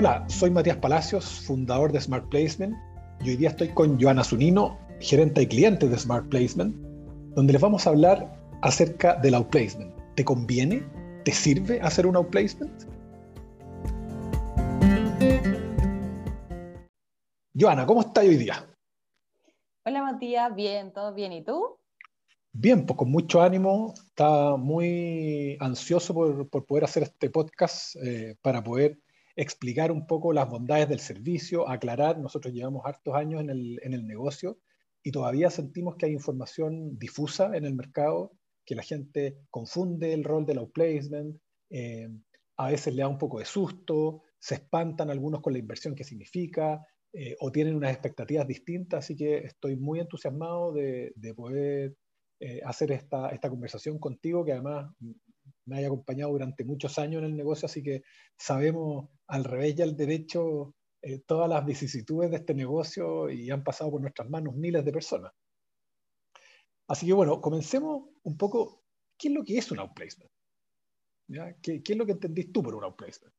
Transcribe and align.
Hola, 0.00 0.24
soy 0.28 0.52
Matías 0.52 0.76
Palacios, 0.76 1.24
fundador 1.40 1.90
de 1.90 2.00
Smart 2.00 2.28
Placement, 2.28 2.76
y 3.20 3.30
hoy 3.30 3.36
día 3.36 3.48
estoy 3.48 3.70
con 3.70 4.00
Joana 4.00 4.22
Zunino, 4.22 4.78
gerente 5.00 5.40
de 5.40 5.48
clientes 5.48 5.90
de 5.90 5.98
Smart 5.98 6.28
Placement, 6.28 6.72
donde 7.34 7.52
les 7.52 7.60
vamos 7.60 7.84
a 7.84 7.90
hablar 7.90 8.32
acerca 8.62 9.16
del 9.16 9.34
outplacement. 9.34 9.92
¿Te 10.14 10.24
conviene? 10.24 10.84
¿Te 11.24 11.32
sirve 11.32 11.80
hacer 11.80 12.06
un 12.06 12.14
outplacement? 12.14 12.84
Joana, 17.58 17.84
¿cómo 17.84 18.02
estás 18.02 18.24
hoy 18.24 18.36
día? 18.36 18.72
Hola 19.84 20.02
Matías, 20.04 20.54
bien, 20.54 20.92
todo 20.92 21.12
bien. 21.12 21.32
¿Y 21.32 21.42
tú? 21.42 21.76
Bien, 22.52 22.86
pues 22.86 22.96
con 22.96 23.10
mucho 23.10 23.42
ánimo, 23.42 23.94
está 23.96 24.54
muy 24.54 25.56
ansioso 25.58 26.14
por, 26.14 26.66
poder 26.66 26.84
hacer 26.84 27.02
este 27.02 27.30
podcast 27.30 27.96
eh, 27.96 28.36
para 28.40 28.62
poder 28.62 29.00
explicar 29.38 29.92
un 29.92 30.04
poco 30.04 30.32
las 30.32 30.50
bondades 30.50 30.88
del 30.88 30.98
servicio, 30.98 31.68
aclarar, 31.68 32.18
nosotros 32.18 32.52
llevamos 32.52 32.84
hartos 32.84 33.14
años 33.14 33.40
en 33.40 33.50
el, 33.50 33.78
en 33.84 33.92
el 33.92 34.04
negocio 34.04 34.58
y 35.00 35.12
todavía 35.12 35.48
sentimos 35.48 35.94
que 35.94 36.06
hay 36.06 36.12
información 36.12 36.98
difusa 36.98 37.56
en 37.56 37.64
el 37.64 37.72
mercado, 37.76 38.32
que 38.66 38.74
la 38.74 38.82
gente 38.82 39.38
confunde 39.48 40.12
el 40.12 40.24
rol 40.24 40.44
del 40.44 40.58
outplacement, 40.58 41.40
eh, 41.70 42.08
a 42.56 42.70
veces 42.70 42.92
le 42.92 43.02
da 43.02 43.08
un 43.08 43.16
poco 43.16 43.38
de 43.38 43.44
susto, 43.44 44.22
se 44.40 44.56
espantan 44.56 45.08
algunos 45.08 45.40
con 45.40 45.52
la 45.52 45.60
inversión 45.60 45.94
que 45.94 46.02
significa, 46.02 46.84
eh, 47.12 47.36
o 47.38 47.52
tienen 47.52 47.76
unas 47.76 47.92
expectativas 47.92 48.46
distintas, 48.46 49.04
así 49.04 49.14
que 49.14 49.38
estoy 49.38 49.76
muy 49.76 50.00
entusiasmado 50.00 50.72
de, 50.72 51.12
de 51.14 51.34
poder 51.34 51.96
eh, 52.40 52.60
hacer 52.64 52.90
esta, 52.90 53.28
esta 53.28 53.48
conversación 53.48 54.00
contigo, 54.00 54.44
que 54.44 54.52
además 54.52 54.92
me 55.68 55.78
haya 55.78 55.88
acompañado 55.88 56.32
durante 56.32 56.64
muchos 56.64 56.98
años 56.98 57.22
en 57.22 57.26
el 57.26 57.36
negocio, 57.36 57.66
así 57.66 57.82
que 57.82 58.02
sabemos 58.36 59.08
al 59.26 59.44
revés 59.44 59.78
y 59.78 59.82
al 59.82 59.96
derecho 59.96 60.74
eh, 61.02 61.20
todas 61.20 61.48
las 61.48 61.64
vicisitudes 61.64 62.30
de 62.30 62.38
este 62.38 62.54
negocio 62.54 63.30
y 63.30 63.50
han 63.50 63.62
pasado 63.62 63.90
por 63.90 64.00
nuestras 64.00 64.28
manos 64.28 64.54
miles 64.54 64.84
de 64.84 64.92
personas. 64.92 65.32
Así 66.88 67.06
que 67.06 67.12
bueno, 67.12 67.40
comencemos 67.40 68.08
un 68.22 68.36
poco, 68.36 68.82
¿qué 69.16 69.28
es 69.28 69.34
lo 69.34 69.44
que 69.44 69.58
es 69.58 69.70
un 69.70 69.78
outplacement? 69.78 70.32
¿Qué, 71.62 71.82
¿Qué, 71.82 71.92
es 71.92 71.98
lo 71.98 72.06
que 72.06 72.12
entendís 72.12 72.50
tú 72.50 72.62
por 72.62 72.74
un 72.74 72.84
outplacement? 72.84 73.34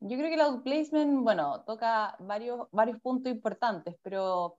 Yo 0.00 0.16
creo 0.16 0.28
que 0.28 0.34
el 0.34 0.40
outplacement, 0.40 1.22
bueno, 1.22 1.62
toca 1.64 2.16
varios, 2.20 2.68
varios 2.70 3.00
puntos 3.00 3.32
importantes, 3.32 3.96
pero 4.02 4.58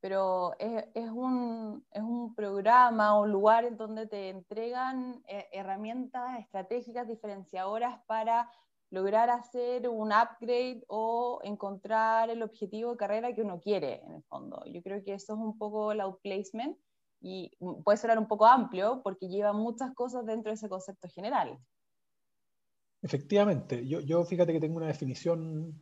pero 0.00 0.54
es, 0.58 1.10
un, 1.10 1.84
es, 1.92 2.02
un, 2.02 2.34
programa 2.34 3.18
o 3.18 3.26
lugar 3.26 3.64
en 3.64 3.76
donde 3.76 4.06
te 4.06 4.30
entregan 4.30 5.22
eh, 5.28 5.46
herramientas 5.52 6.38
estratégicas 6.40 7.06
diferenciadoras 7.06 8.00
para 8.06 8.50
lograr 8.90 9.30
hacer 9.30 9.88
un 9.88 10.08
upgrade 10.12 10.84
o 10.88 11.40
encontrar 11.44 12.30
el 12.30 12.42
objetivo 12.42 12.92
de 12.92 12.96
carrera 12.96 13.34
que 13.34 13.42
uno 13.42 13.60
quiere, 13.60 14.02
en 14.04 14.14
el 14.14 14.22
fondo. 14.24 14.64
Yo 14.66 14.82
creo 14.82 15.04
que 15.04 15.14
eso 15.14 15.34
es 15.34 15.38
un 15.38 15.56
poco 15.58 15.92
el 15.92 16.00
outplacement 16.00 16.76
y 17.20 17.52
puede 17.84 17.98
sonar 17.98 18.18
un 18.18 18.26
poco 18.26 18.46
amplio 18.46 19.02
porque 19.04 19.28
lleva 19.28 19.52
muchas 19.52 19.94
cosas 19.94 20.24
dentro 20.24 20.50
de 20.50 20.54
ese 20.54 20.68
concepto 20.68 21.08
general. 21.08 21.58
Efectivamente, 23.02 23.86
yo, 23.86 24.00
yo 24.00 24.24
fíjate 24.24 24.52
que 24.52 24.60
tengo 24.60 24.76
una 24.76 24.88
definición 24.88 25.80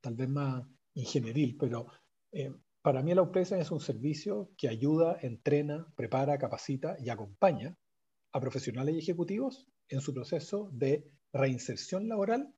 tal 0.00 0.14
vez 0.14 0.28
más 0.28 0.64
ingenieril, 0.94 1.56
pero 1.58 1.86
eh, 2.32 2.52
para 2.88 3.02
mí 3.02 3.12
el 3.12 3.18
outplacement 3.18 3.60
es 3.60 3.70
un 3.70 3.80
servicio 3.80 4.50
que 4.56 4.66
ayuda, 4.66 5.18
entrena, 5.20 5.86
prepara, 5.94 6.38
capacita 6.38 6.96
y 6.98 7.10
acompaña 7.10 7.76
a 8.32 8.40
profesionales 8.40 8.94
y 8.94 8.98
ejecutivos 9.00 9.68
en 9.90 10.00
su 10.00 10.14
proceso 10.14 10.70
de 10.72 11.04
reinserción 11.30 12.08
laboral 12.08 12.50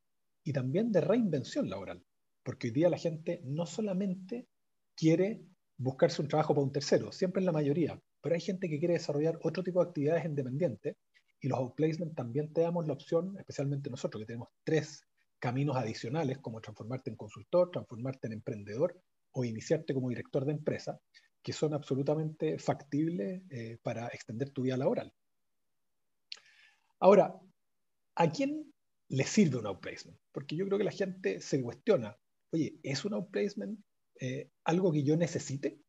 y 0.45 0.53
también 0.53 0.92
de 0.92 1.00
reinvención 1.00 1.69
laboral. 1.69 2.05
Porque 2.45 2.69
hoy 2.69 2.75
día 2.75 2.89
la 2.89 2.97
gente 2.97 3.41
no 3.45 3.67
solamente 3.67 4.47
quiere 4.94 5.43
buscarse 5.77 6.22
un 6.22 6.28
trabajo 6.28 6.54
para 6.54 6.65
un 6.65 6.71
tercero, 6.71 7.10
siempre 7.10 7.41
en 7.41 7.47
la 7.47 7.53
mayoría, 7.53 8.00
pero 8.22 8.37
hay 8.37 8.41
gente 8.41 8.69
que 8.69 8.78
quiere 8.78 8.94
desarrollar 8.94 9.37
otro 9.43 9.65
tipo 9.65 9.83
de 9.83 9.88
actividades 9.88 10.27
independientes 10.27 10.94
y 11.41 11.49
los 11.49 11.59
outplacement 11.59 12.15
también 12.15 12.53
te 12.53 12.60
damos 12.60 12.87
la 12.87 12.93
opción, 12.93 13.34
especialmente 13.37 13.91
nosotros 13.91 14.22
que 14.22 14.27
tenemos 14.27 14.50
tres 14.62 15.03
caminos 15.41 15.77
adicionales 15.77 16.38
como 16.38 16.60
transformarte 16.60 17.10
en 17.10 17.16
consultor, 17.16 17.72
transformarte 17.72 18.28
en 18.28 18.34
emprendedor 18.34 19.03
o 19.32 19.44
iniciarte 19.44 19.94
como 19.94 20.08
director 20.08 20.44
de 20.44 20.52
empresa, 20.52 21.00
que 21.42 21.52
son 21.52 21.74
absolutamente 21.74 22.58
factibles 22.58 23.42
eh, 23.50 23.78
para 23.82 24.08
extender 24.08 24.50
tu 24.50 24.62
vida 24.62 24.76
laboral. 24.76 25.12
Ahora, 26.98 27.34
¿a 28.16 28.30
quién 28.30 28.72
le 29.08 29.24
sirve 29.24 29.58
un 29.58 29.66
outplacement? 29.66 30.18
Porque 30.32 30.56
yo 30.56 30.66
creo 30.66 30.78
que 30.78 30.84
la 30.84 30.91
gente 30.91 31.41
se 31.41 31.62
cuestiona, 31.62 32.16
oye, 32.52 32.78
¿es 32.82 33.04
un 33.04 33.14
outplacement 33.14 33.78
eh, 34.20 34.50
algo 34.64 34.92
que 34.92 35.02
yo 35.02 35.16
necesite? 35.16 35.80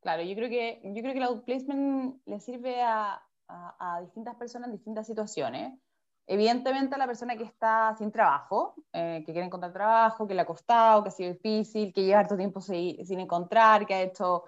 Claro, 0.00 0.22
yo 0.22 0.34
creo 0.36 0.48
que, 0.48 0.80
yo 0.84 1.02
creo 1.02 1.12
que 1.12 1.18
el 1.18 1.24
outplacement 1.24 2.20
le 2.26 2.38
sirve 2.40 2.80
a, 2.82 3.20
a 3.48 4.00
distintas 4.02 4.36
personas 4.36 4.68
en 4.68 4.76
distintas 4.76 5.06
situaciones. 5.06 5.78
Evidentemente 6.26 6.94
a 6.94 6.98
la 6.98 7.06
persona 7.06 7.36
que 7.36 7.44
está 7.44 7.94
sin 7.98 8.10
trabajo, 8.10 8.74
eh, 8.92 9.22
que 9.26 9.32
quiere 9.32 9.46
encontrar 9.46 9.74
trabajo, 9.74 10.26
que 10.26 10.34
le 10.34 10.40
ha 10.40 10.46
costado, 10.46 11.02
que 11.02 11.10
ha 11.10 11.12
sido 11.12 11.32
difícil, 11.34 11.92
que 11.92 12.02
lleva 12.02 12.20
harto 12.20 12.36
tiempo 12.36 12.62
sin, 12.62 13.20
encontrar, 13.20 13.86
que 13.86 13.94
ha 13.94 14.02
hecho 14.02 14.44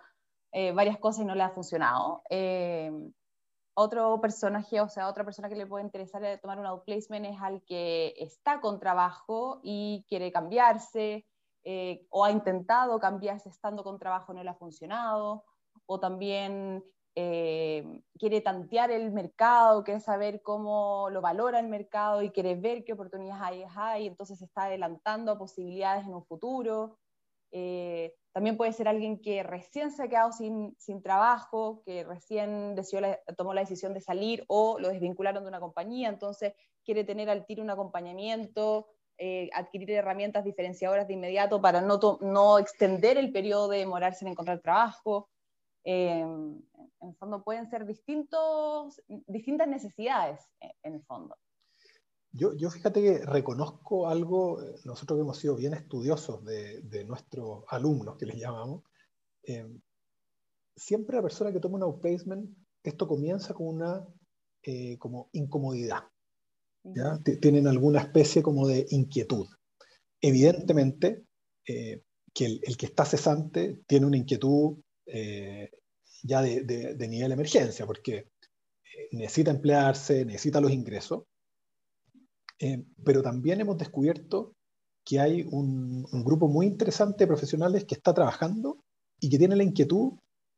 eh, 0.53 0.73
varias 0.73 0.97
cosas 0.99 1.23
y 1.23 1.27
no 1.27 1.35
le 1.35 1.43
ha 1.43 1.51
funcionado. 1.51 2.23
Eh, 2.31 2.91
otro 3.75 4.19
personaje, 4.23 4.81
o 4.81 4.89
sea, 4.89 5.07
otra 5.09 5.23
persona 5.25 5.51
que 5.51 5.55
le 5.55 5.67
puede 5.67 5.85
interesar 5.85 6.23
tomar 6.41 6.59
un 6.59 6.65
outplacement 6.65 7.27
es 7.27 7.37
al 7.43 7.63
que 7.63 8.15
está 8.17 8.59
con 8.59 8.81
trabajo 8.81 9.61
y 9.63 10.07
quiere 10.09 10.33
cambiarse, 10.33 11.27
o 12.11 12.25
ha 12.25 12.31
intentado 12.31 12.99
cambiarse 13.01 13.49
estando 13.49 13.83
con 13.83 13.99
trabajo 13.99 14.33
no 14.33 14.43
le 14.43 14.49
ha 14.49 14.55
funcionado, 14.55 15.45
o 15.85 16.01
también 16.01 16.83
eh, 17.19 18.03
quiere 18.19 18.43
tantear 18.43 18.91
el 18.91 19.10
mercado, 19.10 19.82
quiere 19.82 20.00
saber 20.00 20.43
cómo 20.43 21.09
lo 21.10 21.22
valora 21.22 21.59
el 21.59 21.66
mercado 21.66 22.22
y 22.22 22.31
quiere 22.31 22.56
ver 22.56 22.84
qué 22.84 22.93
oportunidades 22.93 23.66
hay, 23.75 24.06
entonces 24.06 24.43
está 24.43 24.65
adelantando 24.65 25.32
a 25.32 25.38
posibilidades 25.38 26.04
en 26.04 26.12
un 26.12 26.27
futuro. 26.27 26.99
Eh, 27.53 28.15
también 28.32 28.59
puede 28.59 28.75
ser 28.75 28.87
alguien 28.87 29.19
que 29.19 29.43
recién 29.43 29.91
se 29.93 30.03
ha 30.03 30.09
quedado 30.09 30.31
sin, 30.31 30.77
sin 30.78 31.03
trabajo, 31.03 31.82
que 31.87 32.04
recién 32.04 32.75
decidió 32.75 33.16
tomó 33.34 33.54
la 33.54 33.62
decisión 33.62 33.94
de 33.94 34.03
salir 34.03 34.44
o 34.47 34.78
lo 34.78 34.91
desvincularon 34.91 35.43
de 35.43 35.48
una 35.48 35.60
compañía, 35.60 36.10
entonces 36.10 36.53
quiere 36.84 37.03
tener 37.03 37.31
al 37.31 37.47
tiro 37.47 37.62
un 37.62 37.71
acompañamiento, 37.71 38.88
eh, 39.16 39.48
adquirir 39.54 39.91
herramientas 39.93 40.44
diferenciadoras 40.44 41.09
de 41.09 41.15
inmediato 41.15 41.62
para 41.62 41.81
no, 41.81 41.98
no 42.21 42.59
extender 42.59 43.16
el 43.16 43.33
periodo 43.33 43.69
de 43.69 43.78
demorarse 43.78 44.27
en 44.27 44.33
encontrar 44.33 44.60
trabajo. 44.60 45.31
Em, 45.88 46.60
en 47.06 47.12
el 47.12 47.17
fondo 47.17 47.43
pueden 47.43 47.71
ser 47.71 47.87
distintos, 47.87 49.00
distintas 49.27 49.69
necesidades, 49.69 50.41
eh, 50.61 50.72
en 50.83 50.94
el 50.94 51.03
fondo. 51.05 51.37
Yo, 52.33 52.53
yo, 52.55 52.71
fíjate 52.71 53.00
que 53.00 53.19
reconozco 53.25 54.09
algo, 54.09 54.61
eh, 54.62 54.75
nosotros 54.84 55.21
hemos 55.21 55.39
sido 55.39 55.56
bien 55.56 55.72
estudiosos 55.72 56.45
de, 56.45 56.83
de 56.83 57.05
nuestros 57.05 57.65
alumnos, 57.69 58.16
que 58.16 58.27
les 58.27 58.37
llamamos. 58.37 58.83
Em, 59.45 59.81
siempre 60.75 61.16
la 61.16 61.22
persona 61.22 61.53
que 61.53 61.61
toma 61.61 61.77
un 61.77 61.84
outplacement, 61.84 62.50
esto 62.83 63.09
comienza 63.09 63.55
con 63.55 63.69
una 63.69 64.06
eh, 64.62 64.99
como 64.99 65.31
incomodidad. 65.33 66.05
¿ya? 66.83 67.19
Tienen 67.41 67.66
alguna 67.69 68.00
especie 68.00 68.43
como 68.43 68.66
de 68.66 68.87
inquietud. 68.91 69.47
Evidentemente, 70.21 71.25
que 71.65 72.45
el, 72.45 72.61
el, 72.62 72.77
que 72.77 72.87
está 72.87 73.05
cesante 73.05 73.81
tiene 73.87 74.06
una 74.06 74.16
inquietud 74.16 74.78
ya 76.22 76.43
de, 76.43 77.09
nivel 77.09 77.32
emergencia, 77.32 77.87
porque 77.87 78.16
eh, 78.16 79.09
necesita 79.12 79.50
emplearse, 79.50 80.25
necesita 80.25 80.60
los 80.60 80.72
ingresos, 80.72 81.24
eh, 82.59 82.84
pero 83.04 83.22
también 83.22 83.60
hemos 83.60 83.78
descubierto 83.78 84.54
que 85.04 85.21
hay 85.21 85.47
un, 85.51 86.04
grupo 86.24 86.48
muy 86.48 86.66
interesante 86.66 87.24
de 87.24 87.28
profesionales 87.28 87.84
que 87.84 87.95
está 87.95 88.13
trabajando 88.13 88.78
y 89.21 89.30
que 89.30 89.39
tiene 89.39 89.57
la 89.57 89.63
inquietud 89.63 90.15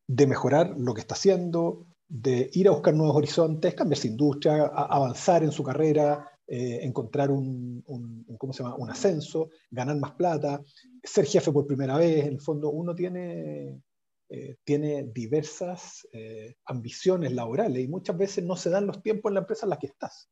de 0.07 0.27
mejorar 0.27 0.75
lo 0.79 0.95
que 0.95 1.03
está 1.03 1.15
haciendo, 1.15 1.87
de 2.09 2.49
ir 2.55 2.69
a 2.69 2.71
buscar 2.71 2.95
nuevos 2.95 3.17
horizontes, 3.17 3.75
cambiarse 3.75 4.09
industria, 4.09 4.65
avanzar 4.65 5.43
en 5.43 5.53
su 5.53 5.63
carrera, 5.63 6.27
encontrar 6.47 7.31
un, 7.31 7.85
un, 7.87 8.25
¿cómo 8.39 8.55
se 8.55 8.63
llama? 8.63 8.77
un 8.77 8.89
ascenso, 8.89 9.51
ganar 9.71 9.97
más 9.99 10.13
plata, 10.13 10.63
ser 11.05 11.27
jefe 11.27 11.53
por 11.53 11.67
primera 11.67 11.99
vez. 11.99 12.25
En 12.25 12.35
el 12.35 12.41
fondo, 12.41 12.71
uno 12.71 12.95
tiene 12.95 13.83
eh, 14.31 14.57
tiene 14.63 15.05
diversas 15.05 16.07
eh, 16.13 16.57
ambiciones 16.67 17.33
laborales 17.33 17.83
y 17.83 17.89
muchas 17.89 18.17
veces 18.17 18.45
no 18.45 18.57
se 18.57 18.69
dan 18.69 18.87
los 18.87 19.03
tiempos 19.03 19.31
en 19.31 19.35
la 19.35 19.41
empresa 19.41 19.65
en 19.65 19.71
la 19.71 19.79
que 19.79 19.87
estás. 19.87 20.29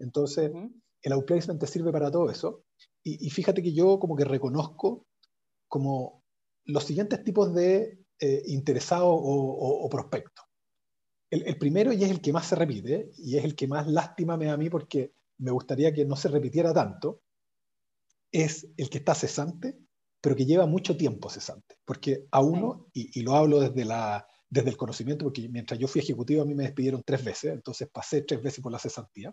Entonces, 0.00 0.50
el 1.02 1.12
outplacement 1.12 1.60
te 1.60 1.68
sirve 1.68 1.92
para 1.92 2.10
todo 2.10 2.28
eso. 2.30 2.64
Y, 3.04 3.30
fíjate 3.30 3.62
que 3.62 3.72
yo 3.72 4.00
como 4.00 4.16
que 4.16 4.24
reconozco 4.24 5.06
como 5.68 6.24
los 6.64 6.82
siguientes 6.82 7.22
tipos 7.22 7.54
de 7.54 8.00
eh, 8.18 8.42
interesados 8.46 9.06
o, 9.08 9.88
prospectos. 9.88 10.44
El, 11.30 11.46
el, 11.46 11.56
primero 11.56 11.92
y 11.92 12.02
es 12.02 12.10
el 12.10 12.20
que 12.20 12.32
más 12.32 12.48
se 12.48 12.56
repite 12.56 13.12
y 13.16 13.36
es 13.36 13.44
el 13.44 13.54
que 13.54 13.68
más 13.68 13.86
lástima 13.86 14.36
me 14.36 14.46
da 14.46 14.54
a 14.54 14.56
mí 14.56 14.68
porque 14.68 15.12
me 15.38 15.52
gustaría 15.52 15.94
que 15.94 16.04
no 16.04 16.16
se 16.16 16.28
repitiera 16.28 16.74
tanto, 16.74 17.22
es 18.32 18.68
el 18.76 18.90
que 18.90 18.98
está 18.98 19.14
cesante, 19.14 19.78
pero 20.26 20.34
que 20.34 20.44
lleva 20.44 20.66
mucho 20.66 20.96
tiempo 20.96 21.30
cesante. 21.30 21.76
Porque 21.84 22.26
a 22.32 22.40
uno, 22.40 22.88
y, 22.92 23.22
lo 23.22 23.36
hablo 23.36 23.60
desde, 23.60 23.84
la, 23.84 24.26
desde 24.50 24.70
el 24.70 24.76
conocimiento, 24.76 25.24
porque 25.24 25.48
mientras 25.48 25.78
yo 25.78 25.86
fui 25.86 26.00
ejecutivo 26.00 26.42
a 26.42 26.44
mí 26.44 26.52
me 26.52 26.64
despidieron 26.64 27.04
tres 27.06 27.22
veces, 27.22 27.52
entonces 27.52 27.88
pasé 27.92 28.22
tres 28.22 28.42
veces 28.42 28.60
por 28.60 28.72
la 28.72 28.80
cesantía. 28.80 29.32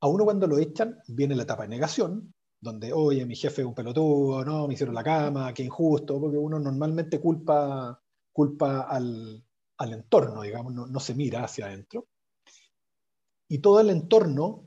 A 0.00 0.08
uno 0.08 0.24
cuando 0.24 0.48
lo 0.48 0.58
echan 0.58 0.98
viene 1.06 1.36
la 1.36 1.44
etapa 1.44 1.62
de 1.62 1.68
negación, 1.68 2.34
donde, 2.60 2.92
oye, 2.92 3.24
mi 3.26 3.36
jefe 3.36 3.62
es 3.62 3.68
un 3.68 3.76
pelotudo, 3.76 4.44
no, 4.44 4.66
me 4.66 4.74
hicieron 4.74 4.92
la 4.92 5.04
cama, 5.04 5.54
qué 5.54 5.62
injusto, 5.62 6.20
porque 6.20 6.36
uno 6.36 6.58
normalmente 6.58 7.20
culpa, 7.20 8.02
culpa 8.32 8.80
al, 8.80 9.40
al 9.78 9.92
entorno, 9.92 10.42
digamos, 10.42 10.74
no, 10.74 10.88
no, 10.88 10.98
se 10.98 11.14
mira 11.14 11.44
hacia 11.44 11.66
adentro. 11.66 12.08
Y 13.46 13.58
todo 13.58 13.78
el 13.78 13.90
entorno 13.90 14.66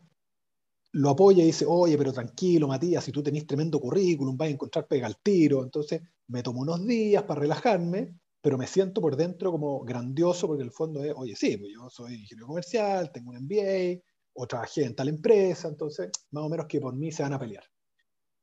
lo 0.94 1.10
apoya 1.10 1.44
y 1.44 1.48
dice, 1.48 1.66
oye, 1.68 1.98
pero 1.98 2.14
tranquilo, 2.14 2.68
Matías, 2.68 3.04
si 3.04 3.12
tú 3.12 3.22
tenés 3.22 3.46
tremendo 3.46 3.80
currículum, 3.80 4.38
vas 4.38 4.48
a 4.48 4.52
encontrar 4.52 4.88
pega 4.88 5.08
al 5.08 5.18
tiro. 5.18 5.64
Entonces 5.64 6.02
me 6.28 6.44
tomo 6.44 6.62
unos 6.62 6.86
días 6.86 7.24
para 7.24 7.42
relajarme, 7.42 8.20
pero 8.42 8.58
me 8.58 8.68
siento 8.68 9.02
por 9.02 9.16
dentro 9.16 9.52
como 9.52 9.84
grandioso 9.84 10.48
porque 10.48 10.64
el 10.64 10.72
fondo 10.72 11.04
es, 11.04 11.14
oye, 11.16 11.36
sí, 11.36 11.58
pues 11.58 11.72
yo 11.74 11.90
soy 11.90 12.16
ingeniero 12.16 12.48
comercial, 12.48 13.12
tengo 13.12 13.32
un 13.32 13.38
MBA, 13.38 14.02
o 14.34 14.48
trabajé 14.48 14.86
en 14.86 14.96
tal 14.96 15.10
empresa, 15.10 15.68
entonces 15.68 16.12
más 16.32 16.44
o 16.44 16.50
menos 16.50 16.68
que 16.68 16.80
por 16.80 16.96
mí 16.96 17.12
se 17.12 17.24
van 17.24 17.34
a 17.34 17.40
pelear. 17.40 17.64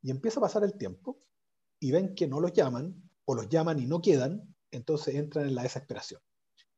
Y 0.01 0.11
empieza 0.11 0.39
a 0.39 0.41
pasar 0.41 0.63
el 0.63 0.77
tiempo 0.77 1.17
y 1.79 1.91
ven 1.91 2.15
que 2.15 2.27
no 2.27 2.39
los 2.39 2.53
llaman, 2.53 3.09
o 3.25 3.33
los 3.33 3.49
llaman 3.49 3.79
y 3.79 3.85
no 3.85 4.01
quedan, 4.01 4.55
entonces 4.71 5.15
entran 5.15 5.47
en 5.47 5.55
la 5.55 5.63
desesperación. 5.63 6.21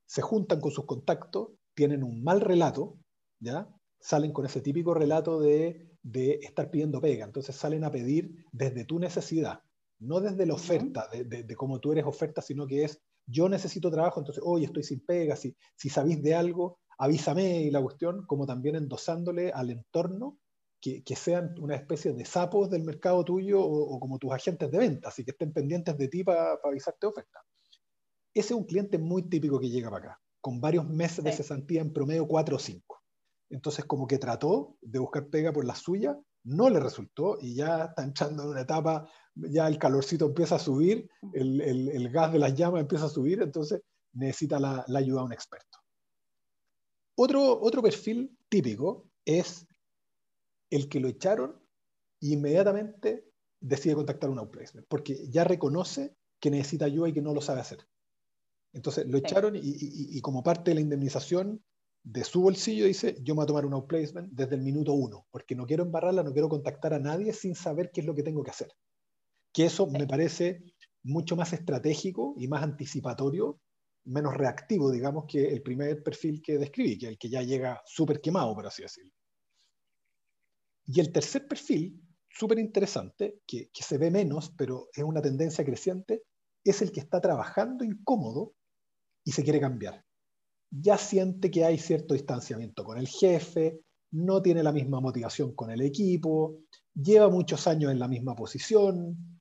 Se 0.06 0.22
juntan 0.22 0.62
con 0.62 0.72
sus 0.72 0.86
contactos, 0.86 1.50
tienen 1.74 2.04
un 2.04 2.24
mal 2.24 2.42
relato, 2.42 2.98
¿ya? 3.40 3.68
Salen 4.00 4.32
con 4.32 4.46
ese 4.46 4.62
típico 4.62 4.94
relato 4.94 5.40
de, 5.40 5.98
estar 6.42 6.72
pidiendo 6.72 7.02
pega. 7.02 7.26
Entonces 7.26 7.56
salen 7.56 7.84
a 7.84 7.92
pedir 7.92 8.46
desde 8.52 8.86
tu 8.86 9.00
necesidad, 9.00 9.62
no 10.00 10.22
desde 10.22 10.46
la 10.46 10.54
oferta, 10.54 11.10
de, 11.10 11.56
cómo 11.56 11.80
tú 11.80 11.92
eres 11.92 12.06
oferta, 12.06 12.42
sino 12.42 12.66
que 12.66 12.84
es 12.84 13.02
yo 13.30 13.50
necesito 13.50 13.92
trabajo, 13.92 14.22
entonces, 14.22 14.42
hoy 14.46 14.64
estoy 14.64 14.84
sin 14.84 15.02
pega, 15.02 15.36
si, 15.36 15.54
si 15.76 15.90
sabéis 15.90 16.24
de 16.24 16.34
algo, 16.34 16.80
avísame 16.98 17.64
y 17.64 17.72
la 17.72 17.82
cuestión, 17.82 18.26
como 18.26 18.46
también 18.46 18.76
endosándole 18.76 19.52
al 19.52 19.70
entorno 19.70 20.40
que, 20.80 21.16
sean 21.16 21.56
una 21.60 21.76
especie 21.76 22.14
de 22.14 22.24
sapos 22.24 22.70
del 22.70 22.84
mercado 22.84 23.24
tuyo 23.26 23.62
o, 23.62 24.00
como 24.00 24.20
tus 24.20 24.32
agentes 24.32 24.72
de 24.72 24.78
venta, 24.78 25.10
así 25.10 25.26
que 25.26 25.32
estén 25.32 25.52
pendientes 25.52 25.98
de 25.98 26.08
ti 26.08 26.24
para 26.24 26.58
avisarte 26.64 27.08
oferta. 27.08 27.42
Ese 28.34 28.54
es 28.54 28.60
un 28.60 28.66
cliente 28.66 28.98
muy 28.98 29.24
típico 29.24 29.60
que 29.60 29.70
llega 29.70 29.90
para 29.90 30.06
acá, 30.06 30.22
con 30.40 30.62
varios 30.62 30.88
meses 30.88 31.24
de 31.24 31.32
cesantía 31.32 31.82
en 31.82 31.92
promedio 31.92 32.28
4 32.28 32.56
o 32.56 32.60
5. 32.60 33.04
Entonces, 33.50 33.86
como 33.86 34.08
que 34.08 34.18
trató 34.18 34.78
de 34.82 35.00
buscar 35.00 35.28
pega 35.28 35.54
por 35.54 35.66
la 35.66 35.76
suya, 35.76 36.18
no 36.44 36.70
le 36.70 36.80
resultó 36.80 37.38
y 37.42 37.56
ya 37.56 37.86
está 37.86 38.04
entrando 38.04 38.44
en 38.44 38.50
una 38.50 38.62
etapa, 38.62 39.10
ya 39.36 39.68
el 39.68 39.78
calorcito 39.78 40.26
empieza 40.26 40.56
a 40.56 40.60
subir, 40.60 41.10
el, 41.34 42.10
gas 42.10 42.32
de 42.32 42.40
las 42.40 42.54
llamas 42.56 42.82
empieza 42.82 43.06
a 43.06 43.10
subir, 43.10 43.42
entonces 43.42 43.82
necesita 44.14 44.60
la, 44.60 44.86
ayuda 44.96 45.22
de 45.22 45.26
un 45.26 45.34
experto. 45.34 45.78
Otro, 47.16 47.60
otro 47.62 47.82
perfil 47.82 48.38
típico 48.50 49.10
es 49.26 49.66
el 50.70 50.88
que 50.88 51.00
lo 51.00 51.08
echaron 51.08 51.60
e 52.22 52.28
inmediatamente 52.28 53.26
decide 53.60 53.96
contactar 53.96 54.30
a 54.30 54.34
un 54.34 54.40
outplacement, 54.40 54.88
porque 54.88 55.28
ya 55.30 55.44
reconoce 55.44 56.16
que 56.40 56.52
necesita 56.52 56.86
ayuda 56.86 57.10
y 57.10 57.14
que 57.14 57.22
no 57.22 57.34
lo 57.34 57.42
sabe 57.42 57.62
hacer. 57.62 57.88
Entonces 58.74 59.08
lo 59.08 59.18
echaron 59.18 59.54
y, 59.56 60.22
como 60.22 60.44
parte 60.44 60.72
de 60.72 60.76
la 60.76 60.82
indemnización 60.82 61.64
de 62.10 62.24
su 62.24 62.42
bolsillo 62.42 62.86
dice, 62.86 63.18
yo 63.22 63.34
me 63.34 63.40
voy 63.40 63.44
a 63.44 63.48
tomar 63.48 63.66
un 63.66 63.74
outplacement 63.74 64.32
desde 64.32 64.56
el 64.56 64.62
minuto 64.62 64.94
uno, 64.94 65.28
porque 65.30 65.56
no 65.56 65.66
quiero 65.66 65.84
embarrarla, 65.84 66.24
no 66.24 66.32
quiero 66.32 66.48
contactar 66.48 66.94
a 66.94 67.00
nadie 67.00 67.34
sin 67.34 67.54
saber 67.54 67.92
qué 67.92 68.00
es 68.00 68.08
lo 68.08 68.16
que 68.16 68.24
tengo 68.24 68.44
que 68.44 68.52
hacer. 68.52 68.70
Que 69.52 69.66
eso 69.66 69.88
me 69.88 70.08
parece 70.08 70.64
mucho 71.04 71.36
más 71.36 71.52
estratégico 71.52 72.34
y 72.38 72.48
más 72.48 72.64
anticipatorio, 72.64 73.60
menos 74.06 74.36
reactivo, 74.36 74.90
digamos, 74.90 75.26
que 75.28 75.50
el 75.50 75.62
primer 75.62 76.02
perfil 76.02 76.42
que 76.42 76.58
describí, 76.58 76.98
que 76.98 77.08
es 77.08 77.12
el 77.12 77.18
que 77.18 77.30
ya 77.30 77.42
llega 77.42 77.82
súper 77.86 78.22
quemado, 78.22 78.56
por 78.56 78.66
así 78.66 78.84
decirlo. 78.84 79.12
Y 80.86 81.02
el 81.02 81.12
tercer 81.12 81.46
perfil, 81.46 82.02
súper 82.30 82.60
interesante, 82.60 83.42
que, 83.46 83.70
que 83.70 83.84
se 83.84 83.98
ve 83.98 84.12
menos, 84.12 84.54
pero 84.58 84.88
es 84.94 85.04
una 85.04 85.22
tendencia 85.22 85.66
creciente, 85.66 86.24
es 86.64 86.82
el 86.82 86.94
que 86.94 87.02
está 87.02 87.20
trabajando 87.20 87.84
incómodo 87.84 88.54
y 89.26 89.34
se 89.34 89.44
quiere 89.44 89.60
cambiar 89.60 90.07
ya 90.70 90.98
siente 90.98 91.50
que 91.50 91.66
hay 91.66 91.78
cierto 91.78 92.14
distanciamiento 92.14 92.84
con 92.84 92.98
el 92.98 93.08
jefe, 93.08 93.82
no 94.12 94.42
tiene 94.42 94.64
la 94.64 94.72
misma 94.72 95.00
motivación 95.00 95.54
con 95.54 95.72
el 95.72 95.82
equipo, 95.82 96.60
lleva 96.94 97.30
muchos 97.30 97.68
años 97.68 97.92
en 97.92 98.00
la 98.00 98.08
misma 98.08 98.36
posición, 98.36 99.40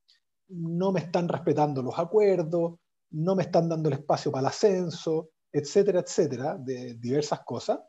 no 0.49 0.93
me 0.93 1.01
están 1.01 1.29
respetando 1.29 1.83
los 1.83 1.99
acuerdos, 1.99 2.79
no 3.11 3.35
me 3.35 3.45
están 3.45 3.69
dando 3.69 3.89
el 3.89 3.95
espacio 3.95 4.31
para 4.31 4.43
el 4.43 4.47
ascenso, 4.49 5.31
etcétera, 5.53 6.01
etcétera, 6.01 6.57
de 6.57 6.95
diversas 6.95 7.41
cosas. 7.45 7.81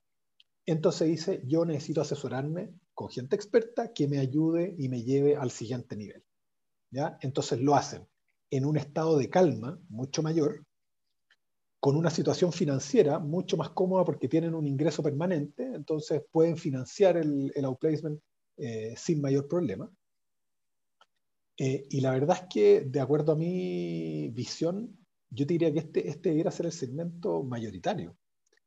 Entonces 0.65 1.07
dice, 1.07 1.41
yo 1.45 1.65
necesito 1.65 2.01
asesorarme 2.01 2.73
con 2.93 3.09
gente 3.09 3.35
experta 3.35 3.93
que 3.93 4.07
me 4.07 4.19
ayude 4.19 4.75
y 4.77 4.89
me 4.89 5.03
lleve 5.03 5.35
al 5.35 5.51
siguiente 5.51 5.95
nivel. 5.95 6.23
¿Ya? 6.91 7.17
Entonces 7.21 7.59
lo 7.59 7.75
hacen 7.75 8.07
en 8.49 8.65
un 8.65 8.77
estado 8.77 9.17
de 9.17 9.29
calma 9.29 9.79
mucho 9.89 10.23
mayor, 10.23 10.65
con 11.79 11.95
una 11.95 12.09
situación 12.09 12.51
financiera 12.51 13.19
mucho 13.19 13.57
más 13.57 13.69
cómoda 13.69 14.03
porque 14.03 14.27
tienen 14.27 14.55
un 14.55 14.65
ingreso 14.65 15.03
permanente, 15.03 15.63
entonces 15.63 16.23
pueden 16.31 16.57
financiar 16.57 17.17
el, 17.17 17.51
el 17.55 17.65
outplacement 17.65 18.19
eh, 18.57 18.95
sin 18.97 19.21
mayor 19.21 19.47
problema. 19.47 19.89
Eh, 21.57 21.85
y 21.89 22.01
la 22.01 22.11
verdad 22.11 22.37
es 22.41 22.47
que, 22.49 22.81
de 22.81 22.99
acuerdo 22.99 23.31
a 23.33 23.35
mi 23.35 24.29
visión, 24.29 24.97
yo 25.29 25.45
diría 25.45 25.71
que 25.71 25.79
este, 25.79 26.07
este 26.07 26.29
debiera 26.29 26.51
ser 26.51 26.67
el 26.67 26.71
segmento 26.71 27.43
mayoritario. 27.43 28.17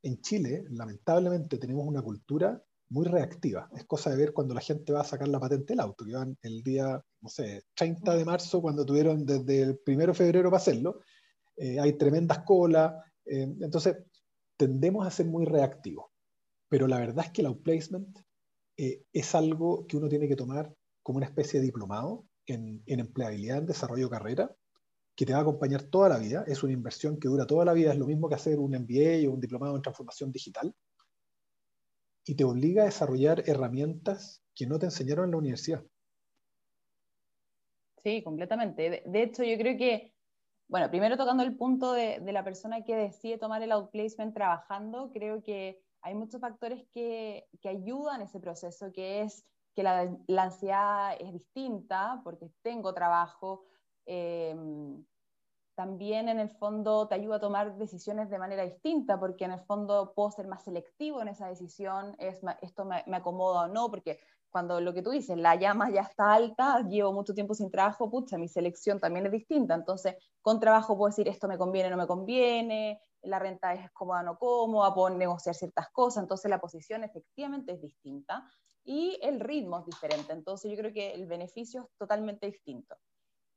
En 0.03 0.21
Chile, 0.21 0.63
lamentablemente, 0.69 1.57
tenemos 1.57 1.85
una 1.85 2.01
cultura 2.01 2.61
muy 2.89 3.05
reactiva. 3.05 3.69
Es 3.75 3.85
cosa 3.85 4.09
de 4.09 4.17
ver 4.17 4.33
cuando 4.33 4.53
la 4.53 4.61
gente 4.61 4.91
va 4.91 5.01
a 5.01 5.05
sacar 5.05 5.27
la 5.27 5.39
patente 5.39 5.73
del 5.73 5.79
auto, 5.79 6.05
que 6.05 6.13
van 6.13 6.37
el 6.41 6.61
día, 6.63 7.01
no 7.21 7.29
sé, 7.29 7.63
30 7.75 8.15
de 8.15 8.25
marzo, 8.25 8.61
cuando 8.61 8.85
tuvieron 8.85 9.25
desde 9.25 9.61
el 9.61 9.81
1 9.85 10.07
de 10.07 10.13
febrero 10.13 10.49
para 10.49 10.61
hacerlo, 10.61 10.99
eh, 11.61 11.79
hay 11.79 11.93
tremendas 11.93 12.39
colas, 12.39 12.91
eh, 13.23 13.43
entonces 13.61 13.95
tendemos 14.57 15.05
a 15.05 15.11
ser 15.11 15.27
muy 15.27 15.45
reactivos, 15.45 16.07
pero 16.67 16.87
la 16.87 16.97
verdad 16.97 17.25
es 17.25 17.31
que 17.31 17.41
el 17.41 17.47
outplacement 17.47 18.17
eh, 18.77 19.03
es 19.13 19.35
algo 19.35 19.85
que 19.85 19.95
uno 19.95 20.09
tiene 20.09 20.27
que 20.27 20.35
tomar 20.35 20.73
como 21.03 21.17
una 21.17 21.27
especie 21.27 21.59
de 21.59 21.67
diplomado 21.67 22.25
en, 22.47 22.81
empleabilidad, 22.87 23.59
en 23.59 23.67
desarrollo 23.67 24.05
de 24.05 24.09
carrera, 24.09 24.55
que 25.15 25.23
te 25.23 25.33
va 25.33 25.39
a 25.39 25.41
acompañar 25.43 25.83
toda 25.83 26.09
la 26.09 26.17
vida, 26.17 26.43
es 26.47 26.63
una 26.63 26.73
inversión 26.73 27.19
que 27.19 27.27
dura 27.27 27.45
toda 27.45 27.63
la 27.63 27.73
vida, 27.73 27.91
es 27.91 27.99
lo 27.99 28.07
mismo 28.07 28.27
que 28.27 28.35
hacer 28.35 28.57
un 28.57 28.71
MBA 28.71 29.29
o 29.29 29.33
un 29.33 29.39
diplomado 29.39 29.75
en 29.75 29.83
transformación 29.83 30.31
digital, 30.31 30.73
y 32.25 32.33
te 32.33 32.43
obliga 32.43 32.81
a 32.81 32.85
desarrollar 32.85 33.43
herramientas 33.45 34.43
que 34.55 34.65
no 34.65 34.79
te 34.79 34.87
enseñaron 34.87 35.25
en 35.25 35.31
la 35.31 35.37
universidad. 35.37 35.85
Sí, 38.03 38.23
completamente. 38.23 39.03
de 39.05 39.23
hecho, 39.23 39.43
yo 39.43 39.55
creo 39.59 39.77
que 39.77 40.11
bueno, 40.71 40.89
primero 40.89 41.17
tocando 41.17 41.43
el 41.43 41.57
punto 41.57 41.91
de, 41.91 42.21
la 42.31 42.45
persona 42.45 42.81
que 42.85 42.95
decide 42.95 43.37
tomar 43.37 43.61
el 43.61 43.73
outplacement 43.73 44.33
trabajando, 44.33 45.11
creo 45.11 45.43
que 45.43 45.83
hay 46.01 46.15
muchos 46.15 46.39
factores 46.39 46.85
que, 46.93 47.45
que 47.61 47.67
ayudan 47.67 48.21
ese 48.21 48.39
proceso, 48.39 48.89
que 48.93 49.21
es 49.21 49.45
que 49.75 49.83
la, 49.83 50.17
ansiedad 50.37 51.17
es 51.19 51.33
distinta 51.33 52.21
porque 52.23 52.49
tengo 52.61 52.93
trabajo. 52.93 53.65
Em, 54.05 55.03
también 55.75 56.29
en 56.29 56.39
el 56.39 56.49
fondo 56.49 57.05
te 57.05 57.15
ayuda 57.15 57.35
a 57.35 57.41
tomar 57.41 57.75
decisiones 57.75 58.29
de 58.29 58.39
manera 58.39 58.63
distinta, 58.63 59.19
porque 59.19 59.43
en 59.43 59.51
el 59.51 59.59
fondo 59.65 60.13
puedo 60.15 60.31
ser 60.31 60.47
más 60.47 60.63
selectivo 60.63 61.21
en 61.21 61.27
esa 61.27 61.47
decisión, 61.47 62.15
es, 62.17 62.39
esto 62.61 62.85
me, 62.85 63.03
me, 63.07 63.17
acomoda 63.17 63.63
o 63.63 63.67
no, 63.67 63.91
porque 63.91 64.19
cuando 64.51 64.81
lo 64.81 64.93
que 64.93 65.01
tú 65.01 65.11
dices, 65.11 65.37
la 65.37 65.55
llama 65.55 65.89
ya 65.89 66.01
está 66.01 66.33
alta, 66.33 66.81
llevo 66.87 67.13
mucho 67.13 67.33
tiempo 67.33 67.53
sin 67.53 67.71
trabajo, 67.71 68.09
pucha, 68.09 68.37
mi 68.37 68.47
selección 68.47 68.99
también 68.99 69.25
es 69.25 69.31
distinta. 69.31 69.73
Entonces, 69.73 70.15
con 70.41 70.59
trabajo 70.59 70.97
puedo 70.97 71.09
decir 71.09 71.27
esto 71.27 71.47
me 71.47 71.57
conviene, 71.57 71.89
no 71.89 71.97
me 71.97 72.07
conviene, 72.07 72.99
la 73.23 73.39
renta 73.39 73.73
es 73.73 73.89
cómoda, 73.91 74.23
no 74.23 74.37
cómoda, 74.37 74.93
puedo 74.93 75.09
negociar 75.11 75.55
ciertas 75.55 75.89
cosas. 75.91 76.23
Entonces, 76.23 76.49
la 76.49 76.59
posición 76.59 77.03
efectivamente 77.03 77.73
es 77.73 77.81
distinta 77.81 78.45
y 78.83 79.17
el 79.21 79.39
ritmo 79.39 79.79
es 79.79 79.85
diferente. 79.85 80.33
Entonces, 80.33 80.69
yo 80.69 80.77
creo 80.77 80.93
que 80.93 81.13
el 81.13 81.27
beneficio 81.27 81.81
es 81.81 81.97
totalmente 81.97 82.47
distinto. 82.47 82.95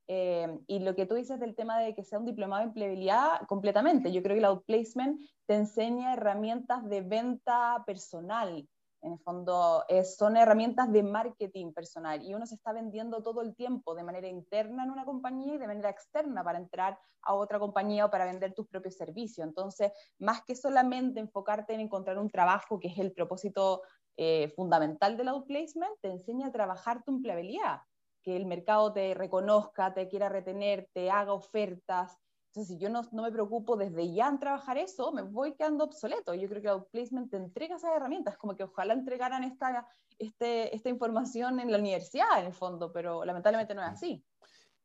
Eh, 0.06 0.58
y 0.66 0.80
lo 0.80 0.94
que 0.94 1.06
tú 1.06 1.14
dices 1.14 1.40
del 1.40 1.54
tema 1.54 1.78
de 1.78 1.94
que 1.94 2.04
sea 2.04 2.18
un 2.18 2.26
diplomado 2.26 2.60
de 2.60 2.68
empleabilidad, 2.68 3.46
completamente. 3.48 4.12
Yo 4.12 4.22
creo 4.22 4.34
que 4.34 4.40
el 4.40 4.44
outplacement 4.44 5.18
te 5.46 5.54
enseña 5.54 6.12
herramientas 6.12 6.84
de 6.88 7.00
venta 7.00 7.82
personal, 7.86 8.68
en 9.04 9.12
el 9.12 9.18
fondo, 9.18 9.84
son 10.16 10.37
herramientas 10.38 10.90
de 10.90 11.02
marketing 11.02 11.73
personal 11.73 12.23
y 12.23 12.32
uno 12.32 12.46
se 12.46 12.54
está 12.54 12.73
vendiendo 12.73 13.23
todo 13.23 13.42
el 13.42 13.54
tiempo 13.54 13.94
de 13.94 14.02
manera 14.02 14.28
interna 14.28 14.84
en 14.84 14.90
una 14.90 15.04
compañía 15.04 15.54
y 15.54 15.58
de 15.58 15.66
manera 15.66 15.90
externa 15.90 16.42
para 16.42 16.58
entrar 16.58 16.99
a 17.20 17.34
otra 17.34 17.58
compañía 17.58 18.06
o 18.06 18.11
para 18.11 18.25
vender 18.25 18.54
tus 18.54 18.66
propios 18.66 18.96
servicios. 18.96 19.46
Entonces, 19.46 19.92
más 20.18 20.42
que 20.44 20.56
solamente 20.56 21.20
enfocarte 21.20 21.75
en 21.75 21.80
encontrar 21.80 22.18
un 22.18 22.30
trabajo, 22.30 22.80
que 22.80 22.88
es 22.88 22.99
el 22.99 23.12
propósito 23.12 23.82
eh, 24.16 24.52
fundamental 24.56 25.18
del 25.18 25.28
outplacement, 25.28 25.92
te 26.00 26.08
enseña 26.08 26.46
a 26.46 26.52
trabajar 26.52 27.02
tu 27.04 27.11
empleabilidad, 27.12 27.80
que 28.23 28.37
el 28.37 28.46
mercado 28.46 28.90
te 28.92 29.12
reconozca, 29.12 29.92
te 29.92 30.08
quiera 30.08 30.30
retener, 30.30 30.88
te 30.94 31.11
haga 31.11 31.34
ofertas. 31.34 32.16
Entonces, 32.54 32.76
si 32.76 32.80
yo 32.80 32.88
no, 32.88 33.02
me 33.11 33.32
preocupo 33.32 33.76
desde 33.76 34.14
ya 34.14 34.28
en 34.28 34.38
trabajar 34.38 34.78
eso, 34.78 35.11
me 35.11 35.23
voy 35.23 35.54
quedando 35.54 35.82
obsoleto. 35.82 36.34
Yo 36.34 36.49
creo 36.49 36.62
que 36.62 36.68
outplacement 36.68 37.28
te 37.28 37.37
entrega 37.37 37.75
esas 37.75 37.90
herramientas, 37.96 38.37
como 38.37 38.54
que 38.54 38.62
ojalá 38.62 38.94
entregaran 38.94 39.42
esta, 39.42 39.88
este, 40.20 40.73
esta 40.73 40.88
información 40.88 41.58
en 41.58 41.73
la 41.73 41.78
universidad, 41.78 42.38
en 42.38 42.46
el 42.46 42.52
fondo, 42.52 42.92
pero 42.92 43.25
lamentablemente 43.25 43.75
no 43.75 43.82
es 43.82 43.88
así. 43.88 44.25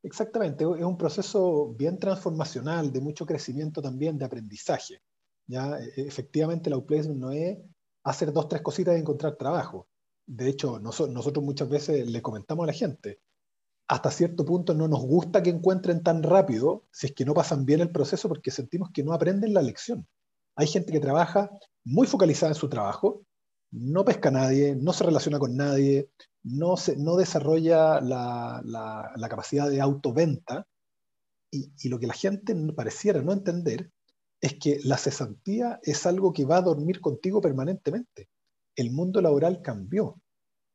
Exactamente, 0.01 0.63
es 0.63 0.83
un 0.83 0.97
proceso 0.97 1.71
bien 1.75 1.99
transformacional, 1.99 2.91
de 2.91 3.01
mucho 3.01 3.23
crecimiento 3.27 3.83
también, 3.83 4.17
de 4.17 4.25
aprendizaje. 4.25 5.03
¿ya? 5.45 5.77
E, 5.77 6.07
efectivamente, 6.07 6.69
el 6.69 6.73
outplacement 6.73 7.19
no 7.19 7.29
es 7.29 7.59
hacer 8.03 8.33
dos, 8.33 8.47
tres 8.47 8.63
cositas 8.63 8.97
y 8.97 9.01
encontrar 9.01 9.35
trabajo. 9.35 9.87
De 10.25 10.49
hecho, 10.49 10.79
nosotros 10.79 11.45
muchas 11.45 11.69
veces 11.69 12.09
le 12.09 12.21
comentamos 12.23 12.63
a 12.63 12.67
la 12.67 12.73
gente, 12.73 13.19
hasta 13.89 14.11
cierto 14.11 14.45
punto 14.45 14.75
no 14.75 14.87
nos 14.87 15.01
gusta 15.01 15.41
que 15.41 15.49
encuentren 15.49 16.03
tan 16.03 16.21
rápido 16.21 16.85
si 16.91 17.07
es 17.07 17.13
que 17.13 17.25
no 17.25 17.33
pasan 17.33 17.65
bien 17.65 17.81
el 17.81 17.91
proceso 17.91 18.29
porque 18.29 18.51
sentimos 18.51 18.91
que 18.93 19.03
no 19.03 19.13
aprenden 19.13 19.51
la 19.51 19.63
lección. 19.63 20.07
Hay 20.55 20.67
gente 20.67 20.91
que 20.91 20.99
trabaja 20.99 21.49
muy 21.83 22.05
focalizada 22.05 22.51
en 22.51 22.55
su 22.55 22.69
trabajo, 22.69 23.23
no 23.71 24.05
pesca 24.05 24.29
a 24.29 24.33
nadie, 24.33 24.75
no 24.75 24.93
se 24.93 25.05
relaciona 25.05 25.39
con 25.39 25.55
nadie, 25.57 26.11
no, 26.43 26.77
se, 26.77 26.97
no 26.97 27.15
desarrolla 27.15 27.99
la, 27.99 28.61
la, 28.63 29.29
capacidad 29.29 29.67
de 29.67 29.81
autoventa 29.81 30.67
y, 31.49 31.71
y, 31.81 31.89
lo 31.89 31.99
que 31.99 32.05
la 32.05 32.13
gente 32.13 32.55
pareciera 32.75 33.23
no 33.23 33.33
entender 33.33 33.91
es 34.39 34.53
que 34.59 34.79
la 34.83 34.97
cesantía 34.97 35.79
es 35.81 36.05
algo 36.05 36.31
que 36.31 36.45
va 36.45 36.57
a 36.57 36.61
dormir 36.61 37.01
contigo 37.01 37.41
permanentemente. 37.41 38.29
El 38.75 38.91
mundo 38.91 39.19
laboral 39.19 39.63
cambió. 39.63 40.21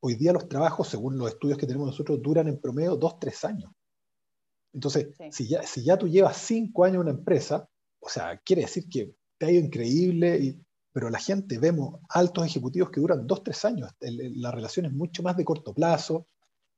Hoy 0.06 0.16
día 0.16 0.34
los 0.34 0.50
trabajos, 0.50 0.88
según 0.88 1.16
los 1.16 1.30
estudios 1.30 1.56
que 1.56 1.66
tenemos 1.66 1.86
nosotros, 1.86 2.20
duran 2.20 2.46
en 2.46 2.60
promedio 2.60 2.94
dos, 2.94 3.18
tres 3.18 3.42
años. 3.42 3.72
Entonces, 4.74 5.14
si, 5.30 5.48
ya, 5.48 5.62
si 5.62 5.82
ya 5.82 5.96
tú 5.96 6.06
llevas 6.06 6.36
cinco 6.36 6.84
años 6.84 6.96
en 6.96 7.00
una 7.08 7.10
empresa, 7.12 7.66
o 8.00 8.08
sea, 8.10 8.38
quiere 8.44 8.62
decir 8.62 8.86
que 8.90 9.14
te 9.38 9.46
ha 9.46 9.50
ido 9.50 9.64
increíble 9.64 10.36
y 10.38 10.60
pero 10.92 11.08
la 11.08 11.18
gente 11.18 11.58
vemos 11.58 12.00
altos 12.10 12.44
ejecutivos 12.44 12.90
que 12.90 13.00
duran 13.00 13.26
dos, 13.26 13.42
tres 13.42 13.64
años. 13.64 13.90
La 14.00 14.50
relación 14.50 14.84
es 14.84 14.92
mucho 14.92 15.22
más 15.22 15.38
de 15.38 15.44
corto 15.46 15.72
plazo. 15.72 16.26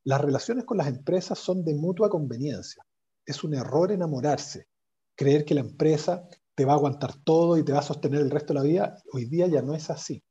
Las 0.04 0.20
relaciones 0.20 0.64
con 0.64 0.78
las 0.78 0.86
empresas 0.86 1.36
son 1.36 1.64
de 1.64 1.74
mutua 1.74 2.08
conveniencia. 2.08 2.86
Es 3.26 3.42
un 3.42 3.54
error 3.54 3.90
enamorarse, 3.90 4.68
creer 5.16 5.44
que 5.44 5.54
la 5.54 5.62
empresa 5.62 6.28
te 6.54 6.64
va 6.64 6.74
a 6.74 6.76
aguantar 6.76 7.16
todo 7.24 7.58
y 7.58 7.64
te 7.64 7.72
va 7.72 7.80
a 7.80 7.82
sostener 7.82 8.20
el 8.20 8.30
resto 8.30 8.54
de 8.54 8.60
la 8.60 8.64
vida. 8.64 9.02
Hoy 9.12 9.24
día 9.24 9.48
ya 9.48 9.62
no 9.62 9.74
es 9.74 9.90
así. 9.90 10.22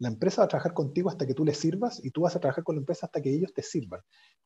La 0.00 0.08
empresa 0.08 0.42
va 0.42 0.46
a 0.46 0.48
trabajar 0.48 0.74
contigo 0.74 1.08
hasta 1.08 1.26
que 1.26 1.34
tú 1.34 1.44
le 1.44 1.54
sirvas 1.54 2.04
y 2.04 2.10
tú 2.10 2.22
vas 2.22 2.34
a 2.34 2.40
trabajar 2.40 2.64
con 2.64 2.74
la 2.74 2.80
empresa 2.80 3.06
hasta 3.06 3.20
que 3.20 3.32
ellos 3.32 3.52
te 3.54 3.62
sirvan. 3.62 4.00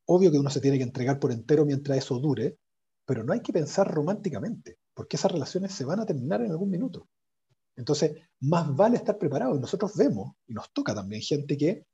Obvio 0.06 0.30
que 0.30 0.38
uno 0.38 0.50
se 0.50 0.60
tiene 0.60 0.78
que 0.78 0.84
entregar 0.84 1.18
por 1.18 1.32
entero 1.32 1.64
mientras 1.64 1.98
eso 1.98 2.18
dure, 2.18 2.58
pero 3.06 3.24
no 3.24 3.32
hay 3.32 3.40
que 3.40 3.52
pensar 3.52 3.90
románticamente, 3.92 4.78
porque 4.92 5.16
esas 5.16 5.32
relaciones 5.32 5.72
se 5.72 5.84
van 5.84 6.00
a 6.00 6.06
terminar 6.06 6.42
en 6.42 6.50
algún 6.50 6.70
minuto. 6.70 7.08
Entonces, 7.76 8.16
más 8.40 8.74
vale 8.74 8.96
estar 8.96 9.18
preparado. 9.18 9.56
Y 9.56 9.60
nosotros 9.60 9.96
vemos, 9.96 10.32
y 10.46 10.54
nos 10.54 10.72
toca 10.72 10.94
también, 10.94 11.22
gente 11.22 11.56
que 11.56 11.86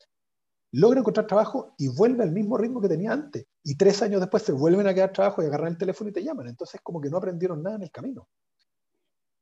logra 0.73 1.01
encontrar 1.01 1.27
trabajo 1.27 1.75
y 1.79 1.89
vuelve 1.89 2.23
al 2.23 2.33
mismo 2.33 2.57
ritmo 2.57 2.81
que 2.81 2.89
tenía 2.89 3.13
antes. 3.13 3.47
Y 3.63 3.77
tres 3.77 4.03
años 4.03 4.21
después 4.21 4.43
se 4.43 4.53
vuelven 4.53 4.87
a 4.87 4.95
quedar 4.95 5.13
trabajo 5.13 5.43
y 5.43 5.47
agarran 5.47 5.73
el 5.73 5.79
teléfono 5.79 6.11
y 6.11 6.13
te 6.13 6.23
llaman. 6.23 6.49
Entonces, 6.49 6.81
como 6.83 7.01
que 7.01 7.11
no 7.11 7.19
aprendieron 7.19 7.63
nada 7.63 7.77
en 7.77 7.83
el 7.83 7.91
camino. 7.91 8.29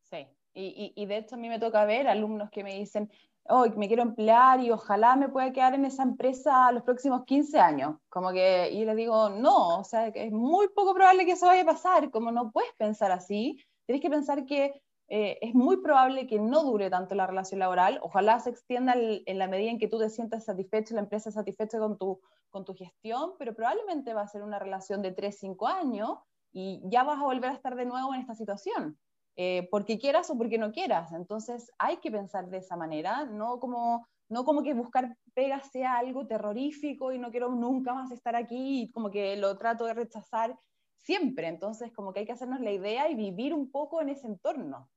Sí, 0.02 0.26
y, 0.54 0.92
y, 0.96 1.06
de 1.06 1.18
hecho 1.18 1.34
a 1.34 1.38
mí 1.38 1.48
me 1.48 1.60
toca 1.60 1.84
ver 1.84 2.08
alumnos 2.08 2.50
que 2.50 2.64
me 2.64 2.78
dicen, 2.78 3.10
oh, 3.48 3.66
me 3.76 3.88
quiero 3.88 4.02
emplear 4.02 4.60
y 4.60 4.70
ojalá 4.70 5.16
me 5.16 5.28
pueda 5.28 5.52
quedar 5.52 5.74
en 5.74 5.84
esa 5.84 6.02
empresa 6.02 6.70
los 6.72 6.82
próximos 6.82 7.24
15 7.24 7.58
años. 7.58 7.96
Como 8.08 8.32
que, 8.32 8.70
y 8.72 8.84
les 8.84 8.96
digo, 8.96 9.30
no, 9.30 9.78
o 9.80 9.84
sea, 9.84 10.08
es 10.08 10.32
muy 10.32 10.68
poco 10.68 10.94
probable 10.94 11.26
que 11.26 11.32
eso 11.32 11.46
vaya 11.46 11.62
a 11.62 11.66
pasar. 11.66 12.10
Como 12.10 12.30
no 12.30 12.50
puedes 12.52 12.72
pensar 12.76 13.10
así, 13.12 13.58
tienes 13.86 14.02
que 14.02 14.10
pensar 14.10 14.44
que 14.46 14.82
eh, 15.08 15.38
es 15.40 15.54
muy 15.54 15.78
probable 15.78 16.26
que 16.26 16.38
no 16.38 16.62
dure 16.62 16.90
tanto 16.90 17.14
la 17.14 17.26
relación 17.26 17.60
laboral. 17.60 17.98
Ojalá 18.02 18.38
se 18.40 18.50
extienda 18.50 18.94
en 18.96 19.38
la 19.38 19.48
medida 19.48 19.70
en 19.70 19.78
que 19.78 19.88
tú 19.88 19.98
te 19.98 20.10
sientas 20.10 20.44
satisfecho, 20.44 20.94
la 20.94 21.00
empresa 21.00 21.30
satisfecha 21.30 21.78
con 21.78 21.96
tu, 21.96 22.20
con 22.50 22.64
tu 22.64 22.74
gestión, 22.74 23.32
pero 23.38 23.54
probablemente 23.54 24.12
va 24.12 24.22
a 24.22 24.28
ser 24.28 24.42
una 24.42 24.58
relación 24.58 25.00
de 25.00 25.12
3, 25.12 25.38
5 25.38 25.66
años 25.66 26.18
y 26.52 26.82
ya 26.84 27.04
vas 27.04 27.18
a 27.20 27.24
volver 27.24 27.50
a 27.50 27.54
estar 27.54 27.74
de 27.74 27.86
nuevo 27.86 28.14
en 28.14 28.20
esta 28.20 28.34
situación, 28.34 28.98
eh, 29.38 29.68
porque 29.70 29.98
quieras 29.98 30.28
o 30.30 30.36
porque 30.36 30.58
no 30.58 30.72
quieras. 30.72 31.12
Entonces 31.12 31.72
hay 31.78 31.98
que 31.98 32.10
pensar 32.10 32.50
de 32.50 32.58
esa 32.58 32.76
manera, 32.76 33.24
no 33.24 33.60
como, 33.60 34.06
no 34.28 34.44
como 34.44 34.62
que 34.62 34.74
buscar 34.74 35.16
pega 35.32 35.62
sea 35.62 35.96
algo 35.98 36.26
terrorífico 36.26 37.12
y 37.12 37.18
no 37.18 37.30
quiero 37.30 37.48
nunca 37.50 37.94
más 37.94 38.10
estar 38.10 38.36
aquí 38.36 38.82
y 38.82 38.90
como 38.90 39.10
que 39.10 39.36
lo 39.36 39.56
trato 39.56 39.86
de 39.86 39.94
rechazar 39.94 40.58
siempre. 40.96 41.46
Entonces 41.48 41.92
como 41.92 42.12
que 42.12 42.20
hay 42.20 42.26
que 42.26 42.32
hacernos 42.32 42.60
la 42.60 42.72
idea 42.72 43.08
y 43.08 43.14
vivir 43.14 43.54
un 43.54 43.70
poco 43.70 44.02
en 44.02 44.10
ese 44.10 44.26
entorno 44.26 44.90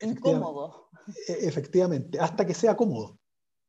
incómodo. 0.00 0.88
E-, 1.28 1.46
efectivamente, 1.46 2.18
hasta 2.18 2.44
que 2.46 2.54
sea 2.54 2.76
cómodo. 2.76 3.18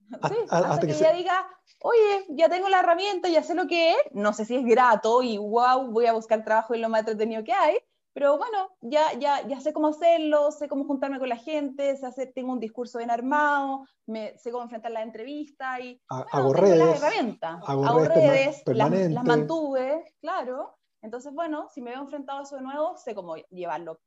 Sí, 0.30 0.36
hasta, 0.50 0.86
que, 0.86 0.94
ya 0.94 1.14
diga, 1.14 1.48
oye, 1.82 2.26
ya 2.30 2.48
tengo 2.48 2.70
la 2.70 2.82
herramienta, 2.82 3.28
ya 3.28 3.42
sé 3.42 3.56
lo 3.56 3.66
que 3.66 3.90
es, 3.90 3.98
no 4.12 4.34
sé 4.34 4.46
si 4.46 4.56
es 4.56 4.64
grato 4.64 5.24
y 5.24 5.40
wow, 5.40 5.92
voy 5.92 6.06
a 6.06 6.14
buscar 6.14 6.44
trabajo 6.44 6.76
y 6.76 6.80
lo 6.80 6.90
más 6.90 7.00
entretenido 7.00 7.44
que 7.44 7.54
hay, 7.54 7.80
pero 8.16 8.38
bueno, 8.38 8.70
ya, 8.80 9.12
ya, 9.20 9.46
ya 9.46 9.60
sé 9.60 9.74
cómo 9.74 9.90
hacerlo, 9.90 10.50
sé 10.50 10.70
cómo 10.70 10.86
juntarme 10.86 11.20
con 11.20 11.28
la 11.28 11.36
gente, 11.36 11.98
sé 11.98 12.28
tengo 12.28 12.54
un 12.54 12.62
discurso 12.62 13.00
bien 13.00 13.12
armado, 13.12 13.86
me, 14.06 14.38
sé 14.38 14.52
cómo 14.52 14.64
enfrentar 14.64 14.94
la 14.94 15.04
entrevista 15.04 15.82
y 15.82 16.02
hago 16.08 16.54
redes, 16.54 16.80
las 16.80 17.02
herramientas, 17.02 17.62
hago, 17.68 18.00
redes, 18.06 18.64
las, 18.68 19.26
mantuve, 19.26 20.16
claro. 20.22 20.78
Entonces, 21.02 21.34
bueno, 21.34 21.68
si 21.74 21.82
me 21.82 21.92
veo 21.92 22.00
enfrentado 22.00 22.40
a 22.40 22.44
eso 22.44 22.56
de 22.56 22.62
nuevo, 22.62 22.96
sé 22.96 23.14
cómo 23.14 23.36
llevarlo 23.50 24.00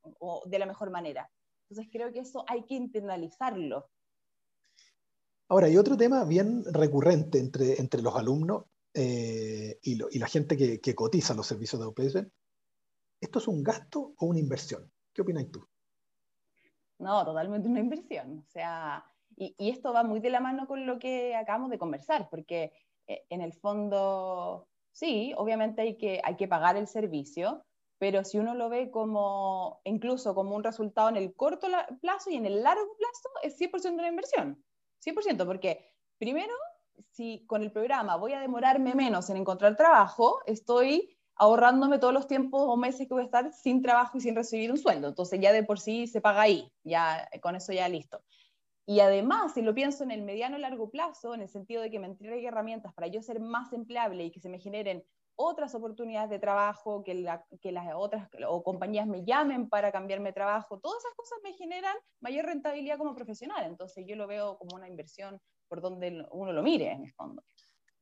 de 0.47 0.59
la 0.59 0.65
mejor 0.65 0.91
manera. 0.91 1.31
Entonces 1.69 1.93
creo 1.93 2.11
que 2.11 2.21
eso 2.21 2.47
hay 2.49 2.65
que 2.65 2.77
internalizarlo. 2.77 3.91
Ahora, 5.51 5.67
hay 5.67 5.77
otro 5.77 5.99
tema 5.99 6.25
bien 6.25 6.65
recurrente 6.73 7.39
entre, 7.39 7.79
entre 7.79 8.01
los 8.01 8.17
alumnos 8.17 8.65
eh, 8.95 9.79
y, 9.83 9.97
la 10.19 10.27
gente 10.29 10.57
que, 10.57 10.95
cotiza 10.95 11.35
los 11.35 11.47
servicios 11.47 11.79
de 11.79 11.87
OPS. 11.89 12.27
¿Esto 13.21 13.39
es 13.39 13.49
un 13.49 13.63
gasto 13.63 14.15
o 14.19 14.27
una 14.27 14.39
inversión? 14.39 14.91
¿Qué 15.13 15.23
opinas 15.23 15.51
tú? 15.51 15.67
No, 16.99 17.25
totalmente 17.25 17.69
una 17.69 17.81
inversión. 17.81 18.39
O 18.39 18.51
sea, 18.51 19.05
y, 19.37 19.55
y, 19.59 19.71
esto 19.71 19.93
va 19.93 20.03
muy 20.03 20.21
de 20.21 20.31
la 20.31 20.41
mano 20.41 20.67
con 20.67 20.87
lo 20.87 20.99
que 20.99 21.35
acabamos 21.35 21.71
de 21.71 21.79
conversar, 21.79 22.29
porque 22.31 22.73
eh, 23.09 23.25
en 23.31 23.41
el 23.41 23.53
fondo, 23.55 24.69
sí, 24.93 25.33
obviamente 25.37 25.83
hay 25.83 25.97
que, 25.97 26.21
hay 26.23 26.37
que 26.37 26.47
pagar 26.47 26.77
el 26.77 26.87
servicio, 26.87 27.65
pero 27.99 28.23
si 28.25 28.39
uno 28.39 28.55
lo 28.55 28.69
ve 28.69 28.91
como 28.91 29.81
incluso 29.85 30.35
como 30.35 30.55
un 30.55 30.63
resultado 30.63 31.09
en 31.09 31.17
el 31.17 31.35
corto 31.35 31.69
plazo 32.01 32.31
y 32.31 32.37
en 32.37 32.47
el 32.47 32.63
largo 32.63 32.97
plazo, 32.97 33.29
es 33.43 33.59
100% 33.59 33.83
de 33.83 33.91
una 33.91 34.09
inversión. 34.09 34.63
100%, 35.05 35.47
porque 35.47 35.93
primero, 36.19 36.53
si 37.11 37.45
con 37.47 37.63
el 37.63 37.73
programa 37.73 38.17
voy 38.17 38.35
a 38.35 38.41
demorarme 38.41 38.95
menos 38.95 39.31
en 39.31 39.39
encontrar 39.39 39.77
trabajo, 39.77 40.41
estoy 40.47 41.18
ahorrándome 41.39 41.99
todos 41.99 42.13
los 42.13 42.27
tiempos 42.27 42.63
o 42.65 42.77
meses 42.77 43.07
que 43.07 43.15
voy 43.15 43.23
a 43.23 43.27
estar 43.27 43.53
sin 43.53 43.81
trabajo 43.81 44.19
y 44.19 44.21
sin 44.21 44.35
recibir 44.35 44.71
un 44.71 44.79
sueldo. 44.79 45.09
Entonces 45.09 45.41
ya 45.41 45.53
de 45.53 45.63
por 45.63 45.79
sí 45.79 46.07
se 46.07 46.21
paga 46.21 46.43
ahí, 46.43 46.71
ya 46.85 47.29
con 47.41 47.55
eso 47.55 47.73
ya 47.73 47.89
listo. 47.89 48.23
Y 48.87 49.01
además, 49.01 49.53
si 49.55 49.63
lo 49.63 49.75
pienso 49.75 50.03
en 50.03 50.11
el 50.11 50.23
mediano 50.23 50.57
y 50.57 50.61
largo 50.63 50.91
plazo, 50.91 51.35
en 51.35 51.43
el 51.43 51.49
sentido 51.49 51.83
de 51.83 51.91
que 51.91 51.99
me 51.99 52.07
entregue 52.07 52.49
herramientas 52.49 52.93
para 52.95 53.07
yo 53.07 53.23
ser 53.23 53.39
más 53.39 53.73
empleable 53.73 54.25
y 54.25 54.31
que 54.31 54.41
se 54.41 54.49
me 54.49 54.59
generen 54.59 55.05
otras 55.37 55.75
oportunidades 55.75 56.31
de 56.31 56.39
trabajo, 56.41 57.05
que, 57.05 57.25
que 57.61 57.71
las 57.71 57.87
otras 57.95 58.29
o 58.49 58.65
compañías 58.65 59.07
me 59.07 59.25
llamen 59.25 59.69
para 59.69 59.93
cambiarme 59.93 60.31
de 60.31 60.33
trabajo, 60.33 60.81
todas 60.81 61.05
esas 61.05 61.15
cosas 61.15 61.39
me 61.45 61.53
generan 61.53 61.95
mayor 62.21 62.47
rentabilidad 62.47 62.99
como 62.99 63.15
profesional. 63.15 63.65
Entonces 63.67 64.05
yo 64.09 64.17
lo 64.17 64.27
veo 64.27 64.59
como 64.59 64.75
una 64.75 64.89
inversión 64.89 65.41
por 65.69 65.81
donde 65.81 66.27
uno 66.33 66.53
lo 66.53 66.63
mire 66.63 66.91
en 66.91 67.05
el 67.05 67.13
fondo. 67.13 67.45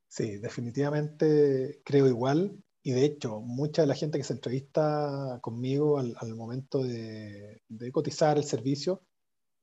Sí, 0.09 0.38
definitivamente 0.38 1.83
creo 1.85 2.07
igual. 2.07 2.62
Y 2.87 2.93
de 2.93 3.05
hecho, 3.05 3.40
mucha 3.40 3.83
de 3.83 3.88
la 3.88 3.97
gente 3.97 4.16
que 4.16 4.23
se 4.23 4.33
entrevista 4.33 5.40
conmigo 5.43 5.99
al, 5.99 6.37
momento 6.37 6.85
de, 6.85 7.61
de, 7.66 7.90
cotizar 7.90 8.38
el 8.38 8.45
servicio, 8.45 9.02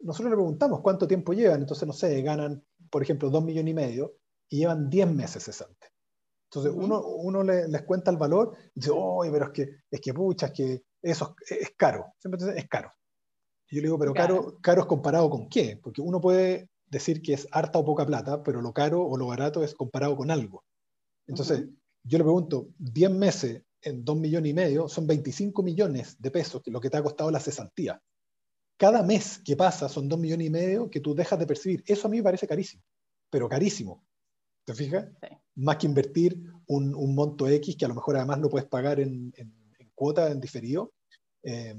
nosotros 0.01 0.31
le 0.31 0.35
preguntamos 0.35 0.81
cuánto 0.81 1.07
tiempo 1.07 1.31
llevan. 1.31 1.61
Entonces, 1.61 1.87
no 1.87 1.93
sé, 1.93 2.21
ganan, 2.21 2.65
por 2.89 3.01
ejemplo, 3.01 3.29
dos 3.29 3.41
millones 3.41 3.71
y 3.71 3.75
medio 3.75 4.17
y 4.49 4.57
llevan 4.57 4.89
10 4.89 5.13
meses 5.13 5.41
cesantes. 5.41 5.89
Entonces 6.49 6.73
uno, 6.75 7.01
uno 7.01 7.43
les 7.43 7.81
cuenta 7.83 8.11
el 8.11 8.17
valor 8.17 8.57
y 8.75 8.81
dice, 8.81 8.91
oye, 8.93 9.31
pero 9.31 9.45
es 9.45 9.51
que, 9.51 9.69
es 9.89 10.01
que 10.01 10.13
pucha, 10.13 10.47
es 10.47 10.51
que 10.51 10.83
eso 11.01 11.33
es, 11.49 11.71
caro. 11.77 12.13
Siempre 12.19 12.43
dice, 12.43 12.59
es 12.59 12.67
caro. 12.67 12.91
Y 13.69 13.77
yo 13.77 13.83
le 13.83 13.87
digo, 13.87 13.99
pero 13.99 14.13
caro, 14.13 14.57
caro 14.61 14.81
es 14.81 14.87
comparado 14.87 15.29
con 15.29 15.47
qué? 15.47 15.79
Porque 15.81 16.01
uno 16.01 16.19
puede 16.19 16.67
decir 16.87 17.21
que 17.21 17.31
es 17.31 17.47
harta 17.53 17.79
o 17.79 17.85
poca 17.85 18.05
plata, 18.05 18.43
pero 18.43 18.61
lo 18.61 18.73
caro 18.73 19.01
o 19.01 19.15
lo 19.15 19.27
barato 19.27 19.63
es 19.63 19.75
comparado 19.75 20.17
con 20.17 20.29
algo. 20.29 20.65
Entonces, 21.25 21.69
yo 22.03 22.17
le 22.17 22.23
pregunto, 22.23 22.69
10 22.77 23.11
meses 23.11 23.63
en 23.81 24.03
2 24.03 24.17
millones 24.17 24.49
y 24.49 24.53
medio 24.53 24.87
son 24.87 25.07
25 25.07 25.63
millones 25.63 26.21
de 26.21 26.31
pesos, 26.31 26.61
lo 26.65 26.79
que 26.79 26.89
te 26.89 26.97
ha 26.97 27.03
costado 27.03 27.31
la 27.31 27.39
cesantía. 27.39 28.01
Cada 28.77 29.03
mes 29.03 29.39
que 29.43 29.55
pasa 29.55 29.87
son 29.87 30.09
2 30.09 30.19
millones 30.19 30.47
y 30.47 30.49
medio 30.49 30.89
que 30.89 30.99
tú 30.99 31.13
dejas 31.15 31.39
de 31.39 31.47
percibir. 31.47 31.83
Eso 31.85 32.07
a 32.07 32.11
mí 32.11 32.17
me 32.17 32.23
parece 32.23 32.47
carísimo 32.47 32.83
pero 33.33 33.49
carísimo. 33.49 34.05
¿Te 34.63 34.75
fijas? 34.75 35.07
Más 35.55 35.77
que 35.77 35.87
invertir 35.87 36.39
un, 36.67 36.93
un, 36.93 37.15
monto 37.15 37.47
X 37.47 37.75
que 37.75 37.83
a 37.83 37.87
lo 37.87 37.95
mejor 37.95 38.15
además 38.15 38.37
lo 38.39 38.47
puedes 38.47 38.67
pagar 38.67 38.99
en, 38.99 39.33
en, 39.35 39.51
cuota, 39.95 40.29
en 40.29 40.39
diferido. 40.39 40.93
Eh, 41.41 41.75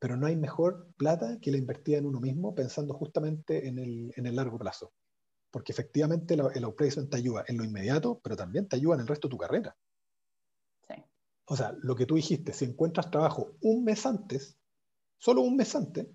pero 0.00 0.16
no 0.16 0.26
hay 0.26 0.34
mejor 0.34 0.92
plata 0.96 1.38
que 1.40 1.52
la 1.52 1.56
invertida 1.56 1.98
en 1.98 2.06
uno 2.06 2.18
mismo 2.18 2.52
pensando 2.52 2.94
justamente 2.94 3.68
en 3.68 3.78
el, 3.78 4.12
en 4.16 4.26
el 4.26 4.34
largo 4.34 4.58
plazo. 4.58 4.92
Porque 5.50 5.72
efectivamente 5.72 6.34
el, 6.34 6.42
el 6.54 6.64
outplacement 6.64 7.10
te 7.10 7.16
ayuda 7.16 7.44
en 7.48 7.56
lo 7.56 7.64
inmediato, 7.64 8.20
pero 8.22 8.36
también 8.36 8.68
te 8.68 8.76
ayuda 8.76 8.96
en 8.96 9.00
el 9.00 9.06
resto 9.06 9.28
de 9.28 9.30
tu 9.30 9.38
carrera. 9.38 9.76
Sí. 10.86 10.94
O 11.46 11.56
sea, 11.56 11.74
lo 11.80 11.94
que 11.94 12.06
tú 12.06 12.16
dijiste, 12.16 12.52
si 12.52 12.64
encuentras 12.66 13.10
trabajo 13.10 13.56
un 13.62 13.84
mes 13.84 14.04
antes, 14.04 14.58
solo 15.16 15.40
un 15.42 15.56
mes 15.56 15.74
antes, 15.74 16.06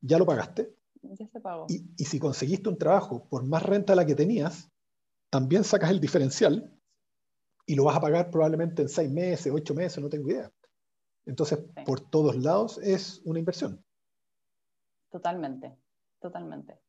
ya 0.00 0.18
lo 0.18 0.26
pagaste. 0.26 0.74
Ya 1.02 1.26
se 1.28 1.40
pagó. 1.40 1.66
Y, 1.68 1.86
y 1.96 2.04
si 2.04 2.18
conseguiste 2.18 2.68
un 2.68 2.78
trabajo 2.78 3.28
por 3.28 3.44
más 3.44 3.62
renta 3.62 3.94
la 3.94 4.04
que 4.04 4.14
tenías, 4.14 4.70
también 5.30 5.64
sacas 5.64 5.90
el 5.90 6.00
diferencial 6.00 6.72
y 7.66 7.74
lo 7.74 7.84
vas 7.84 7.96
a 7.96 8.00
pagar 8.00 8.30
probablemente 8.30 8.82
en 8.82 8.88
seis 8.88 9.10
meses, 9.10 9.52
ocho 9.52 9.74
meses, 9.74 10.02
no 10.02 10.08
tengo 10.08 10.30
idea. 10.30 10.52
Entonces, 11.26 11.58
por 11.84 12.00
todos 12.00 12.36
lados 12.36 12.78
es 12.78 13.20
una 13.24 13.40
inversión. 13.40 13.84
Totalmente, 15.10 15.76
totalmente. 16.20 16.80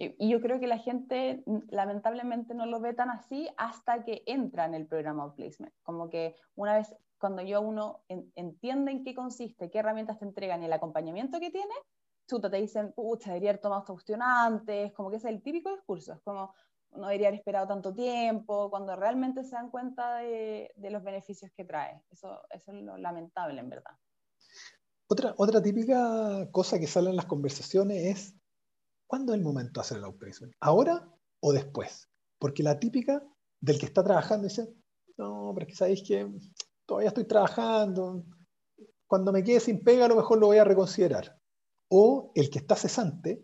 Y, 0.00 0.28
yo 0.30 0.40
creo 0.40 0.60
que 0.60 0.68
la 0.68 0.78
gente 0.78 1.42
lamentablemente 1.70 2.54
no 2.54 2.66
lo 2.66 2.80
ve 2.80 2.94
tan 2.94 3.10
así 3.10 3.48
hasta 3.56 4.04
que 4.04 4.22
entra 4.26 4.64
en 4.64 4.74
el 4.74 4.86
programa 4.86 5.24
Outplacement. 5.24 5.74
Como 5.82 6.08
que 6.08 6.36
una 6.54 6.74
vez, 6.74 6.94
cuando 7.18 7.42
yo 7.42 7.60
uno 7.60 8.04
entiende 8.36 8.92
en 8.92 9.02
qué 9.02 9.14
consiste, 9.14 9.70
qué 9.70 9.80
herramientas 9.80 10.20
te 10.20 10.24
entregan 10.24 10.62
y 10.62 10.66
el 10.66 10.72
acompañamiento 10.72 11.40
que 11.40 11.50
tiene, 11.50 11.74
chuta, 12.28 12.48
te 12.48 12.58
dicen, 12.58 12.92
pucha, 12.92 13.30
debería 13.30 13.50
haber 13.50 13.60
tomado 13.60 13.84
cuestión 13.86 14.22
antes, 14.22 14.92
como 14.92 15.10
que 15.10 15.16
es 15.16 15.24
el 15.24 15.42
típico 15.42 15.70
discurso, 15.72 16.12
es 16.12 16.20
como, 16.20 16.54
no 16.92 17.08
debería 17.08 17.28
haber 17.28 17.40
esperado 17.40 17.66
tanto 17.66 17.92
tiempo, 17.92 18.70
cuando 18.70 18.94
realmente 18.94 19.42
se 19.42 19.56
dan 19.56 19.68
cuenta 19.68 20.18
de, 20.18 20.70
los 20.76 21.02
beneficios 21.02 21.50
que 21.56 21.64
trae. 21.64 22.00
Eso, 22.10 22.40
eso, 22.50 22.70
es 22.70 22.82
lo 22.82 22.98
lamentable, 22.98 23.60
en 23.60 23.70
verdad. 23.70 23.96
Otra, 25.08 25.34
otra 25.38 25.60
típica 25.60 26.48
cosa 26.52 26.78
que 26.78 26.86
sale 26.86 27.10
en 27.10 27.16
las 27.16 27.26
conversaciones 27.26 27.96
es, 28.04 28.37
¿cuándo 29.08 29.32
es 29.32 29.38
el 29.38 29.44
momento 29.44 29.80
de 29.80 29.84
hacer 29.84 29.98
el 29.98 30.04
outplacement? 30.04 30.54
¿Ahora 30.60 31.12
o 31.40 31.52
después? 31.52 32.08
Porque 32.38 32.62
la 32.62 32.78
típica 32.78 33.24
del 33.60 33.80
que 33.80 33.86
está 33.86 34.04
trabajando 34.04 34.46
dice, 34.46 34.72
no, 35.16 35.52
pero 35.54 35.66
es 35.66 35.72
que 35.72 35.76
sabéis 35.76 36.02
que 36.06 36.30
todavía 36.86 37.08
estoy 37.08 37.24
trabajando, 37.24 38.24
cuando 39.08 39.32
me 39.32 39.42
quede 39.42 39.58
sin 39.58 39.82
pega 39.82 40.04
a 40.04 40.08
lo 40.08 40.16
mejor 40.16 40.38
lo 40.38 40.46
voy 40.46 40.58
a 40.58 40.64
reconsiderar. 40.64 41.40
O 41.90 42.30
el 42.34 42.50
que 42.50 42.58
está 42.58 42.76
cesante 42.76 43.42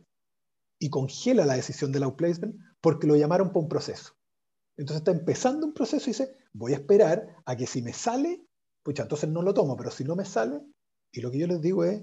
y 0.79 0.91
congela 0.91 1.47
la 1.47 1.55
decisión 1.55 1.91
del 1.91 2.05
outplacement 2.05 2.55
porque 2.81 3.07
lo 3.07 3.17
llamaron 3.17 3.49
para 3.49 3.61
un 3.61 3.69
proceso. 3.69 4.13
Entonces 4.77 4.99
está 4.99 5.13
empezando 5.13 5.67
un 5.67 5.73
proceso 5.73 6.05
y 6.05 6.13
dice, 6.13 6.37
voy 6.53 6.75
a 6.75 6.77
esperar 6.77 7.37
a 7.47 7.57
que 7.57 7.67
si 7.67 7.81
me 7.81 7.95
sale, 7.95 8.45
pues 8.83 8.99
entonces 9.01 9.31
no 9.31 9.41
lo 9.41 9.55
tomo, 9.55 9.77
pero 9.77 9.91
si 9.91 10.05
no 10.05 10.15
me 10.15 10.27
sale, 10.27 10.61
y 11.11 11.21
lo 11.23 11.31
que 11.31 11.39
yo 11.39 11.47
les 11.47 11.61
digo 11.61 11.85
es, 11.85 12.03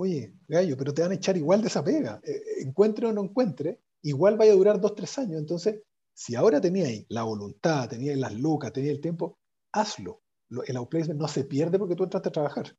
oye, 0.00 0.34
gallo, 0.48 0.76
pero 0.76 0.92
te 0.94 1.02
van 1.02 1.12
a 1.12 1.14
echar 1.14 1.36
igual 1.36 1.60
de 1.60 1.68
esa 1.68 1.84
pega, 1.84 2.20
eh, 2.24 2.32
eh, 2.32 2.42
encuentre 2.62 3.06
o 3.06 3.12
no 3.12 3.22
encuentre, 3.22 3.80
igual 4.02 4.36
vaya 4.36 4.52
a 4.52 4.56
durar 4.56 4.80
dos, 4.80 4.94
tres 4.94 5.18
años. 5.18 5.38
Entonces, 5.38 5.82
si 6.14 6.34
ahora 6.36 6.60
teníais 6.60 7.06
la 7.08 7.22
voluntad, 7.22 7.88
teníais 7.88 8.18
las 8.18 8.34
lucas, 8.34 8.72
teníais 8.72 8.96
el 8.96 9.00
tiempo, 9.00 9.38
hazlo. 9.72 10.22
El 10.66 10.76
outplacement 10.76 11.20
no 11.20 11.28
se 11.28 11.44
pierde 11.44 11.78
porque 11.78 11.94
tú 11.94 12.04
entraste 12.04 12.28
a 12.28 12.32
trabajar. 12.32 12.76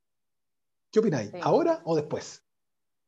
¿Qué 0.91 0.99
opináis? 0.99 1.31
¿Ahora 1.41 1.81
o 1.85 1.95
después? 1.95 2.43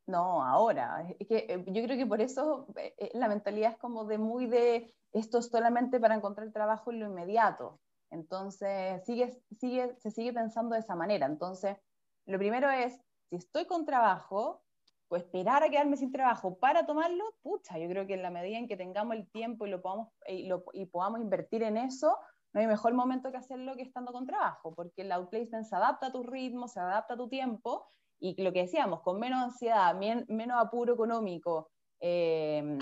No, 0.08 0.44
ahora. 0.44 1.08
Es 1.20 1.28
que 1.28 1.46
eh, 1.50 1.64
yo 1.68 1.84
creo 1.84 1.98
que 1.98 2.06
por 2.06 2.22
eso 2.22 2.68
eh, 2.78 2.94
eh, 2.98 3.12
la 3.14 3.28
mentalidad 3.28 3.72
es 3.72 3.78
como 3.78 4.06
de 4.06 4.18
muy 4.18 4.48
de 4.48 4.94
esto 5.12 5.38
es 5.40 5.48
solamente 5.48 6.00
para 6.00 6.16
encontrar 6.16 6.52
trabajo 6.52 6.92
en 6.92 7.00
lo 7.00 7.08
inmediato. 7.08 7.80
Entonces, 8.10 9.04
sigue, 9.06 9.42
sigue, 9.60 9.96
se 10.00 10.12
sigue 10.12 10.34
pensando 10.34 10.76
de 10.76 10.82
esa 10.82 10.96
manera. 10.96 11.26
Entonces, 11.26 11.78
lo 12.26 12.38
primero 12.38 12.70
es, 12.70 13.00
si 13.34 13.38
estoy 13.38 13.66
con 13.66 13.84
trabajo, 13.84 14.62
pues 15.08 15.24
esperar 15.24 15.64
a 15.64 15.70
quedarme 15.70 15.98
sin 15.98 16.12
trabajo 16.12 16.60
para 16.60 16.86
tomarlo, 16.86 17.24
pucha, 17.42 17.80
yo 17.80 17.90
creo 17.90 18.06
que 18.06 18.14
en 18.14 18.22
la 18.22 18.30
medida 18.30 18.60
en 18.60 18.68
que 18.68 18.78
tengamos 18.78 19.16
el 19.16 19.28
tiempo 19.32 19.66
y, 19.66 19.72
lo 19.72 19.82
podamos, 19.82 20.10
y, 20.28 20.46
lo, 20.46 20.64
y 20.72 20.86
podamos 20.86 21.20
invertir 21.20 21.64
en 21.64 21.78
eso, 21.78 22.16
no 22.54 22.62
hay 22.62 22.68
mejor 22.68 22.94
momento 22.94 23.32
que 23.32 23.38
hacerlo 23.38 23.76
que 23.76 23.82
estando 23.82 24.12
con 24.12 24.28
trabajo, 24.28 24.76
porque 24.76 25.02
el 25.02 25.12
outplacement 25.12 25.66
se 25.66 25.76
adapta 25.76 26.08
a 26.08 26.12
tu 26.12 26.22
ritmo, 26.22 26.68
se 26.68 26.80
adapta 26.80 27.16
a 27.16 27.18
tu 27.18 27.28
tiempo 27.28 27.88
y 28.20 28.40
lo 28.44 28.54
que 28.54 28.62
decíamos, 28.62 29.02
con 29.02 29.20
menos 29.20 29.42
ansiedad, 29.42 29.96
menos 29.96 30.64
apuro 30.64 30.94
económico, 30.94 31.72
eh, 32.02 32.78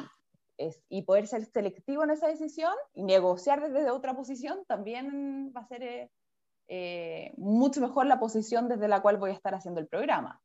y 0.90 1.02
poder 1.04 1.28
ser 1.28 1.46
selectivo 1.46 2.04
en 2.04 2.12
esa 2.12 2.28
decisión 2.28 2.74
y 2.94 3.04
negociar 3.04 3.62
desde 3.62 3.90
otra 3.90 4.18
posición, 4.18 4.66
también 4.68 5.54
va 5.56 5.62
a 5.62 5.68
ser 5.68 5.82
eh, 5.82 6.12
eh, 6.74 7.34
mucho 7.36 7.82
mejor 7.82 8.06
la 8.06 8.18
posición 8.18 8.70
desde 8.70 8.88
la 8.88 9.02
cual 9.02 9.18
voy 9.18 9.32
a 9.32 9.34
estar 9.34 9.54
haciendo 9.54 9.82
el 9.82 9.88
programa. 9.88 10.42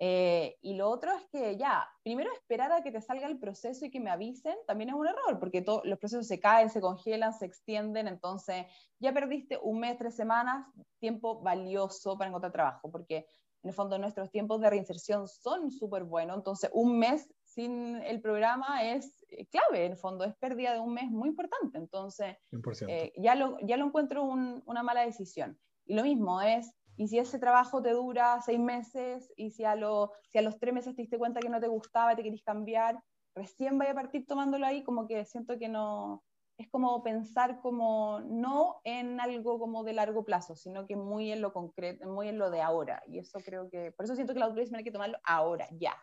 y 0.00 0.74
lo 0.74 0.88
otro 0.88 1.12
es 1.12 1.28
que 1.30 1.56
ya, 1.56 1.86
primero 2.02 2.32
esperar 2.32 2.72
a 2.72 2.82
que 2.82 2.90
te 2.90 3.00
salga 3.00 3.28
el 3.28 3.38
proceso 3.38 3.84
y 3.84 3.90
que 3.90 4.00
me 4.00 4.10
avisen 4.10 4.56
también 4.66 4.88
es 4.88 4.96
un 4.96 5.06
error, 5.06 5.38
porque 5.38 5.62
los 5.84 5.98
procesos 5.98 6.26
se 6.26 6.40
caen, 6.40 6.70
se 6.70 6.80
congelan, 6.80 7.34
se 7.34 7.46
extienden, 7.46 8.08
entonces 8.08 8.66
ya 8.98 9.12
perdiste 9.12 9.58
un 9.62 9.78
mes, 9.78 9.96
tres 9.96 10.16
semanas, 10.16 10.66
tiempo 10.98 11.40
valioso 11.40 12.18
para 12.18 12.30
encontrar 12.30 12.52
trabajo, 12.52 12.90
porque 12.90 13.26
en 13.62 13.68
el 13.68 13.74
fondo 13.74 13.96
nuestros 13.98 14.30
tiempos 14.30 14.60
de 14.60 14.70
reinserción 14.70 15.28
son 15.28 15.70
súper 15.70 16.02
buenos, 16.02 16.38
entonces 16.38 16.70
un 16.72 16.98
mes 16.98 17.32
sin 17.44 17.96
el 18.02 18.20
programa 18.20 18.82
es 18.84 19.06
eh, 19.06 19.19
clave, 19.50 19.86
en 19.86 19.92
el 19.92 19.98
fondo 19.98 20.24
es 20.24 20.34
pérdida 20.36 20.72
de 20.72 20.80
un 20.80 20.94
mes 20.94 21.10
muy 21.10 21.28
importante, 21.28 21.78
entonces 21.78 22.36
eh, 22.88 23.12
ya, 23.16 23.34
lo, 23.34 23.58
ya 23.60 23.76
lo 23.76 23.86
encuentro 23.86 24.24
una 24.24 24.82
mala 24.82 25.02
decisión. 25.02 25.58
Y 25.86 25.94
lo 25.94 26.02
mismo 26.02 26.40
es, 26.40 26.72
y 26.96 27.08
si 27.08 27.18
ese 27.18 27.38
trabajo 27.38 27.82
te 27.82 27.92
dura 27.92 28.40
seis 28.42 28.60
meses 28.60 29.32
y 29.36 29.50
si 29.50 29.64
a, 29.64 29.74
lo, 29.74 30.12
si 30.28 30.38
a 30.38 30.42
los 30.42 30.58
tres 30.58 30.74
meses 30.74 30.94
te 30.94 31.02
diste 31.02 31.18
cuenta 31.18 31.40
que 31.40 31.48
no 31.48 31.60
te 31.60 31.68
gustaba 31.68 32.12
y 32.12 32.16
te 32.16 32.22
querís 32.22 32.42
cambiar, 32.42 33.00
recién 33.34 33.78
vaya 33.78 33.92
a 33.92 33.94
partir 33.94 34.26
tomándolo 34.26 34.66
ahí, 34.66 34.84
como 34.84 35.06
que 35.06 35.24
siento 35.24 35.58
que 35.58 35.68
no, 35.68 36.22
es 36.60 36.68
como 36.68 37.02
pensar 37.02 37.60
como 37.62 38.20
no 38.20 38.82
en 38.84 39.18
algo 39.18 39.58
como 39.58 39.82
de 39.82 39.94
largo 39.94 40.24
plazo, 40.26 40.56
sino 40.56 40.86
que 40.86 40.94
muy 40.94 41.32
en 41.32 41.40
lo 41.40 41.54
concreto, 41.54 42.06
muy 42.06 42.28
en 42.28 42.38
lo 42.38 42.50
de 42.50 42.60
ahora. 42.60 43.02
Y 43.06 43.18
eso 43.18 43.38
creo 43.42 43.70
que, 43.70 43.92
por 43.92 44.04
eso 44.04 44.14
siento 44.14 44.34
que 44.34 44.40
la 44.40 44.46
autoridad 44.46 44.74
hay 44.74 44.84
que 44.84 44.90
tomarlo 44.90 45.18
ahora, 45.24 45.66
ya. 45.72 45.96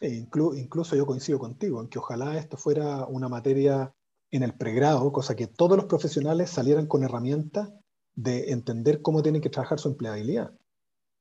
Incluso 0.00 0.96
yo 0.96 1.06
coincido 1.06 1.38
contigo 1.38 1.80
en 1.80 1.88
que 1.88 1.98
ojalá 1.98 2.38
esto 2.38 2.56
fuera 2.56 3.06
una 3.06 3.28
materia 3.28 3.94
en 4.30 4.42
el 4.42 4.54
pregrado, 4.54 5.12
cosa 5.12 5.36
que 5.36 5.46
todos 5.46 5.76
los 5.76 5.86
profesionales 5.86 6.50
salieran 6.50 6.86
con 6.86 7.04
herramientas 7.04 7.72
de 8.14 8.50
entender 8.50 9.02
cómo 9.02 9.22
tienen 9.22 9.40
que 9.40 9.50
trabajar 9.50 9.78
su 9.78 9.88
empleabilidad. 9.88 10.52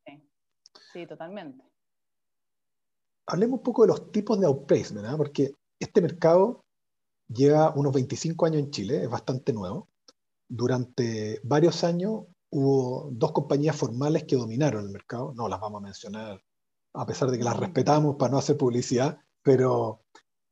Sí, 0.06 0.24
sí 0.94 1.08
totalmente. 1.08 1.64
Hablemos 3.28 3.60
un 3.60 3.64
poco 3.64 3.84
de 3.84 3.90
los 3.90 4.12
tipos 4.12 4.40
de 4.40 4.46
outplacement, 4.46 5.08
¿eh? 5.08 5.18
porque 5.18 5.52
este 5.80 6.02
mercado 6.02 6.64
lleva 7.28 7.74
unos 7.76 7.94
25 7.94 8.46
años 8.46 8.60
en 8.60 8.72
Chile, 8.72 9.04
es 9.04 9.10
bastante 9.10 9.52
nuevo. 9.52 9.90
Durante 10.48 11.40
varios 11.44 11.84
años 11.84 12.26
hubo 12.52 13.10
dos 13.12 13.32
compañías 13.32 13.76
formales 13.76 14.24
que 14.26 14.36
dominaron 14.36 14.86
el 14.86 14.92
mercado, 14.92 15.34
no 15.36 15.48
las 15.48 15.60
vamos 15.60 15.82
a 15.82 15.86
mencionar, 15.86 16.42
a 16.96 17.06
pesar 17.06 17.32
de 17.32 17.38
que 17.38 17.44
las 17.44 17.58
respetamos 17.58 18.16
para 18.18 18.32
no 18.32 18.38
hacer 18.38 18.58
publicidad, 18.58 19.20
pero... 19.44 20.02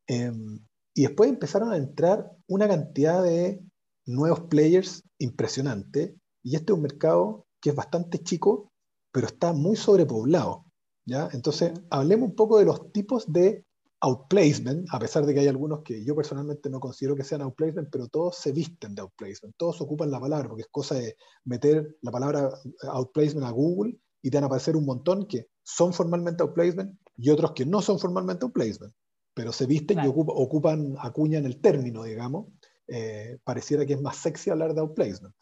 Em, 0.07 0.59
y 0.95 1.03
después 1.03 1.29
empezaron 1.29 1.71
a 1.71 1.77
entrar 1.77 2.31
una 2.47 2.67
cantidad 2.67 3.23
de 3.23 3.63
nuevos 4.05 4.41
players 4.41 5.03
impresionante, 5.17 6.15
y 6.43 6.55
este 6.55 6.73
es 6.73 6.77
un 6.77 6.83
mercado 6.83 7.47
que 7.61 7.71
es 7.71 7.75
bastante 7.75 8.19
chico, 8.19 8.71
pero 9.11 9.27
está 9.27 9.53
muy 9.53 9.75
sobrepoblado. 9.75 10.65
¿ya? 11.05 11.29
Entonces, 11.31 11.71
hablemos 11.89 12.29
un 12.29 12.35
poco 12.35 12.59
de 12.59 12.65
los 12.65 12.91
tipos 12.91 13.31
de 13.31 13.65
outplacement, 14.01 14.85
a 14.91 14.99
pesar 14.99 15.25
de 15.25 15.33
que 15.33 15.39
hay 15.39 15.47
algunos 15.47 15.81
que 15.81 16.03
yo 16.03 16.13
personalmente 16.13 16.69
no 16.69 16.81
considero 16.81 17.15
que 17.15 17.23
sean 17.23 17.41
outplacement, 17.41 17.89
pero 17.89 18.09
todos 18.09 18.35
se 18.35 18.51
visten 18.51 18.93
de 18.93 19.01
outplacement, 19.01 19.55
todos 19.55 19.79
ocupan 19.79 20.11
la 20.11 20.19
palabra, 20.19 20.49
porque 20.49 20.63
es 20.63 20.69
cosa 20.69 20.95
de 20.95 21.15
meter 21.45 21.97
la 22.01 22.11
palabra 22.11 22.51
outplacement 22.89 23.47
a 23.47 23.51
Google 23.51 23.97
y 24.21 24.29
te 24.29 24.37
van 24.37 24.43
a 24.43 24.47
aparecer 24.47 24.75
un 24.75 24.85
montón 24.85 25.25
que 25.25 25.47
son 25.63 25.93
formalmente 25.93 26.43
outplacement 26.43 26.99
y 27.17 27.29
otros 27.29 27.53
que 27.53 27.65
no 27.65 27.81
son 27.81 27.99
formalmente 27.99 28.45
outplacement, 28.45 28.93
pero 29.33 29.51
se 29.51 29.65
visten 29.65 29.99
y 30.03 30.07
ocupan, 30.07 30.35
ocupan, 30.37 30.95
acuñan 30.99 31.45
el 31.45 31.61
término, 31.61 32.03
digamos. 32.03 32.47
Eh, 32.87 33.39
pareciera 33.43 33.85
que 33.85 33.93
es 33.93 34.01
más 34.01 34.17
sexy 34.17 34.49
hablar 34.49 34.73
de 34.73 34.81
outplacement. 34.81 35.33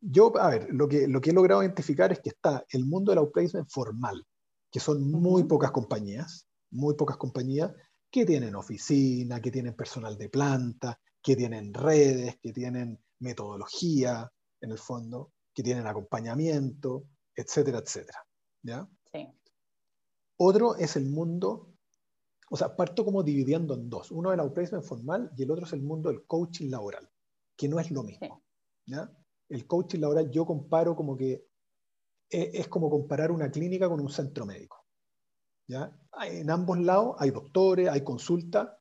Yo, 0.00 0.36
a 0.36 0.50
ver, 0.50 0.68
lo 0.70 0.88
que, 0.88 1.06
lo 1.06 1.20
que 1.20 1.30
he 1.30 1.32
logrado 1.32 1.62
identificar 1.62 2.12
es 2.12 2.20
que 2.20 2.30
está 2.30 2.64
el 2.70 2.84
mundo 2.84 3.12
del 3.12 3.20
outplacement 3.20 3.70
formal, 3.70 4.26
que 4.70 4.80
son 4.80 5.10
muy 5.10 5.44
pocas 5.44 5.70
compañías, 5.70 6.48
muy 6.70 6.94
pocas 6.94 7.16
compañías 7.16 7.72
que 8.10 8.26
tienen 8.26 8.54
oficina, 8.56 9.40
que 9.40 9.50
tienen 9.50 9.74
personal 9.74 10.18
de 10.18 10.28
planta, 10.28 11.00
que 11.22 11.36
tienen 11.36 11.72
redes, 11.72 12.36
que 12.40 12.52
tienen 12.52 12.98
metodología, 13.20 14.30
en 14.60 14.72
el 14.72 14.78
fondo, 14.78 15.32
que 15.54 15.62
tienen 15.62 15.86
acompañamiento, 15.86 17.04
etcétera, 17.34 17.78
etcétera. 17.78 18.18
¿Ya? 18.62 18.88
Sí. 19.12 19.28
Otro 20.36 20.76
es 20.76 20.96
el 20.96 21.10
mundo 21.10 21.72
o 22.54 22.56
sea, 22.58 22.76
parto 22.76 23.02
como 23.02 23.22
dividiendo 23.22 23.72
en 23.72 23.88
dos. 23.88 24.10
Uno 24.10 24.30
es 24.30 24.34
el 24.34 24.40
outplacement 24.40 24.84
formal 24.84 25.32
y 25.38 25.42
el 25.42 25.50
otro 25.50 25.64
es 25.64 25.72
el 25.72 25.80
mundo 25.80 26.10
del 26.10 26.26
coaching 26.26 26.68
laboral, 26.68 27.10
que 27.56 27.66
no 27.66 27.80
es 27.80 27.90
lo 27.90 28.02
mismo. 28.02 28.44
¿ya? 28.84 29.10
El 29.48 29.66
coaching 29.66 30.00
laboral 30.00 30.30
yo 30.30 30.44
comparo 30.44 30.94
como 30.94 31.16
que 31.16 31.46
es, 32.28 32.50
es 32.52 32.68
como 32.68 32.90
comparar 32.90 33.32
una 33.32 33.50
clínica 33.50 33.88
con 33.88 34.00
un 34.00 34.10
centro 34.10 34.44
médico. 34.44 34.84
¿ya? 35.66 35.98
En 36.26 36.50
ambos 36.50 36.78
lados 36.78 37.16
hay 37.20 37.30
doctores, 37.30 37.88
hay 37.88 38.04
consulta, 38.04 38.78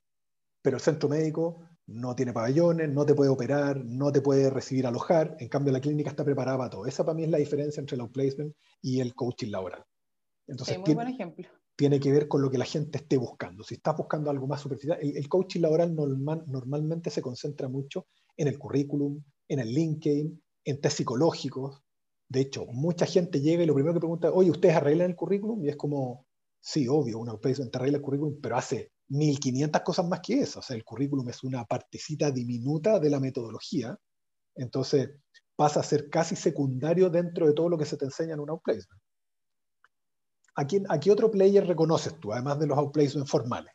pero 0.62 0.76
el 0.76 0.84
centro 0.84 1.08
médico 1.08 1.64
no 1.94 2.16
tiene 2.16 2.34
pabellones, 2.34 2.90
no 2.90 3.06
te 3.06 3.14
puede 3.14 3.30
operar, 3.30 3.84
no 3.84 4.12
te 4.12 4.22
puede 4.22 4.50
recibir 4.50 4.88
alojar, 4.88 5.36
en 5.40 5.50
cambio 5.50 5.74
la 5.74 5.82
clínica 5.82 6.10
está 6.10 6.24
preparada 6.24 6.58
para 6.58 6.70
todo. 6.70 6.86
Esa 6.86 7.06
para 7.06 7.16
mí 7.16 7.24
es 7.24 7.30
la 7.30 7.38
diferencia 7.38 7.80
entre 7.80 7.96
el 7.96 8.02
outplacement 8.02 8.56
y 8.82 9.00
el 9.00 9.14
coaching 9.16 9.52
laboral. 9.52 9.84
Entonces, 10.48 10.78
muy 10.78 10.86
tiene, 10.86 11.04
buen 11.04 11.14
ejemplo. 11.14 11.48
Tiene 11.76 12.00
que 12.00 12.12
ver 12.12 12.28
con 12.28 12.42
lo 12.42 12.50
que 12.50 12.58
la 12.58 12.66
gente 12.66 12.98
esté 12.98 13.18
buscando. 13.18 13.64
Si 13.64 13.76
estás 13.76 13.96
buscando 13.96 14.30
algo 14.30 14.48
más 14.48 14.62
superficial, 14.62 14.98
el, 15.02 15.30
coaching 15.30 15.62
laboral 15.62 15.96
normal, 15.96 16.44
normalmente 16.48 17.10
se 17.10 17.22
concentra 17.22 17.68
mucho 17.68 18.08
en 18.36 18.48
el 18.48 18.60
currículum, 18.60 19.24
en 19.48 19.60
el 19.60 19.74
LinkedIn, 19.74 20.44
en 20.66 20.82
test 20.82 20.98
psicológicos. 20.98 21.82
De 22.28 22.42
hecho, 22.42 22.66
mucha 22.68 23.06
gente 23.06 23.42
llega 23.42 23.64
y 23.64 23.66
lo 23.66 23.74
primero 23.74 23.94
que 23.94 24.00
pregunta, 24.00 24.32
oye, 24.32 24.52
¿ustedes 24.52 24.76
arreglan 24.76 25.10
el 25.10 25.16
currículum? 25.16 25.64
Y 25.64 25.70
es 25.70 25.76
como, 25.76 26.26
sí, 26.60 26.88
obvio, 26.88 27.20
un 27.20 27.30
outplacement 27.30 27.72
te 27.72 27.78
arregla 27.78 27.98
el 27.98 28.04
currículum, 28.04 28.40
pero 28.42 28.58
hace 28.58 28.92
1500 29.12 29.82
cosas 29.82 30.08
más 30.08 30.22
que 30.22 30.40
eso. 30.40 30.60
O 30.60 30.62
sea, 30.62 30.76
el 30.76 30.86
currículum 30.86 31.28
es 31.30 31.44
una 31.44 31.66
partecita 31.66 32.32
diminuta 32.32 33.00
de 33.00 33.10
la 33.10 33.20
metodología. 33.20 33.98
Entonces, 34.56 35.12
pasa 35.56 35.82
a 35.82 35.84
ser 35.84 36.10
casi 36.10 36.36
secundario 36.36 37.10
dentro 37.10 37.46
de 37.48 37.54
todo 37.54 37.70
lo 37.70 37.78
que 37.78 37.86
se 37.86 37.98
te 37.98 38.06
enseña 38.06 38.34
en 38.34 38.40
un 38.40 38.50
outplacement. 38.50 39.02
¿A, 40.56 40.66
quién, 40.66 40.86
¿A 40.90 41.00
qué 41.00 41.12
otro 41.12 41.30
player 41.30 41.66
reconoces 41.66 42.20
tú, 42.20 42.34
además 42.34 42.60
de 42.60 42.68
los 42.68 42.78
outplacements 42.78 43.30
formales? 43.30 43.74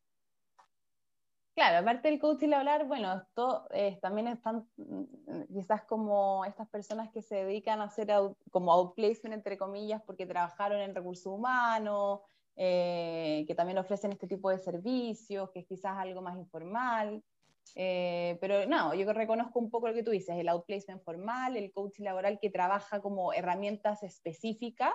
Claro, 1.55 1.79
aparte 1.79 2.09
del 2.09 2.20
coaching 2.20 2.53
hablar, 2.53 2.87
bueno, 2.87 3.22
eh, 3.70 3.99
también 4.03 4.29
están 4.29 4.68
mm, 4.77 5.55
quizás 5.55 5.85
como 5.85 6.44
estas 6.44 6.68
personas 6.68 7.11
que 7.11 7.22
se 7.22 7.37
dedican 7.37 7.81
a 7.81 7.85
hacer 7.85 8.09
como 8.51 8.72
outplacement, 8.72 9.35
entre 9.35 9.57
comillas, 9.57 10.03
porque 10.03 10.27
trabajaron 10.27 10.81
en 10.83 10.94
recursos 10.94 11.27
humanos, 11.27 12.20
eh, 12.57 13.45
que 13.47 13.55
también 13.55 13.79
ofrecen 13.79 14.12
este 14.12 14.27
tipo 14.27 14.51
de 14.51 14.59
servicios, 14.59 15.51
que 15.51 15.61
es 15.61 15.66
quizás 15.66 15.97
algo 15.99 16.23
más 16.23 16.37
informal. 16.37 17.23
Eh, 17.75 18.38
pero 18.40 18.66
no, 18.66 18.95
yo 18.95 19.12
reconozco 19.12 19.59
un 19.59 19.71
poco 19.71 19.88
lo 19.88 19.95
que 19.95 20.03
tú 20.03 20.11
dices, 20.11 20.37
el 20.37 20.49
outplacement 20.49 21.03
formal, 21.03 21.57
el 21.57 21.73
coaching 21.73 22.05
laboral 22.05 22.38
que 22.40 22.49
trabaja 22.49 23.01
como 23.03 23.33
herramientas 23.33 24.03
específicas, 24.03 24.95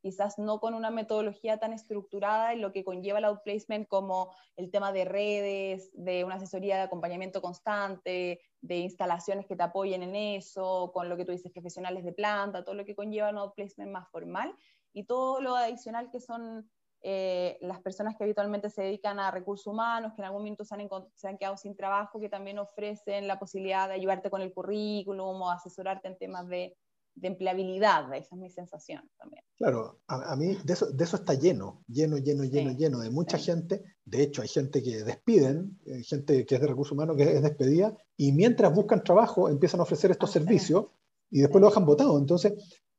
quizás 0.00 0.38
no 0.38 0.58
con 0.58 0.74
una 0.74 0.90
metodología 0.90 1.58
tan 1.58 1.72
estructurada 1.72 2.52
en 2.52 2.60
lo 2.60 2.72
que 2.72 2.84
conlleva 2.84 3.18
el 3.18 3.24
outplacement 3.26 3.86
como 3.86 4.34
el 4.56 4.70
tema 4.70 4.92
de 4.92 5.04
redes, 5.04 5.90
de 5.92 6.24
una 6.24 6.36
asesoría 6.36 6.76
de 6.76 6.82
acompañamiento 6.82 7.42
constante, 7.42 8.40
de 8.60 8.76
instalaciones 8.78 9.46
que 9.46 9.56
te 9.56 9.62
apoyen 9.62 10.02
en 10.02 10.16
eso, 10.16 10.90
con 10.94 11.08
lo 11.08 11.16
que 11.16 11.24
tú 11.24 11.32
dices, 11.32 11.52
profesionales 11.52 12.04
de 12.04 12.12
planta, 12.12 12.64
todo 12.64 12.74
lo 12.74 12.84
que 12.84 12.96
conlleva 12.96 13.30
un 13.30 13.38
outplacement 13.38 13.90
más 13.90 14.08
formal 14.10 14.54
y 14.92 15.04
todo 15.04 15.40
lo 15.40 15.54
adicional 15.54 16.10
que 16.10 16.20
son 16.20 16.68
eh, 17.04 17.58
las 17.60 17.80
personas 17.80 18.16
que 18.16 18.22
habitualmente 18.22 18.70
se 18.70 18.82
dedican 18.82 19.18
a 19.18 19.30
recursos 19.30 19.66
humanos, 19.66 20.12
que 20.14 20.22
en 20.22 20.26
algún 20.26 20.42
momento 20.42 20.64
se 20.64 20.74
han, 20.74 20.88
se 21.16 21.28
han, 21.28 21.36
quedado 21.36 21.56
sin 21.56 21.74
trabajo, 21.74 22.20
que 22.20 22.28
también 22.28 22.58
ofrecen 22.60 23.26
la 23.26 23.40
posibilidad 23.40 23.88
de 23.88 23.94
ayudarte 23.94 24.30
con 24.30 24.40
el 24.40 24.52
currículum 24.52 25.42
o 25.42 25.50
asesorarte 25.50 26.06
en 26.06 26.16
temas 26.16 26.46
de, 26.46 26.76
de 27.14 27.28
empleabilidad. 27.28 28.12
Esa 28.14 28.34
es 28.34 28.40
mi 28.40 28.50
sensación 28.50 29.02
también. 29.18 29.42
Claro, 29.56 30.00
a, 30.06 30.36
mí 30.36 30.56
de 30.64 30.72
eso, 30.72 30.90
de 30.90 31.04
eso, 31.04 31.16
está 31.16 31.34
lleno, 31.34 31.82
lleno, 31.88 32.18
lleno, 32.18 32.44
lleno, 32.44 32.72
lleno, 32.72 33.00
de 33.00 33.10
mucha 33.10 33.36
gente. 33.36 33.82
De 34.04 34.22
hecho, 34.22 34.42
hay 34.42 34.48
gente 34.48 34.82
que 34.82 35.02
despiden, 35.02 35.78
eh, 35.86 36.02
gente 36.04 36.46
que 36.46 36.54
es 36.54 36.60
de 36.60 36.66
recursos 36.66 36.92
humanos 36.92 37.16
que 37.16 37.24
es 37.24 37.42
despedida, 37.42 37.96
y 38.16 38.32
mientras 38.32 38.72
buscan 38.72 39.02
trabajo 39.02 39.48
empiezan 39.48 39.80
a 39.80 39.84
ofrecer 39.84 40.10
estos 40.10 40.30
ah, 40.30 40.32
servicios 40.34 40.86
y 41.30 41.40
después 41.40 41.60
lo 41.60 41.68
dejan 41.68 41.84
votado. 41.84 42.18
Entonces, 42.18 42.54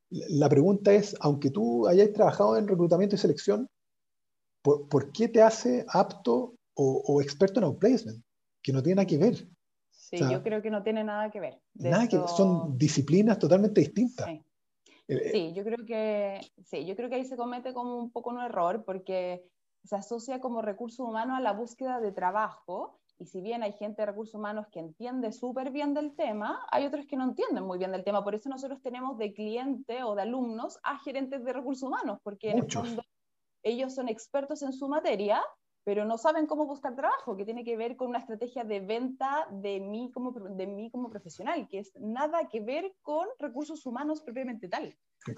la 0.09 0.49
pregunta 0.49 0.93
es, 0.93 1.15
aunque 1.21 1.49
tú 1.49 1.87
hayas 1.87 2.11
trabajado 2.13 2.57
en 2.57 2.67
reclutamiento 2.67 3.15
y 3.15 3.19
selección, 3.19 3.69
¿por, 4.63 5.11
qué 5.11 5.27
te 5.27 5.41
hace 5.41 5.85
apto 5.89 6.55
o, 6.75 7.21
experto 7.21 7.59
en 7.59 7.65
outplacement? 7.65 8.23
Que 8.63 8.71
no 8.71 8.81
tiene 8.81 8.95
nada 8.95 9.07
que 9.07 9.17
ver. 9.17 9.47
Sí, 9.91 10.17
yo 10.19 10.41
creo 10.43 10.61
que 10.61 10.69
no 10.69 10.83
tiene 10.83 11.03
nada 11.03 11.29
que 11.31 11.39
ver. 11.39 11.59
nada 11.75 12.07
que 12.07 12.19
son 12.27 12.77
disciplinas 12.77 13.37
totalmente 13.39 13.81
distintas. 13.81 14.27
Sí. 14.27 14.43
Eh, 15.07 15.31
sí, 15.31 15.53
yo 15.53 15.63
creo 15.63 15.85
que 15.85 16.39
sí, 16.63 16.85
yo 16.85 16.95
creo 16.95 17.09
que 17.09 17.15
ahí 17.15 17.25
se 17.25 17.35
comete 17.35 17.73
como 17.73 17.97
un 17.97 18.11
poco 18.11 18.29
un 18.29 18.39
error 18.39 18.83
porque 18.85 19.43
se 19.83 19.97
asocia 19.97 20.39
como 20.39 20.61
recurso 20.61 21.03
humano 21.03 21.35
a 21.35 21.41
la 21.41 21.51
búsqueda 21.51 21.99
de 21.99 22.13
trabajo 22.13 23.01
y 23.19 23.25
si 23.25 23.41
bien 23.41 23.63
hay 23.63 23.73
gente 23.73 24.01
de 24.01 24.05
recursos 24.07 24.35
humanos 24.35 24.67
que 24.71 24.79
entiende 24.79 25.31
súper 25.33 25.71
bien 25.71 25.93
del 25.93 26.15
tema, 26.15 26.65
hay 26.71 26.85
otros 26.85 27.05
que 27.05 27.17
no 27.17 27.25
entienden 27.25 27.65
muy 27.65 27.77
bien 27.77 27.91
del 27.91 28.03
tema. 28.03 28.23
Por 28.23 28.35
eso 28.35 28.49
nosotros 28.49 28.81
tenemos 28.81 29.17
de 29.17 29.33
cliente 29.33 30.03
o 30.03 30.15
de 30.15 30.21
alumnos 30.21 30.79
a 30.83 30.99
gerentes 30.99 31.43
de 31.43 31.53
recursos 31.53 31.83
humanos, 31.83 32.19
porque 32.23 32.51
en 32.51 32.59
el 32.59 32.71
fondo 32.71 33.03
ellos 33.63 33.95
son 33.95 34.09
expertos 34.09 34.61
en 34.61 34.73
su 34.73 34.87
materia, 34.87 35.41
pero 35.83 36.05
no 36.05 36.17
saben 36.17 36.47
cómo 36.47 36.65
buscar 36.65 36.95
trabajo, 36.95 37.35
que 37.35 37.45
tiene 37.45 37.63
que 37.63 37.75
ver 37.75 37.95
con 37.97 38.09
una 38.09 38.19
estrategia 38.19 38.63
de 38.63 38.79
venta 38.79 39.47
de 39.51 39.79
mí 39.79 40.11
como, 40.13 40.31
de 40.31 40.67
mí 40.67 40.89
como 40.91 41.09
profesional, 41.09 41.67
que 41.67 41.79
es 41.79 41.91
nada 41.99 42.47
que 42.47 42.61
ver 42.61 42.93
con 43.01 43.27
recursos 43.39 43.85
humanos 43.85 44.21
propiamente 44.21 44.69
tal. 44.69 44.95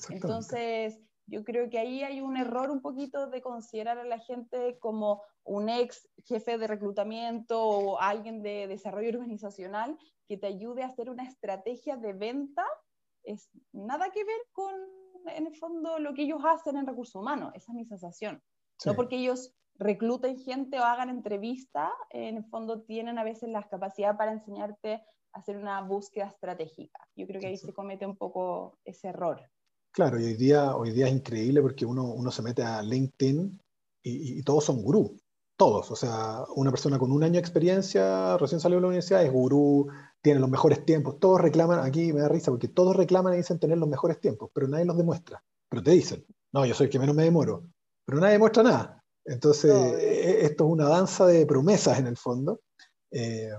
Entonces, 0.09 0.99
yo 1.27 1.43
creo 1.43 1.69
que 1.69 1.79
ahí 1.79 2.03
hay 2.03 2.21
un 2.21 2.37
error 2.37 2.69
un 2.69 2.81
poquito 2.81 3.27
de 3.27 3.41
considerar 3.41 3.97
a 3.97 4.03
la 4.03 4.19
gente 4.19 4.77
como 4.79 5.23
un 5.43 5.69
ex 5.69 6.07
jefe 6.25 6.57
de 6.57 6.67
reclutamiento 6.67 7.63
o 7.63 7.99
alguien 7.99 8.43
de 8.43 8.67
desarrollo 8.67 9.09
organizacional 9.09 9.97
que 10.27 10.37
te 10.37 10.47
ayude 10.47 10.83
a 10.83 10.87
hacer 10.87 11.09
una 11.09 11.23
estrategia 11.23 11.97
de 11.97 12.13
venta. 12.13 12.65
Es 13.23 13.49
nada 13.71 14.11
que 14.11 14.23
ver 14.23 14.41
con 14.51 14.73
en 15.27 15.47
el 15.47 15.55
fondo 15.55 15.99
lo 15.99 16.13
que 16.13 16.23
ellos 16.23 16.41
hacen 16.43 16.77
en 16.77 16.87
recursos 16.87 17.15
humanos, 17.15 17.51
esa 17.55 17.71
es 17.71 17.75
mi 17.75 17.85
sensación. 17.85 18.41
No 18.85 18.93
porque 18.93 19.17
ellos 19.17 19.53
recluten 19.77 20.37
gente 20.37 20.79
o 20.79 20.83
hagan 20.83 21.09
entrevista, 21.09 21.91
en 22.09 22.37
el 22.37 22.45
fondo 22.45 22.81
tienen 22.81 23.17
a 23.17 23.23
veces 23.23 23.49
la 23.49 23.63
capacidad 23.63 24.17
para 24.17 24.31
enseñarte 24.31 25.03
a 25.33 25.39
hacer 25.39 25.57
una 25.57 25.81
búsqueda 25.81 26.27
estratégica. 26.27 27.07
Yo 27.15 27.27
creo 27.27 27.41
que 27.41 27.47
ahí 27.47 27.57
se 27.57 27.73
comete 27.73 28.05
un 28.05 28.15
poco 28.15 28.79
ese 28.85 29.09
error. 29.09 29.41
Claro, 29.91 30.19
y 30.19 30.25
hoy 30.25 30.35
día, 30.35 30.75
hoy 30.75 30.91
día 30.91 31.07
es 31.07 31.13
increíble 31.13 31.61
porque 31.61 31.85
uno, 31.85 32.03
uno 32.03 32.31
se 32.31 32.41
mete 32.41 32.63
a 32.63 32.81
LinkedIn 32.81 33.61
y, 34.03 34.39
y 34.39 34.43
todos 34.43 34.65
son 34.65 34.81
gurú, 34.81 35.17
todos. 35.57 35.89
O 35.91 35.95
sea, 35.95 36.43
una 36.55 36.71
persona 36.71 36.99
con 36.99 37.11
un 37.11 37.23
año 37.23 37.33
de 37.33 37.39
experiencia, 37.39 38.37
recién 38.37 38.59
salió 38.59 38.77
de 38.77 38.81
la 38.81 38.87
universidad, 38.87 39.23
es 39.23 39.31
gurú, 39.31 39.87
tienen 40.25 40.41
los 40.41 40.49
mejores 40.49 40.83
tiempos. 40.83 41.19
Todos 41.19 41.39
reclaman, 41.39 41.81
aquí 41.81 42.11
me 42.11 42.21
da 42.21 42.27
risa, 42.27 42.49
porque 42.49 42.67
todos 42.67 42.95
reclaman 42.95 43.35
y 43.35 43.37
dicen 43.37 43.59
tener 43.59 43.77
los 43.77 43.87
mejores 43.87 44.19
tiempos, 44.19 44.49
pero 44.51 44.67
nadie 44.67 44.83
los 44.83 44.97
demuestra. 44.97 45.43
Pero 45.69 45.83
te 45.83 45.91
dicen, 45.91 46.25
no, 46.51 46.65
yo 46.65 46.73
soy 46.73 46.85
el 46.85 46.91
que 46.91 46.97
menos 46.97 47.15
me 47.15 47.25
demoro, 47.25 47.69
pero 48.03 48.19
nadie 48.19 48.33
demuestra 48.33 48.63
nada. 48.63 49.03
Entonces, 49.23 49.71
e, 49.71 50.31
e, 50.31 50.45
esto 50.47 50.65
es 50.65 50.71
una 50.71 50.89
danza 50.89 51.27
de 51.27 51.45
promesas 51.45 51.99
en 51.99 52.07
el 52.07 52.17
fondo, 52.17 52.61
eh, 53.11 53.51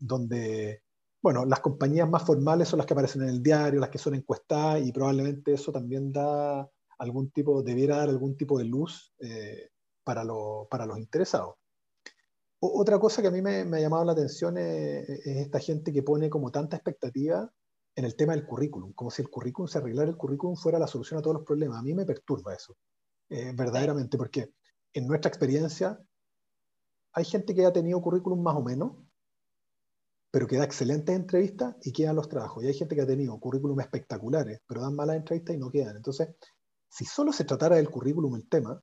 donde, 0.00 0.82
bueno, 1.22 1.44
las 1.46 1.60
compañías 1.60 2.10
más 2.10 2.24
formales 2.24 2.66
son 2.66 2.78
las 2.78 2.86
que 2.86 2.94
aparecen 2.94 3.22
en 3.22 3.28
el 3.28 3.40
diario, 3.40 3.78
las 3.78 3.90
que 3.90 3.98
son 3.98 4.16
encuestadas, 4.16 4.84
y 4.84 4.90
probablemente 4.90 5.52
eso 5.52 5.70
también 5.70 6.10
da 6.10 6.68
algún 6.98 7.30
tipo, 7.30 7.62
debiera 7.62 7.98
dar 7.98 8.08
algún 8.08 8.36
tipo 8.36 8.58
de 8.58 8.64
luz 8.64 9.14
eh, 9.20 9.68
para, 10.02 10.24
para 10.68 10.86
los 10.86 10.98
interesados. 10.98 11.54
Otra 12.62 12.98
cosa 12.98 13.22
que 13.22 13.28
a 13.28 13.30
mí 13.30 13.40
me, 13.40 13.60
ha 13.60 13.80
llamado 13.80 14.04
la 14.04 14.12
atención 14.12 14.58
es, 14.58 15.08
esta 15.24 15.58
gente 15.58 15.92
que 15.92 16.02
pone 16.02 16.28
como 16.28 16.50
tanta 16.50 16.76
expectativa 16.76 17.50
en 17.96 18.04
el 18.04 18.14
tema 18.14 18.34
del 18.34 18.46
currículum, 18.46 18.92
como 18.92 19.10
si 19.10 19.22
el 19.22 19.30
currículum, 19.30 19.66
si 19.66 19.78
arreglar 19.78 20.08
el 20.08 20.16
currículum 20.16 20.56
fuera 20.56 20.78
la 20.78 20.86
solución 20.86 21.18
a 21.18 21.22
todos 21.22 21.36
los 21.36 21.44
problemas. 21.44 21.78
A 21.78 21.82
mí 21.82 21.94
me 21.94 22.04
perturba 22.04 22.54
eso, 22.54 22.76
eh, 23.30 23.52
verdaderamente, 23.54 24.18
porque 24.18 24.52
en 24.92 25.06
nuestra 25.06 25.30
experiencia 25.30 25.98
hay 27.12 27.24
gente 27.24 27.54
que 27.54 27.64
ha 27.64 27.72
tenido 27.72 28.00
currículum 28.02 28.42
más 28.42 28.56
o 28.56 28.62
menos, 28.62 28.92
pero 30.30 30.46
que 30.46 30.58
da 30.58 30.64
excelentes 30.64 31.16
entrevistas 31.16 31.76
y 31.82 31.92
quedan 31.92 32.16
los 32.16 32.28
trabajos. 32.28 32.62
Y 32.62 32.68
hay 32.68 32.74
gente 32.74 32.94
que 32.94 33.00
ha 33.00 33.06
tenido 33.06 33.38
currículum 33.40 33.80
espectaculares, 33.80 34.60
pero 34.66 34.82
dan 34.82 34.94
malas 34.94 35.16
entrevistas 35.16 35.56
y 35.56 35.58
no 35.58 35.70
quedan. 35.70 35.96
Entonces, 35.96 36.28
si 36.88 37.06
solo 37.06 37.32
se 37.32 37.44
tratara 37.44 37.76
del 37.76 37.90
currículum 37.90 38.36
el 38.36 38.48
tema, 38.48 38.80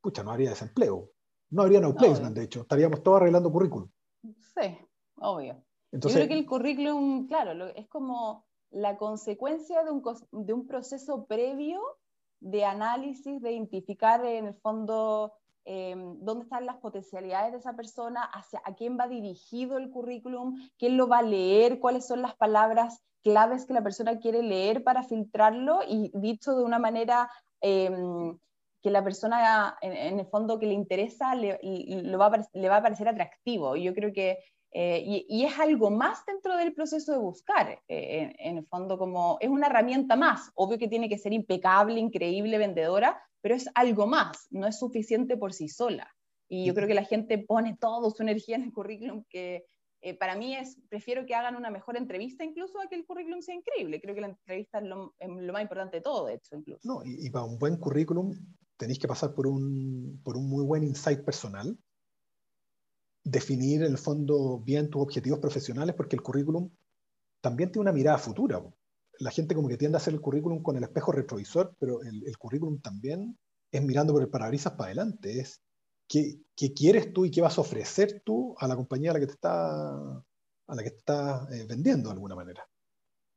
pucha, 0.00 0.22
no 0.22 0.30
habría 0.30 0.50
desempleo. 0.50 1.13
No 1.50 1.62
habría 1.62 1.80
no 1.80 1.94
placement, 1.94 2.36
de 2.36 2.44
hecho. 2.44 2.62
Estaríamos 2.62 3.02
todos 3.02 3.18
arreglando 3.18 3.52
currículum. 3.52 3.88
Sí, 4.22 4.78
obvio. 5.16 5.62
Yo 5.92 6.10
creo 6.10 6.28
que 6.28 6.34
el 6.34 6.46
currículum, 6.46 7.28
claro, 7.28 7.66
es 7.68 7.86
como 7.88 8.44
la 8.70 8.96
consecuencia 8.96 9.84
de 9.84 9.90
un, 9.92 10.02
de 10.32 10.52
un 10.52 10.66
proceso 10.66 11.26
previo 11.26 11.80
de 12.40 12.64
análisis, 12.64 13.40
de 13.40 13.52
identificar 13.52 14.24
en 14.24 14.46
el 14.46 14.54
fondo 14.54 15.32
em, 15.64 16.18
dónde 16.20 16.44
están 16.44 16.66
las 16.66 16.76
potencialidades 16.76 17.52
de 17.52 17.58
esa 17.58 17.74
persona, 17.74 18.24
hacia 18.24 18.60
a 18.64 18.74
quién 18.74 18.98
va 18.98 19.06
dirigido 19.06 19.78
el 19.78 19.90
currículum, 19.90 20.56
quién 20.78 20.96
lo 20.96 21.08
va 21.08 21.18
a 21.18 21.22
leer, 21.22 21.78
cuáles 21.78 22.06
son 22.06 22.20
las 22.20 22.34
palabras 22.34 23.00
claves 23.22 23.64
que 23.64 23.72
la 23.72 23.82
persona 23.82 24.18
quiere 24.18 24.42
leer 24.42 24.84
para 24.84 25.02
filtrarlo 25.02 25.80
y 25.88 26.10
dicho 26.14 26.54
de 26.54 26.64
una 26.64 26.78
manera 26.78 27.30
em, 27.60 28.36
que 28.84 28.90
la 28.90 29.02
persona 29.02 29.78
en, 29.80 30.20
el 30.20 30.26
fondo 30.26 30.58
que 30.58 30.66
le 30.66 30.74
interesa 30.74 31.34
le, 31.34 31.52
va 32.18 32.26
a, 32.26 32.48
le, 32.52 32.68
va 32.68 32.76
a, 32.76 32.82
parecer 32.82 33.08
atractivo. 33.08 33.76
Yo 33.76 33.94
creo 33.94 34.12
que, 34.12 34.36
eh, 34.72 35.02
y, 35.02 35.42
es 35.42 35.58
algo 35.58 35.90
más 35.90 36.26
dentro 36.26 36.54
del 36.58 36.74
proceso 36.74 37.12
de 37.12 37.18
buscar, 37.18 37.80
eh, 37.88 38.34
en, 38.38 38.58
el 38.58 38.66
fondo 38.66 38.98
como 38.98 39.38
es 39.40 39.48
una 39.48 39.68
herramienta 39.68 40.16
más. 40.16 40.50
Obvio 40.54 40.76
que 40.76 40.88
tiene 40.88 41.08
que 41.08 41.16
ser 41.16 41.32
impecable, 41.32 41.98
increíble, 41.98 42.58
vendedora, 42.58 43.18
pero 43.40 43.54
es 43.54 43.70
algo 43.74 44.06
más, 44.06 44.48
no 44.50 44.66
es 44.66 44.78
suficiente 44.78 45.38
por 45.38 45.54
sí 45.54 45.70
sola. 45.70 46.14
Y 46.46 46.66
yo 46.66 46.74
creo 46.74 46.86
que 46.86 46.92
la 46.92 47.04
gente 47.04 47.38
pone 47.38 47.78
toda 47.80 48.10
su 48.10 48.22
energía 48.22 48.56
en 48.56 48.64
el 48.64 48.72
currículum 48.74 49.24
que, 49.30 49.64
eh, 50.04 50.12
para 50.12 50.36
mí 50.36 50.54
es, 50.54 50.76
prefiero 50.90 51.24
que 51.24 51.34
hagan 51.34 51.56
una 51.56 51.70
mejor 51.70 51.96
entrevista 51.96 52.44
incluso 52.44 52.78
a 52.78 52.88
que 52.88 52.94
el 52.94 53.06
currículum 53.06 53.40
sea 53.40 53.54
increíble. 53.54 54.02
Creo 54.02 54.14
que 54.14 54.20
la 54.20 54.26
entrevista 54.26 54.78
es 54.78 54.84
lo, 54.84 55.14
más 55.50 55.62
importante 55.62 55.96
de 55.96 56.02
todo, 56.02 56.26
de 56.26 56.34
hecho, 56.34 56.56
incluso. 56.56 56.86
No, 56.86 57.00
y, 57.02 57.30
para 57.30 57.46
un 57.46 57.58
buen 57.58 57.78
currículum 57.78 58.34
tenéis 58.76 58.98
que 58.98 59.08
pasar 59.08 59.34
por 59.34 59.46
un, 59.46 60.20
por 60.24 60.36
un 60.36 60.48
muy 60.48 60.64
buen 60.64 60.82
insight 60.82 61.24
personal, 61.24 61.78
definir 63.24 63.82
en 63.82 63.92
el 63.92 63.98
fondo 63.98 64.58
bien 64.60 64.90
tus 64.90 65.02
objetivos 65.02 65.38
profesionales, 65.38 65.94
porque 65.96 66.16
el 66.16 66.22
currículum 66.22 66.70
también 67.40 67.70
tiene 67.70 67.82
una 67.82 67.92
mirada 67.92 68.18
futura. 68.18 68.62
La 69.18 69.30
gente 69.30 69.54
como 69.54 69.68
que 69.68 69.76
tiende 69.76 69.96
a 69.96 70.00
hacer 70.00 70.14
el 70.14 70.20
currículum 70.20 70.62
con 70.62 70.76
el 70.76 70.84
espejo 70.84 71.12
retrovisor, 71.12 71.74
pero 71.78 72.02
el, 72.02 72.36
currículum 72.36 72.80
también 72.80 73.38
es 73.70 73.82
mirando 73.82 74.12
por 74.12 74.22
el 74.22 74.28
parabrisas 74.28 74.74
para 74.74 74.86
adelante, 74.86 75.40
es 75.40 75.62
qué, 76.08 76.40
quieres 76.74 77.12
tú 77.12 77.24
y 77.24 77.30
qué 77.30 77.40
vas 77.40 77.56
a 77.58 77.62
ofrecer 77.62 78.22
tú 78.24 78.54
a 78.58 78.68
la 78.68 78.76
compañía 78.76 79.10
a 79.10 79.14
la 79.14 79.20
que 79.20 79.26
te 79.26 79.32
está, 79.32 80.24
estás 80.84 81.50
eh, 81.52 81.66
vendiendo 81.68 82.08
de 82.08 82.14
alguna 82.14 82.34
manera. 82.34 82.66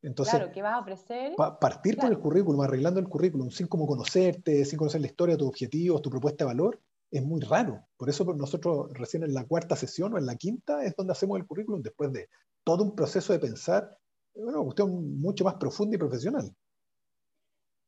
Entonces, 0.02 0.34
claro, 0.34 0.52
¿qué 0.52 0.62
vas 0.62 0.74
a 0.74 0.80
ofrecer? 0.80 1.34
partir 1.60 1.96
por 1.96 2.10
el 2.10 2.18
currículum, 2.18 2.60
arreglando 2.60 3.00
el 3.00 3.08
currículum, 3.08 3.50
sin 3.50 3.66
cómo 3.66 3.86
conocerte, 3.86 4.64
sin 4.64 4.78
conocer 4.78 5.00
la 5.00 5.08
historia, 5.08 5.36
tus 5.36 5.48
objetivos, 5.48 6.02
tu 6.02 6.10
propuesta 6.10 6.44
de 6.44 6.48
valor, 6.48 6.80
es 7.10 7.22
muy 7.24 7.40
raro. 7.40 7.84
Por 7.96 8.08
eso 8.08 8.24
nosotros 8.34 8.92
recién 8.92 9.24
en 9.24 9.34
la 9.34 9.44
cuarta 9.44 9.74
sesión 9.74 10.14
o 10.14 10.18
en 10.18 10.26
la 10.26 10.36
quinta 10.36 10.84
es 10.84 10.94
donde 10.94 11.12
hacemos 11.12 11.38
el 11.38 11.46
currículum 11.46 11.82
después 11.82 12.12
de 12.12 12.28
todo 12.62 12.84
un 12.84 12.94
proceso 12.94 13.32
de 13.32 13.40
pensar, 13.40 13.98
una 14.34 14.62
cuestión 14.62 15.20
mucho 15.20 15.44
más 15.44 15.54
profunda 15.54 15.96
y 15.96 15.98
profesional. 15.98 16.54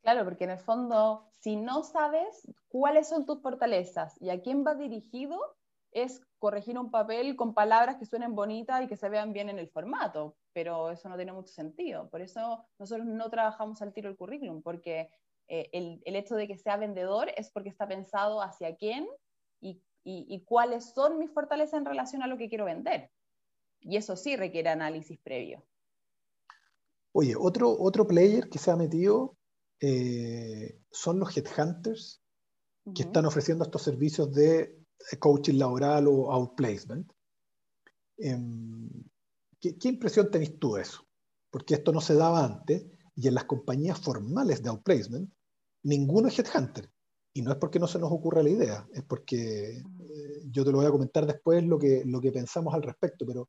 Claro, 0.02 0.24
porque 0.24 0.44
en 0.44 0.50
el 0.50 0.58
fondo, 0.58 1.28
si 1.30 1.56
no 1.56 1.82
sabes 1.84 2.48
cuáles 2.68 3.08
son 3.08 3.26
tus 3.26 3.40
fortalezas 3.42 4.16
y 4.20 4.30
a 4.30 4.40
quién 4.40 4.64
va 4.66 4.74
dirigido, 4.74 5.38
es 5.92 6.20
corregir 6.38 6.78
un 6.78 6.90
papel 6.90 7.36
con 7.36 7.54
palabras 7.54 7.96
que 7.96 8.06
suenen 8.06 8.34
bonitas 8.34 8.82
y 8.82 8.86
que 8.86 8.96
se 8.96 9.08
vean 9.08 9.32
bien 9.32 9.48
en 9.48 9.58
el 9.58 9.68
formato, 9.68 10.36
pero 10.52 10.90
eso 10.90 11.08
no 11.08 11.16
tiene 11.16 11.32
mucho 11.32 11.52
sentido. 11.52 12.08
Por 12.08 12.20
eso 12.20 12.64
nosotros 12.78 13.06
no 13.06 13.28
trabajamos 13.30 13.82
al 13.82 13.92
tiro 13.92 14.08
el 14.08 14.16
currículum, 14.16 14.62
porque 14.62 15.10
eh, 15.48 15.68
el, 15.72 16.16
hecho 16.16 16.36
de 16.36 16.46
que 16.46 16.56
sea 16.56 16.76
vendedor 16.76 17.30
es 17.36 17.50
porque 17.50 17.68
está 17.68 17.86
pensado 17.88 18.40
hacia 18.40 18.76
quién 18.76 19.08
y, 19.60 19.82
y, 20.04 20.44
cuáles 20.44 20.94
son 20.94 21.18
mis 21.18 21.30
fortalezas 21.30 21.74
en 21.74 21.84
relación 21.84 22.22
a 22.22 22.26
lo 22.26 22.38
que 22.38 22.48
quiero 22.48 22.64
vender. 22.64 23.10
Y 23.80 23.96
eso 23.96 24.16
sí 24.16 24.34
requiere 24.36 24.70
análisis 24.70 25.18
previo. 25.18 25.62
Oye, 27.12 27.34
otro, 27.36 27.76
otro 27.78 28.06
player 28.06 28.48
que 28.48 28.58
se 28.58 28.70
ha 28.70 28.76
metido 28.76 29.36
eh, 29.80 30.80
son 30.90 31.18
los 31.18 31.36
headhunters 31.36 32.22
que 32.94 33.02
están 33.02 33.26
ofreciendo 33.26 33.64
estos 33.64 33.82
servicios 33.82 34.32
de 34.32 34.79
coaching 35.18 35.58
laboral 35.58 36.06
o 36.08 36.30
outplacement. 36.30 37.10
Em, 38.18 38.88
¿qué, 39.60 39.88
impresión 39.88 40.30
tenés 40.30 40.58
tú 40.58 40.74
de 40.74 40.82
eso? 40.82 41.06
Porque 41.50 41.74
esto 41.74 41.92
no 41.92 42.00
se 42.00 42.14
daba 42.14 42.44
antes 42.44 42.86
y 43.16 43.28
en 43.28 43.34
las 43.34 43.44
compañías 43.44 43.98
formales 44.00 44.62
de 44.62 44.70
outplacement 44.70 45.30
ninguno 45.82 46.28
es 46.28 46.38
headhunter. 46.38 46.90
Y 47.32 47.42
no 47.42 47.52
es 47.52 47.58
porque 47.58 47.78
no 47.78 47.86
se 47.86 47.98
nos 47.98 48.10
ocurra 48.10 48.42
la 48.42 48.50
idea, 48.50 48.88
es 48.92 49.04
porque 49.04 49.78
eh, 49.78 50.42
yo 50.50 50.64
te 50.64 50.72
lo 50.72 50.78
voy 50.78 50.86
a 50.86 50.90
comentar 50.90 51.26
después 51.26 51.62
lo 51.64 51.78
que, 51.78 52.02
lo 52.04 52.20
que 52.20 52.32
pensamos 52.32 52.74
al 52.74 52.82
respecto, 52.82 53.24
pero 53.24 53.48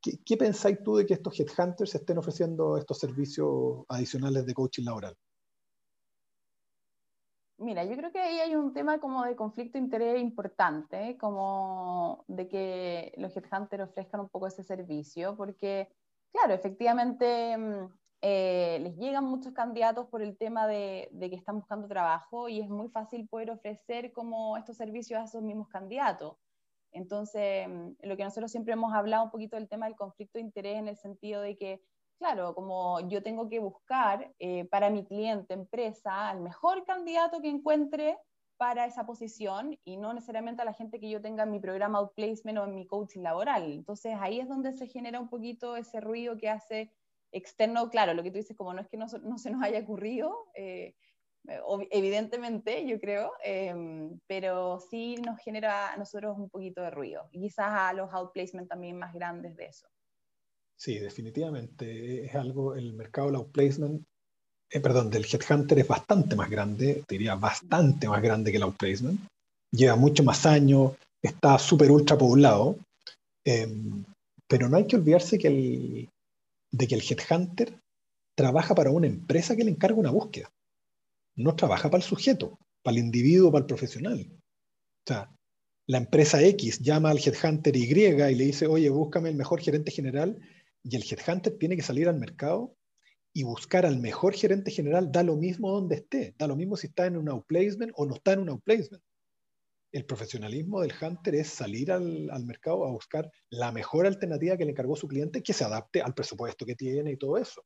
¿qué, 0.00 0.20
¿qué 0.24 0.36
pensáis 0.36 0.78
tú 0.84 0.96
de 0.96 1.06
que 1.06 1.14
estos 1.14 1.38
headhunters 1.38 1.92
estén 1.96 2.18
ofreciendo 2.18 2.76
estos 2.76 2.98
servicios 2.98 3.84
adicionales 3.88 4.46
de 4.46 4.54
coaching 4.54 4.84
laboral? 4.84 5.16
Mira, 7.60 7.84
yo 7.84 7.94
creo 7.94 8.10
que 8.10 8.18
ahí 8.18 8.38
hay 8.40 8.56
un 8.56 8.72
tema 8.72 8.98
como 9.00 9.22
de 9.22 9.36
conflicto 9.36 9.76
de 9.76 9.84
interés 9.84 10.18
importante, 10.18 11.18
como 11.18 12.24
de 12.26 12.48
que 12.48 13.12
los 13.18 13.36
headhunters 13.36 13.84
ofrezcan 13.84 14.22
un 14.22 14.30
poco 14.30 14.46
ese 14.46 14.62
servicio, 14.62 15.36
porque, 15.36 15.92
claro, 16.32 16.54
efectivamente 16.54 17.58
mm, 17.58 17.92
eh, 18.22 18.78
les 18.80 18.96
llegan 18.96 19.24
muchos 19.24 19.52
candidatos 19.52 20.06
por 20.06 20.22
el 20.22 20.38
tema 20.38 20.66
de, 20.66 21.10
de, 21.12 21.28
que 21.28 21.36
están 21.36 21.56
buscando 21.58 21.86
trabajo 21.86 22.48
y 22.48 22.60
es 22.60 22.68
muy 22.70 22.88
fácil 22.88 23.28
poder 23.28 23.50
ofrecer 23.50 24.10
como 24.12 24.56
estos 24.56 24.78
servicios 24.78 25.20
a 25.20 25.24
esos 25.24 25.42
mismos 25.42 25.68
candidatos. 25.68 26.38
Entonces, 26.92 27.68
mm, 27.68 27.90
lo 28.04 28.16
que 28.16 28.24
nosotros 28.24 28.50
siempre 28.50 28.72
hemos 28.72 28.94
hablado 28.94 29.24
un 29.24 29.30
poquito 29.30 29.56
del 29.56 29.68
tema 29.68 29.84
del 29.84 29.96
conflicto 29.96 30.38
de 30.38 30.44
interés 30.44 30.78
en 30.78 30.88
el 30.88 30.96
sentido 30.96 31.42
de 31.42 31.58
que 31.58 31.82
claro, 32.20 32.54
como 32.54 33.00
yo 33.08 33.22
tengo 33.22 33.48
que 33.48 33.58
buscar 33.58 34.32
eh, 34.38 34.66
para 34.66 34.90
mi 34.90 35.04
cliente, 35.06 35.54
empresa, 35.54 36.28
al 36.28 36.40
mejor 36.40 36.84
candidato 36.84 37.40
que 37.40 37.48
encuentre 37.48 38.18
para 38.58 38.84
esa 38.84 39.06
posición 39.06 39.78
y 39.84 39.96
no 39.96 40.12
necesariamente 40.12 40.60
a 40.60 40.66
la 40.66 40.74
gente 40.74 41.00
que 41.00 41.08
yo 41.08 41.22
tenga 41.22 41.44
en 41.44 41.50
mi 41.50 41.60
programa 41.60 41.98
Outplacement 41.98 42.58
o 42.58 42.64
en 42.64 42.74
mi 42.74 42.86
coaching 42.86 43.22
laboral. 43.22 43.72
Entonces 43.72 44.14
ahí 44.20 44.38
es 44.38 44.48
donde 44.48 44.74
se 44.74 44.86
genera 44.86 45.18
un 45.18 45.30
poquito 45.30 45.76
ese 45.76 45.98
ruido 45.98 46.36
que 46.36 46.50
hace 46.50 46.92
externo, 47.32 47.88
claro, 47.88 48.12
lo 48.12 48.22
que 48.22 48.30
tú 48.30 48.36
dices, 48.36 48.54
como 48.54 48.74
no 48.74 48.82
es 48.82 48.88
que 48.88 48.98
no, 48.98 49.06
no 49.22 49.38
se 49.38 49.50
nos 49.50 49.62
haya 49.62 49.80
ocurrido, 49.80 50.50
eh, 50.54 50.94
evidentemente, 51.90 52.86
yo 52.86 53.00
creo, 53.00 53.32
em, 53.42 54.20
pero 54.26 54.78
sí 54.78 55.16
nos 55.24 55.38
genera 55.40 55.94
a 55.94 55.96
nosotros 55.96 56.36
un 56.36 56.50
poquito 56.50 56.82
de 56.82 56.90
ruido. 56.90 57.30
Y 57.32 57.40
quizás 57.40 57.70
a 57.70 57.94
los 57.94 58.12
outplacement 58.12 58.68
también 58.68 58.98
más 58.98 59.14
grandes 59.14 59.56
de 59.56 59.64
eso. 59.64 59.88
Sí, 60.80 60.98
definitivamente 60.98 62.24
es 62.24 62.34
algo, 62.34 62.74
el 62.74 62.94
mercado 62.94 63.26
del 63.26 63.36
outplacement, 63.36 64.02
eh, 64.70 64.80
perdón, 64.80 65.10
del 65.10 65.26
headhunter 65.26 65.78
es 65.78 65.86
bastante 65.86 66.34
más 66.36 66.48
grande, 66.48 67.04
diría 67.06 67.34
bastante 67.34 68.08
más 68.08 68.22
grande 68.22 68.50
que 68.50 68.56
el 68.56 68.62
outplacement. 68.62 69.20
Lleva 69.70 69.96
mucho 69.96 70.24
más 70.24 70.46
años, 70.46 70.92
está 71.20 71.58
súper 71.58 71.90
ultra 71.90 72.16
poblado, 72.16 72.78
em, 73.44 74.04
pero 74.48 74.70
no 74.70 74.78
hay 74.78 74.86
que 74.86 74.96
olvidarse 74.96 75.36
de 75.36 76.88
que 76.88 76.94
el 76.94 77.02
headhunter 77.02 77.74
trabaja 78.34 78.74
para 78.74 78.90
una 78.90 79.06
empresa 79.06 79.54
que 79.54 79.64
le 79.64 79.72
encarga 79.72 79.98
una 79.98 80.10
búsqueda. 80.10 80.50
No 81.36 81.56
trabaja 81.56 81.90
para 81.90 82.02
el 82.02 82.08
sujeto, 82.08 82.58
para 82.82 82.96
el 82.96 83.04
individuo, 83.04 83.52
para 83.52 83.64
el 83.64 83.66
profesional. 83.66 84.26
O 84.30 85.06
sea, 85.06 85.30
la 85.86 85.98
empresa 85.98 86.42
X 86.42 86.78
llama 86.78 87.10
al 87.10 87.18
headhunter 87.18 87.76
Y 87.76 87.82
y 87.82 88.34
le 88.34 88.44
dice, 88.44 88.66
oye, 88.66 88.88
búscame 88.88 89.28
el 89.28 89.36
mejor 89.36 89.60
gerente 89.60 89.90
general 89.90 90.38
y 90.82 90.96
el 90.96 91.02
headhunter 91.02 91.56
tiene 91.58 91.76
que 91.76 91.82
salir 91.82 92.08
al 92.08 92.18
mercado 92.18 92.76
y 93.32 93.44
buscar 93.44 93.86
al 93.86 94.00
mejor 94.00 94.34
gerente 94.34 94.70
general, 94.70 95.12
da 95.12 95.22
lo 95.22 95.36
mismo 95.36 95.70
donde 95.70 95.96
esté, 95.96 96.34
da 96.36 96.46
lo 96.46 96.56
mismo 96.56 96.76
si 96.76 96.88
está 96.88 97.06
en 97.06 97.16
un 97.16 97.28
outplacement 97.28 97.92
o 97.94 98.06
no 98.06 98.14
está 98.14 98.32
en 98.32 98.40
un 98.40 98.48
outplacement. 98.50 99.02
El 99.92 100.04
profesionalismo 100.04 100.80
del 100.80 100.92
hunter 101.00 101.34
es 101.34 101.48
salir 101.48 101.90
al, 101.92 102.30
al, 102.30 102.44
mercado 102.44 102.84
a 102.84 102.92
buscar 102.92 103.30
la 103.50 103.72
mejor 103.72 104.06
alternativa 104.06 104.56
que 104.56 104.64
le 104.64 104.70
encargó 104.70 104.96
su 104.96 105.08
cliente 105.08 105.42
que 105.42 105.52
se 105.52 105.64
adapte 105.64 106.00
al 106.00 106.14
presupuesto 106.14 106.64
que 106.64 106.76
tiene 106.76 107.12
y 107.12 107.16
todo 107.16 107.36
eso. 107.38 107.64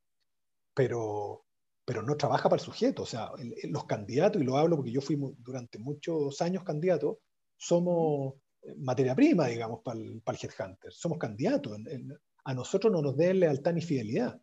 Pero, 0.75 1.45
pero 1.85 2.03
no 2.03 2.17
trabaja 2.17 2.49
para 2.49 2.61
el 2.61 2.65
sujeto. 2.65 3.03
O 3.03 3.07
sea, 3.07 3.31
los 3.65 3.85
candidatos, 3.85 4.41
y 4.41 4.45
lo 4.45 4.57
hablo 4.57 4.77
porque 4.77 4.91
yo 4.93 5.03
fui 5.03 5.19
durante 5.39 5.79
muchos 5.79 6.41
años 6.41 6.65
candidato, 6.65 7.21
somos 7.59 8.35
materia 8.79 9.15
prima, 9.15 9.47
digamos, 9.49 9.81
para 9.83 9.99
el, 9.99 10.23
para 10.23 10.39
el 10.39 10.45
headhunter. 10.45 10.93
Somos 10.93 11.19
candidatos. 11.19 11.77
En, 11.87 12.19
a 12.45 12.55
nosotros 12.55 12.93
no 12.93 13.03
nos 13.03 13.17
den 13.17 13.41
lealtad 13.41 13.73
ni 13.73 13.81
fidelidad, 13.81 14.41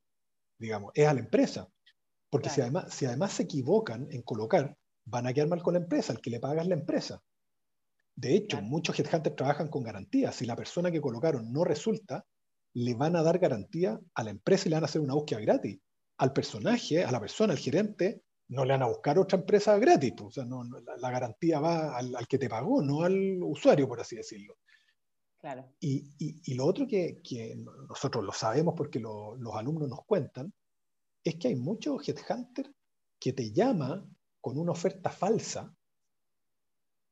digamos, 0.58 0.92
es 0.96 1.08
a 1.08 1.14
la 1.14 1.20
empresa. 1.20 1.70
Porque 2.30 2.50
si, 2.50 2.62
además, 2.62 2.94
si 2.94 3.06
además 3.06 3.34
se 3.34 3.44
equivocan 3.44 4.08
en 4.10 4.22
colocar, 4.22 4.78
van 5.06 5.28
a 5.28 5.34
quedar 5.34 5.50
mal 5.50 5.62
con 5.62 5.74
la 5.74 5.82
empresa, 5.82 6.14
el 6.14 6.22
que 6.22 6.30
le 6.30 6.40
paga 6.40 6.62
es 6.62 6.68
la 6.68 6.76
empresa. 6.76 7.22
De 8.16 8.36
hecho, 8.36 8.62
muchos 8.62 8.98
headhunters 8.98 9.36
trabajan 9.36 9.68
con 9.68 9.84
garantía. 9.84 10.32
Si 10.32 10.46
la 10.46 10.56
persona 10.56 10.92
que 10.92 11.02
colocaron 11.02 11.52
no 11.52 11.64
resulta, 11.64 12.26
le 12.74 12.94
van 12.94 13.16
a 13.16 13.24
dar 13.24 13.40
garantía 13.40 14.00
a 14.14 14.24
la 14.24 14.32
empresa 14.32 14.68
y 14.68 14.70
le 14.70 14.76
van 14.76 14.84
a 14.84 14.86
hacer 14.86 15.02
una 15.02 15.14
búsqueda 15.14 15.42
gratis. 15.42 15.80
Al 16.18 16.32
personaje, 16.32 17.04
a 17.04 17.12
la 17.12 17.20
persona, 17.20 17.54
al 17.54 17.60
gerente, 17.60 18.22
no 18.50 18.64
le 18.64 18.74
van 18.74 18.84
a 18.84 18.88
buscar 18.88 19.18
otra 19.18 19.40
empresa 19.40 19.78
gratis. 19.78 20.14
Pues. 20.16 20.28
O 20.28 20.32
sea, 20.32 20.46
no, 20.46 20.64
la, 20.64 21.12
garantía 21.12 21.60
va 21.60 21.98
al, 21.98 22.16
al, 22.16 22.28
que 22.28 22.38
te 22.38 22.50
pagó, 22.50 22.82
no 22.82 23.02
al 23.04 23.42
usuario, 23.44 23.88
por 23.88 24.00
así 24.00 24.16
decirlo. 24.16 24.58
Y, 25.80 26.54
lo 26.54 26.66
otro 26.66 26.88
que, 26.88 27.22
nosotros 27.88 28.24
lo 28.24 28.32
sabemos 28.32 28.76
porque 28.78 29.00
los 29.00 29.56
alumnos 29.56 29.90
nos 29.90 30.06
cuentan, 30.06 30.54
es 31.24 31.36
que 31.36 31.50
hay 31.50 31.56
muchos 31.56 32.08
headhunters 32.08 32.70
que 33.20 33.34
te 33.34 33.52
llaman 33.52 34.16
con 34.40 34.58
una 34.58 34.72
oferta 34.72 35.10
falsa 35.10 35.74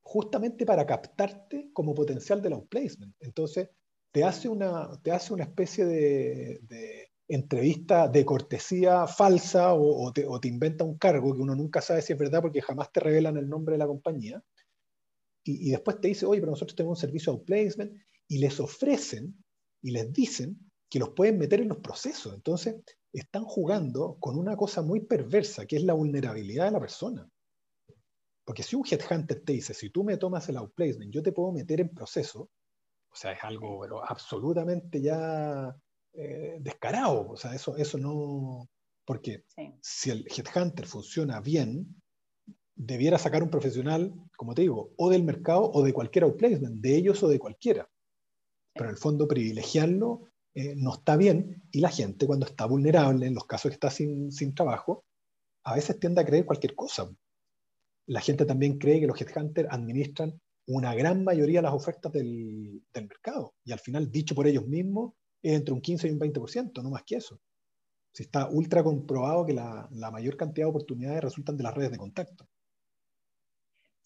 justamente 0.02 0.66
para 0.66 0.86
captarte 0.86 1.70
como 1.72 1.94
potencial 1.94 2.42
del 2.42 2.54
outplacement. 2.54 3.16
Entonces, 3.20 3.70
te 4.12 4.24
hace 4.24 4.50
una, 4.50 5.00
te 5.04 5.12
hace 5.12 5.34
una 5.34 5.44
especie 5.44 5.86
de, 5.86 7.12
entrevista 7.28 8.08
de 8.08 8.26
cortesía 8.26 9.06
falsa 9.06 9.76
o, 9.76 10.12
te, 10.12 10.48
inventa 10.48 10.84
un 10.84 10.98
cargo 10.98 11.36
que 11.36 11.42
uno 11.42 11.56
nunca 11.56 11.80
sabe 11.80 12.02
si 12.02 12.14
es 12.14 12.20
verdad 12.20 12.42
porque 12.42 12.62
jamás 12.62 12.92
te 12.92 13.02
revelan 13.02 13.38
el 13.38 13.48
nombre 13.48 13.74
de 13.74 13.80
la 13.80 13.88
compañía. 13.88 14.44
Y, 15.44 15.72
después 15.72 16.00
te 16.00 16.10
dice, 16.10 16.26
oye, 16.26 16.42
pero 16.42 16.52
nosotros 16.52 16.76
tenemos 16.76 16.98
un 16.98 17.02
servicio 17.02 17.32
de 17.32 17.38
outplacement 17.40 17.94
y 18.30 18.38
les 18.38 18.60
ofrecen 18.60 19.44
y 19.82 19.92
les 19.92 20.14
dicen 20.14 20.72
que 20.90 21.00
los 21.00 21.10
pueden 21.10 21.38
meter 21.38 21.60
en 21.60 21.70
los 21.70 21.80
procesos. 21.80 22.34
Entonces, 22.34 22.76
están 23.12 23.44
jugando 23.44 24.18
con 24.20 24.38
una 24.38 24.56
cosa 24.56 24.82
muy 24.82 25.02
perversa, 25.02 25.66
que 25.66 25.76
es 25.78 25.84
la 25.84 25.94
vulnerabilidad 25.94 26.66
de 26.66 26.72
la 26.72 26.80
persona. 26.80 27.30
Porque 28.46 28.64
si 28.64 28.76
un 28.76 28.86
headhunter 28.90 29.44
te 29.44 29.54
dice, 29.54 29.74
si 29.74 29.90
tú 29.90 30.04
me 30.04 30.18
tomas 30.18 30.48
el 30.50 30.58
outplacement, 30.58 31.14
yo 31.14 31.22
te 31.22 31.32
puedo 31.32 31.52
meter 31.52 31.82
en 31.82 31.94
proceso, 31.94 32.50
o 33.12 33.16
sea, 33.16 33.32
es 33.32 33.44
algo 33.44 33.82
pero 33.82 34.04
absolutamente 34.08 35.02
ya 35.02 35.76
eh, 36.14 36.58
descarado. 36.60 37.30
O 37.32 37.38
sea, 37.38 37.54
eso, 37.54 37.76
eso 37.78 37.98
no. 37.98 38.70
Porque 39.06 39.44
si 39.82 40.12
el 40.12 40.28
headhunter 40.28 40.86
funciona 40.86 41.42
bien, 41.42 42.02
debiera 42.76 43.18
sacar 43.18 43.42
un 43.42 43.50
profesional, 43.50 44.14
como 44.38 44.54
te 44.54 44.62
digo, 44.62 44.94
o 44.98 45.10
del 45.10 45.24
mercado 45.24 45.70
o 45.72 45.84
de 45.84 45.94
cualquier 45.94 46.26
outplacement, 46.26 46.80
de 46.80 46.96
ellos 46.96 47.22
o 47.24 47.28
de 47.28 47.40
cualquiera. 47.40 47.90
Pero 48.80 48.92
en 48.92 48.96
el 48.96 49.02
fondo 49.02 49.28
privilegiarlo 49.28 50.22
eh, 50.54 50.74
no 50.78 50.94
está 50.94 51.18
bien 51.18 51.64
y 51.70 51.82
la 51.82 51.90
gente 51.90 52.26
cuando 52.26 52.46
está 52.46 52.64
vulnerable, 52.64 53.28
en 53.28 53.34
los 53.34 53.44
casos 53.44 53.72
que 53.72 53.74
está 53.74 53.90
sin, 53.90 54.32
sin 54.32 54.56
trabajo, 54.56 55.04
a 55.66 55.76
veces 55.76 56.00
tiende 56.00 56.22
a 56.22 56.26
creer 56.26 56.46
cualquier 56.46 56.76
cosa. 56.76 57.14
La 58.06 58.22
gente 58.22 58.46
también 58.46 58.78
cree 58.78 59.02
que 59.02 59.08
los 59.08 59.20
headhunters 59.20 59.68
administran 59.70 60.40
una 60.68 60.96
gran 60.96 61.26
mayoría 61.26 61.60
de 61.60 61.64
las 61.64 61.74
ofertas 61.74 62.14
del, 62.14 62.82
del 62.94 63.08
mercado 63.10 63.54
y 63.66 63.74
al 63.74 63.80
final, 63.80 64.10
dicho 64.10 64.34
por 64.34 64.48
ellos 64.48 64.66
mismos, 64.66 65.12
es 65.42 65.58
entre 65.58 65.74
un 65.74 65.82
15 65.82 66.08
y 66.08 66.12
un 66.12 66.20
20%, 66.22 66.82
no 66.82 66.90
más 66.90 67.04
que 67.04 67.18
eso. 67.18 67.38
Si 68.14 68.24
está 68.24 68.48
ultra 68.48 68.82
comprobado 68.82 69.46
que 69.46 69.56
la, 69.56 69.90
la 69.92 70.10
mayor 70.10 70.38
cantidad 70.38 70.68
de 70.68 70.72
oportunidades 70.72 71.22
resultan 71.22 71.58
de 71.58 71.64
las 71.64 71.76
redes 71.76 71.92
de 71.92 71.98
contacto. 71.98 72.48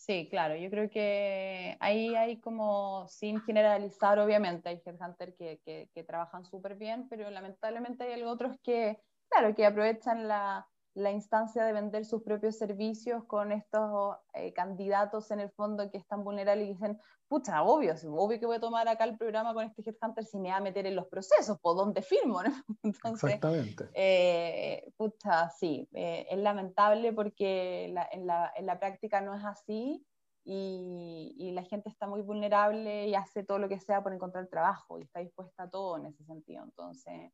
Sí, 0.05 0.27
claro, 0.29 0.57
yo 0.57 0.69
creo 0.69 0.89
que 0.89 1.77
ahí 1.79 2.13
hay 2.13 2.41
como, 2.41 3.07
sin 3.07 3.39
generalizar, 3.41 4.19
obviamente, 4.19 4.67
hay 4.67 4.81
headhunters 4.85 5.33
que, 5.37 5.61
que, 5.63 5.89
que 5.93 6.03
trabajan 6.03 6.43
súper 6.43 6.75
bien, 6.75 7.07
pero 7.07 7.29
lamentablemente 7.29 8.03
hay 8.03 8.21
otros 8.23 8.57
que, 8.61 9.01
claro, 9.29 9.55
que 9.55 9.65
aprovechan 9.65 10.27
la, 10.27 10.67
la 10.95 11.11
instancia 11.11 11.63
de 11.63 11.73
vender 11.73 12.05
sus 12.05 12.21
propios 12.21 12.57
servicios 12.57 13.23
con 13.25 13.51
estos 13.51 14.15
eh, 14.33 14.53
candidatos 14.53 15.31
en 15.31 15.39
el 15.39 15.49
fondo 15.49 15.89
que 15.89 15.97
están 15.97 16.23
vulnerables 16.23 16.67
y 16.67 16.73
dicen, 16.73 16.99
pucha, 17.27 17.63
obvio, 17.63 17.95
obvio 18.11 18.39
que 18.39 18.45
voy 18.45 18.57
a 18.57 18.59
tomar 18.59 18.87
acá 18.87 19.05
el 19.05 19.17
programa 19.17 19.53
con 19.53 19.65
este 19.65 19.81
headhunter 19.81 20.23
si 20.23 20.39
me 20.39 20.49
va 20.49 20.57
a 20.57 20.61
meter 20.61 20.85
en 20.85 20.95
los 20.95 21.07
procesos, 21.07 21.59
¿por 21.59 21.75
dónde 21.75 22.03
firmo? 22.03 22.43
¿no? 22.43 22.51
Entonces, 22.83 23.23
Exactamente. 23.23 23.89
Eh, 23.93 24.91
pucha, 24.95 25.49
sí, 25.49 25.87
eh, 25.93 26.27
es 26.29 26.37
lamentable 26.37 27.11
porque 27.11 27.85
en, 27.85 27.95
la, 28.27 28.51
en, 28.55 28.65
la, 28.65 28.79
práctica 28.79 29.19
no 29.21 29.33
es 29.33 29.43
así 29.43 30.05
y, 30.43 31.35
y, 31.39 31.51
la 31.53 31.63
gente 31.63 31.89
está 31.89 32.05
muy 32.05 32.21
vulnerable 32.21 33.07
y 33.07 33.15
hace 33.15 33.43
todo 33.43 33.57
lo 33.57 33.69
que 33.69 33.79
sea 33.79 34.03
por 34.03 34.13
encontrar 34.13 34.47
trabajo 34.47 34.99
y 34.99 35.03
está 35.03 35.21
dispuesta 35.21 35.63
a 35.63 35.69
todo 35.69 35.97
en 35.97 36.07
ese 36.07 36.23
sentido. 36.25 36.63
Entonces, 36.63 37.31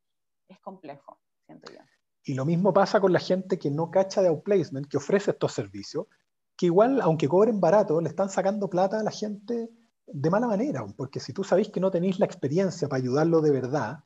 es 0.48 0.60
complejo, 0.62 1.20
siento 1.46 1.72
yo. 1.74 1.82
Y 2.24 2.34
lo 2.34 2.46
mismo 2.46 2.74
pasa 2.74 3.00
con 3.00 3.14
la 3.14 3.20
gente 3.20 3.58
que 3.58 3.72
no 3.72 3.90
cacha 3.90 4.22
de 4.22 4.28
outplacement, 4.28 4.88
que 4.88 4.98
ofrece 4.98 5.32
estos 5.32 5.54
servicios, 5.54 6.08
que 6.56 6.66
igual, 6.66 7.00
aunque 7.02 7.28
cobren 7.28 7.60
barato, 7.60 8.02
le 8.02 8.10
están 8.10 8.30
sacando 8.30 8.70
plata 8.70 9.00
a 9.00 9.04
la 9.04 9.12
gente 9.12 9.70
de 10.06 10.30
mala 10.30 10.48
manera, 10.48 10.86
porque 10.98 11.20
si 11.20 11.34
tú 11.34 11.44
sabéis 11.44 11.70
que 11.70 11.80
no 11.80 11.92
tenéis 11.92 12.20
la 12.20 12.26
experiencia 12.26 12.90
para 12.90 13.02
ayudarlo 13.02 13.42
de 13.42 13.52
verdad, 13.52 14.04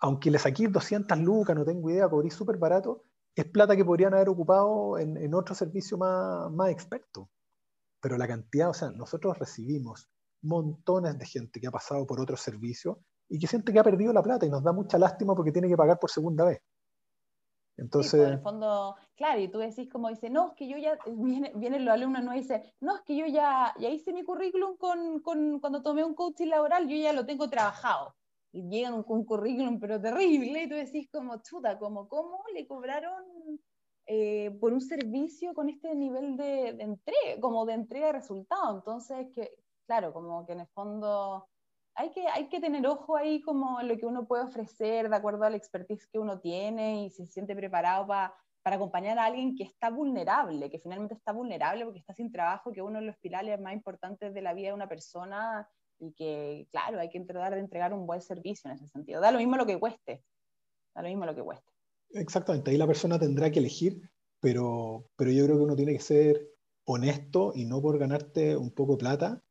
aunque 0.00 0.30
le 0.30 0.38
saquéis 0.38 0.72
200 0.72 1.18
lucas, 1.18 1.54
no 1.54 1.64
tengo 1.64 1.90
idea, 1.90 2.08
cobrís 2.08 2.34
súper 2.34 2.56
barato, 2.56 3.04
es 3.34 3.44
plata 3.44 3.76
que 3.76 3.84
podrían 3.84 4.14
haber 4.14 4.28
ocupado 4.28 4.98
en, 4.98 5.16
en 5.16 5.34
otro 5.34 5.54
servicio 5.54 5.96
más, 5.96 6.50
más 6.50 6.70
experto. 6.70 7.30
Pero 8.00 8.18
la 8.18 8.26
cantidad, 8.26 8.70
o 8.70 8.74
sea, 8.74 8.90
nosotros 8.90 9.38
recibimos 9.38 10.10
montones 10.42 11.18
de 11.18 11.26
gente 11.26 11.60
que 11.60 11.68
ha 11.68 11.70
pasado 11.70 12.06
por 12.06 12.20
otros 12.20 12.40
servicios 12.40 12.96
y 13.28 13.38
que 13.38 13.46
siente 13.46 13.72
que 13.72 13.78
ha 13.78 13.84
perdido 13.84 14.12
la 14.12 14.22
plata 14.22 14.44
y 14.44 14.50
nos 14.50 14.64
da 14.64 14.72
mucha 14.72 14.98
lástima 14.98 15.34
porque 15.34 15.52
tiene 15.52 15.68
que 15.68 15.76
pagar 15.76 15.98
por 15.98 16.10
segunda 16.10 16.44
vez. 16.44 16.58
Entonces... 17.76 18.20
en 18.20 18.34
el 18.34 18.40
fondo, 18.40 18.96
claro, 19.16 19.40
y 19.40 19.48
tú 19.48 19.58
decís 19.58 19.88
como 19.90 20.08
dice, 20.08 20.30
no, 20.30 20.48
es 20.48 20.54
que 20.54 20.68
yo 20.68 20.76
ya, 20.76 20.98
viene, 21.06 21.52
vienen 21.54 21.84
los 21.84 21.94
alumnos, 21.94 22.22
no 22.22 22.32
dice, 22.32 22.74
no, 22.80 22.96
es 22.96 23.02
que 23.02 23.16
yo 23.16 23.26
ya, 23.26 23.74
ya 23.78 23.88
hice 23.88 24.12
mi 24.12 24.24
currículum 24.24 24.76
con, 24.76 25.20
con, 25.20 25.60
cuando 25.60 25.82
tomé 25.82 26.04
un 26.04 26.14
coaching 26.14 26.48
laboral, 26.48 26.88
yo 26.88 26.96
ya 26.96 27.12
lo 27.12 27.24
tengo 27.26 27.48
trabajado. 27.48 28.14
Y 28.52 28.68
llegan 28.68 29.02
con 29.02 29.20
un 29.20 29.24
currículum, 29.24 29.80
pero 29.80 30.00
terrible, 30.00 30.64
y 30.64 30.68
tú 30.68 30.74
decís 30.74 31.08
como, 31.10 31.42
chuta, 31.42 31.78
como, 31.78 32.06
¿cómo 32.08 32.44
le 32.52 32.66
cobraron 32.66 33.24
eh, 34.06 34.50
por 34.60 34.74
un 34.74 34.80
servicio 34.82 35.54
con 35.54 35.70
este 35.70 35.94
nivel 35.94 36.36
de, 36.36 36.74
de 36.74 36.82
entrega, 36.82 37.40
como 37.40 37.64
de 37.64 37.72
entrega 37.72 38.08
de 38.08 38.12
resultado? 38.12 38.76
Entonces, 38.76 39.28
que, 39.34 39.54
claro, 39.86 40.12
como 40.12 40.44
que 40.44 40.52
en 40.52 40.60
el 40.60 40.66
fondo 40.68 41.48
hay 41.94 42.10
que, 42.10 42.26
hay 42.26 42.48
que 42.48 42.60
tener 42.60 42.86
ojo 42.86 43.16
ahí 43.16 43.42
como 43.42 43.80
lo 43.82 43.96
que 43.96 44.06
uno 44.06 44.26
puede 44.26 44.44
ofrecer 44.44 45.08
de 45.08 45.16
acuerdo 45.16 45.44
a 45.44 45.50
la 45.50 45.56
expertise 45.56 46.06
que 46.06 46.18
uno 46.18 46.40
tiene 46.40 47.04
y 47.04 47.10
si 47.10 47.26
se 47.26 47.32
siente 47.32 47.54
preparado 47.54 48.06
para 48.06 48.76
acompañar 48.76 49.18
a 49.18 49.26
alguien 49.26 49.56
que 49.56 49.64
está 49.64 49.90
vulnerable, 49.90 50.70
que 50.70 50.78
finalmente 50.78 51.14
está 51.14 51.32
vulnerable 51.32 51.84
porque 51.84 52.00
está 52.00 52.14
sin 52.14 52.32
trabajo, 52.32 52.72
que 52.72 52.82
uno 52.82 53.00
de 53.00 53.06
los 53.06 53.16
pilares 53.18 53.60
más 53.60 53.74
importantes 53.74 54.32
de 54.32 54.42
la 54.42 54.54
vida 54.54 54.68
de 54.68 54.74
una 54.74 54.88
persona 54.88 55.68
y 55.98 56.12
que, 56.12 56.66
claro, 56.70 56.98
hay 56.98 57.10
que 57.10 57.20
tratar 57.20 57.54
de 57.54 57.60
entregar 57.60 57.92
un 57.92 58.06
buen 58.06 58.22
servicio 58.22 58.70
en 58.70 58.76
ese 58.76 58.88
sentido. 58.88 59.20
Da 59.20 59.30
lo 59.30 59.38
mismo 59.38 59.56
lo 59.56 59.66
que 59.66 59.78
cueste, 59.78 60.24
da 60.94 61.02
lo 61.02 61.08
mismo 61.08 61.26
lo 61.26 61.34
que 61.34 61.42
cueste. 61.42 61.70
Exactamente, 62.10 62.70
ahí 62.70 62.76
la 62.76 62.86
persona 62.86 63.18
tendrá 63.18 63.50
que 63.50 63.58
elegir, 63.58 64.10
pero, 64.40 65.10
pero 65.16 65.30
yo 65.30 65.44
creo 65.44 65.56
que 65.56 65.64
uno 65.64 65.76
tiene 65.76 65.92
que 65.92 66.00
ser 66.00 66.48
honesto 66.84 67.52
y 67.54 67.64
no 67.64 67.80
por 67.80 67.98
ganarte 67.98 68.56
un 68.56 68.70
poco 68.70 68.92
de 68.92 68.98
plata, 68.98 69.42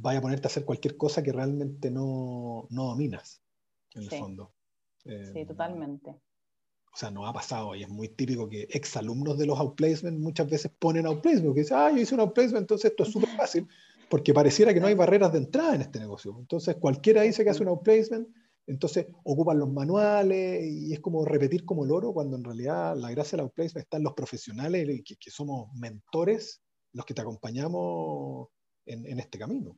vaya 0.00 0.18
a 0.18 0.22
ponerte 0.22 0.46
a 0.46 0.50
hacer 0.50 0.64
cualquier 0.64 0.96
cosa 0.96 1.22
que 1.22 1.32
realmente 1.32 1.90
no, 1.90 2.66
no 2.70 2.84
dominas, 2.84 3.42
en 3.94 4.02
el 4.02 4.10
fondo. 4.10 4.54
sí, 5.04 5.10
eh, 5.10 5.46
totalmente. 5.46 6.10
O 6.10 6.98
sea, 6.98 7.10
no 7.10 7.26
ha 7.26 7.32
pasado 7.32 7.74
y 7.74 7.82
es 7.82 7.88
muy 7.90 8.08
típico 8.08 8.48
que 8.48 8.62
exalumnos 8.70 9.36
de 9.36 9.44
los 9.44 9.58
outplacement 9.58 10.18
muchas 10.18 10.48
veces 10.48 10.72
ponen 10.78 11.06
outplacement, 11.06 11.54
que 11.54 11.60
dicen, 11.60 11.76
ah, 11.78 11.90
yo 11.90 11.98
hice 11.98 12.14
un 12.14 12.20
outplacement, 12.20 12.62
entonces 12.62 12.90
esto 12.90 13.02
es 13.02 13.12
súper 13.12 13.28
fácil, 13.36 13.68
porque 14.08 14.32
pareciera 14.32 14.72
que 14.72 14.80
no 14.80 14.86
hay 14.86 14.94
barreras 14.94 15.32
de 15.32 15.38
entrada 15.38 15.74
en 15.74 15.82
este 15.82 15.98
negocio. 15.98 16.36
Entonces, 16.38 16.76
cualquiera 16.76 17.22
dice 17.22 17.44
que 17.44 17.50
hace 17.50 17.62
un 17.62 17.68
outplacement, 17.68 18.28
entonces 18.66 19.06
ocupan 19.24 19.58
los 19.58 19.70
manuales 19.70 20.64
y 20.64 20.92
es 20.92 21.00
como 21.00 21.24
repetir 21.24 21.64
como 21.64 21.84
loro, 21.84 22.12
cuando 22.12 22.36
en 22.36 22.44
realidad 22.44 22.96
la 22.96 23.10
gracia 23.10 23.36
del 23.36 23.44
outplacement 23.44 23.84
está 23.84 23.98
en 23.98 24.04
los 24.04 24.14
profesionales, 24.14 25.02
que, 25.04 25.16
que 25.16 25.30
somos 25.30 25.72
mentores, 25.74 26.62
los 26.92 27.04
que 27.04 27.14
te 27.14 27.20
acompañamos 27.20 28.48
en, 28.86 29.18
este 29.20 29.38
camino. 29.38 29.76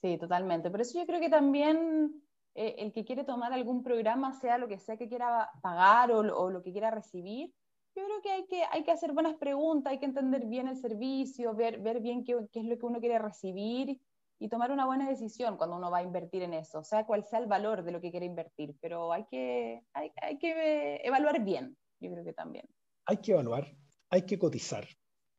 Sí, 0.00 0.18
totalmente. 0.18 0.70
Por 0.70 0.80
eso 0.80 0.98
yo 0.98 1.06
creo 1.06 1.20
que 1.20 1.30
también 1.30 2.22
eh, 2.54 2.74
el 2.78 2.92
que 2.92 3.04
quiere 3.04 3.24
tomar 3.24 3.52
algún 3.52 3.82
programa, 3.82 4.32
sea 4.32 4.58
lo 4.58 4.68
que 4.68 4.78
sea 4.78 4.96
que 4.96 5.08
quiera 5.08 5.50
pagar 5.62 6.12
o, 6.12 6.50
lo 6.50 6.62
que 6.62 6.72
quiera 6.72 6.90
recibir, 6.90 7.52
yo 7.94 8.04
creo 8.04 8.20
que 8.22 8.30
hay 8.30 8.46
que, 8.46 8.62
hay 8.70 8.84
que 8.84 8.90
hacer 8.90 9.12
buenas 9.12 9.36
preguntas, 9.36 9.90
hay 9.90 9.98
que 9.98 10.04
entender 10.04 10.46
bien 10.46 10.68
el 10.68 10.76
servicio, 10.76 11.54
ver, 11.54 11.80
ver 11.80 12.00
bien 12.00 12.24
qué, 12.24 12.36
qué, 12.52 12.60
es 12.60 12.66
lo 12.66 12.76
que 12.76 12.84
uno 12.84 13.00
quiere 13.00 13.18
recibir 13.18 13.98
y 14.38 14.48
tomar 14.50 14.70
una 14.70 14.84
buena 14.84 15.08
decisión 15.08 15.56
cuando 15.56 15.76
uno 15.76 15.90
va 15.90 15.98
a 15.98 16.02
invertir 16.02 16.42
en 16.42 16.52
eso, 16.52 16.84
sea 16.84 17.06
cual 17.06 17.24
sea 17.24 17.38
el 17.38 17.46
valor 17.46 17.82
de 17.82 17.92
lo 17.92 18.02
que 18.02 18.10
quiere 18.10 18.26
invertir, 18.26 18.76
pero 18.82 19.14
hay 19.14 19.24
que, 19.30 19.80
hay, 19.94 20.12
hay 20.20 20.38
que 20.38 21.00
evaluar 21.04 21.42
bien, 21.42 21.74
yo 22.00 22.10
creo 22.10 22.22
que 22.22 22.34
también. 22.34 22.66
Hay 23.06 23.16
que 23.16 23.32
evaluar, 23.32 23.66
hay 24.10 24.26
que 24.26 24.38
cotizar, 24.38 24.86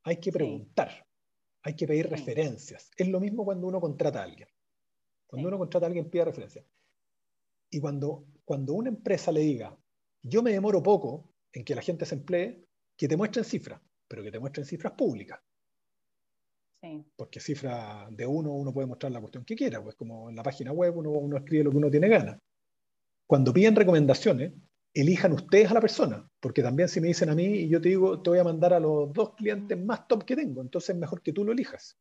hay 0.03 0.19
que 0.19 0.31
preguntar 0.31 1.06
hay 1.67 1.73
que 1.73 1.85
pedir 1.85 2.09
referencias. 2.09 2.89
Es 2.95 3.09
lo 3.09 3.19
mismo 3.19 3.43
cuando 3.43 3.67
uno 3.67 3.81
contrata 3.81 4.21
a 4.21 4.23
alguien. 4.23 4.47
Cuando 5.27 5.49
uno 5.49 5.57
contrata 5.57 5.85
a 5.85 5.87
alguien, 5.87 6.09
pide 6.09 6.23
referencias. 6.23 6.65
Y 7.69 7.81
cuando, 7.81 8.25
cuando 8.45 8.73
una 8.73 8.87
empresa 8.87 9.33
le 9.33 9.41
diga, 9.41 9.77
yo 10.23 10.41
me 10.41 10.53
demoro 10.53 10.81
poco 10.81 11.29
en 11.51 11.65
que 11.65 11.75
la 11.75 11.81
gente 11.81 12.05
se 12.05 12.15
emplee, 12.15 12.65
que 12.95 13.09
te 13.09 13.17
muestren 13.17 13.43
cifras, 13.43 13.81
pero 14.07 14.23
que 14.23 14.31
te 14.31 14.39
muestren 14.39 14.65
cifras 14.65 14.93
públicas. 14.93 15.41
Porque 17.17 17.41
cifras 17.41 18.15
de 18.15 18.25
uno, 18.25 18.53
uno 18.53 18.73
puede 18.73 18.87
mostrar 18.87 19.11
la 19.11 19.19
cuestión 19.19 19.43
que 19.43 19.57
quiera, 19.57 19.83
pues 19.83 19.95
como 19.95 20.29
en 20.29 20.37
la 20.37 20.43
página 20.43 20.71
web 20.71 20.95
uno, 20.95 21.11
uno 21.11 21.35
escribe 21.35 21.65
lo 21.65 21.71
que 21.71 21.77
uno 21.77 21.91
tiene 21.91 22.07
ganas. 22.07 22.39
Cuando 23.25 23.51
piden 23.51 23.75
recomendaciones, 23.75 24.53
elijan 24.93 25.33
ustedes 25.33 25.69
a 25.69 25.75
la 25.75 25.81
persona, 25.81 26.29
porque 26.39 26.63
también 26.63 26.89
si 26.89 26.99
me 26.99 27.07
dicen 27.07 27.29
a 27.29 27.35
mí 27.35 27.45
y 27.45 27.69
yo 27.69 27.79
te 27.79 27.89
digo, 27.89 28.21
te 28.21 28.29
voy 28.29 28.39
a 28.39 28.43
mandar 28.43 28.73
a 28.73 28.79
los 28.79 29.13
dos 29.13 29.35
clientes 29.35 29.77
más 29.77 30.07
top 30.07 30.23
que 30.23 30.35
tengo, 30.35 30.61
entonces 30.61 30.91
es 30.91 30.95
mejor 30.97 31.21
que 31.21 31.33
tú 31.33 31.43
lo 31.45 31.51
elijas. 31.51 31.97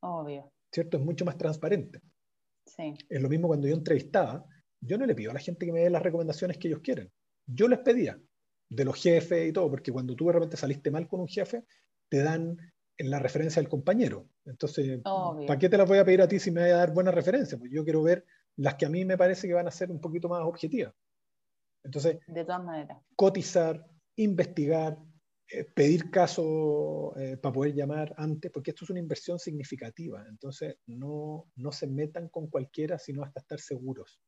Obvio. 0.00 0.52
¿Cierto? 0.72 0.96
Es 0.96 1.04
mucho 1.04 1.24
más 1.24 1.38
transparente. 1.38 2.00
Sí. 2.66 2.94
Es 3.08 3.22
lo 3.22 3.28
mismo 3.28 3.48
cuando 3.48 3.68
yo 3.68 3.74
entrevistaba, 3.74 4.44
yo 4.80 4.98
no 4.98 5.06
le 5.06 5.14
pido 5.14 5.30
a 5.30 5.34
la 5.34 5.40
gente 5.40 5.64
que 5.64 5.72
me 5.72 5.80
dé 5.80 5.90
las 5.90 6.02
recomendaciones 6.02 6.58
que 6.58 6.68
ellos 6.68 6.80
quieren. 6.80 7.10
Yo 7.46 7.68
les 7.68 7.78
pedía 7.78 8.18
de 8.68 8.84
los 8.84 9.00
jefes 9.00 9.48
y 9.48 9.52
todo, 9.52 9.70
porque 9.70 9.92
cuando 9.92 10.14
tú 10.14 10.26
de 10.26 10.32
repente 10.32 10.56
saliste 10.56 10.90
mal 10.90 11.06
con 11.06 11.20
un 11.20 11.28
jefe, 11.28 11.64
te 12.08 12.22
dan 12.22 12.56
en 12.96 13.10
la 13.10 13.18
referencia 13.18 13.60
del 13.60 13.68
compañero. 13.68 14.28
Entonces, 14.44 15.00
¿para 15.02 15.58
qué 15.58 15.68
te 15.68 15.78
las 15.78 15.88
voy 15.88 15.98
a 15.98 16.04
pedir 16.04 16.22
a 16.22 16.28
ti 16.28 16.38
si 16.38 16.50
me 16.50 16.62
voy 16.62 16.70
a 16.70 16.76
dar 16.76 16.92
buenas 16.92 17.14
referencias? 17.14 17.58
Pues 17.58 17.70
yo 17.72 17.84
quiero 17.84 18.02
ver 18.02 18.24
las 18.56 18.74
que 18.74 18.86
a 18.86 18.90
mí 18.90 19.04
me 19.04 19.18
parece 19.18 19.48
que 19.48 19.54
van 19.54 19.66
a 19.66 19.72
ser 19.72 19.90
un 19.90 20.00
poquito 20.00 20.28
más 20.28 20.42
objetivas. 20.42 20.94
Entonces, 21.84 22.18
de 22.26 22.44
todas 22.44 22.64
maneras. 22.64 22.98
Cotizar, 23.14 23.86
investigar, 24.16 24.98
eh, 25.48 25.64
pedir 25.64 26.10
caso 26.10 27.14
eh, 27.16 27.36
para 27.36 27.52
poder 27.52 27.74
llamar 27.74 28.14
antes, 28.16 28.50
porque 28.50 28.70
esto 28.70 28.84
es 28.84 28.90
una 28.90 29.00
inversión 29.00 29.38
significativa. 29.38 30.24
Entonces, 30.28 30.76
no, 30.86 31.50
no 31.56 31.72
se 31.72 31.86
metan 31.86 32.28
con 32.28 32.48
cualquiera, 32.48 32.98
sino 32.98 33.22
hasta 33.22 33.40
estar 33.40 33.60
seguros. 33.60 34.20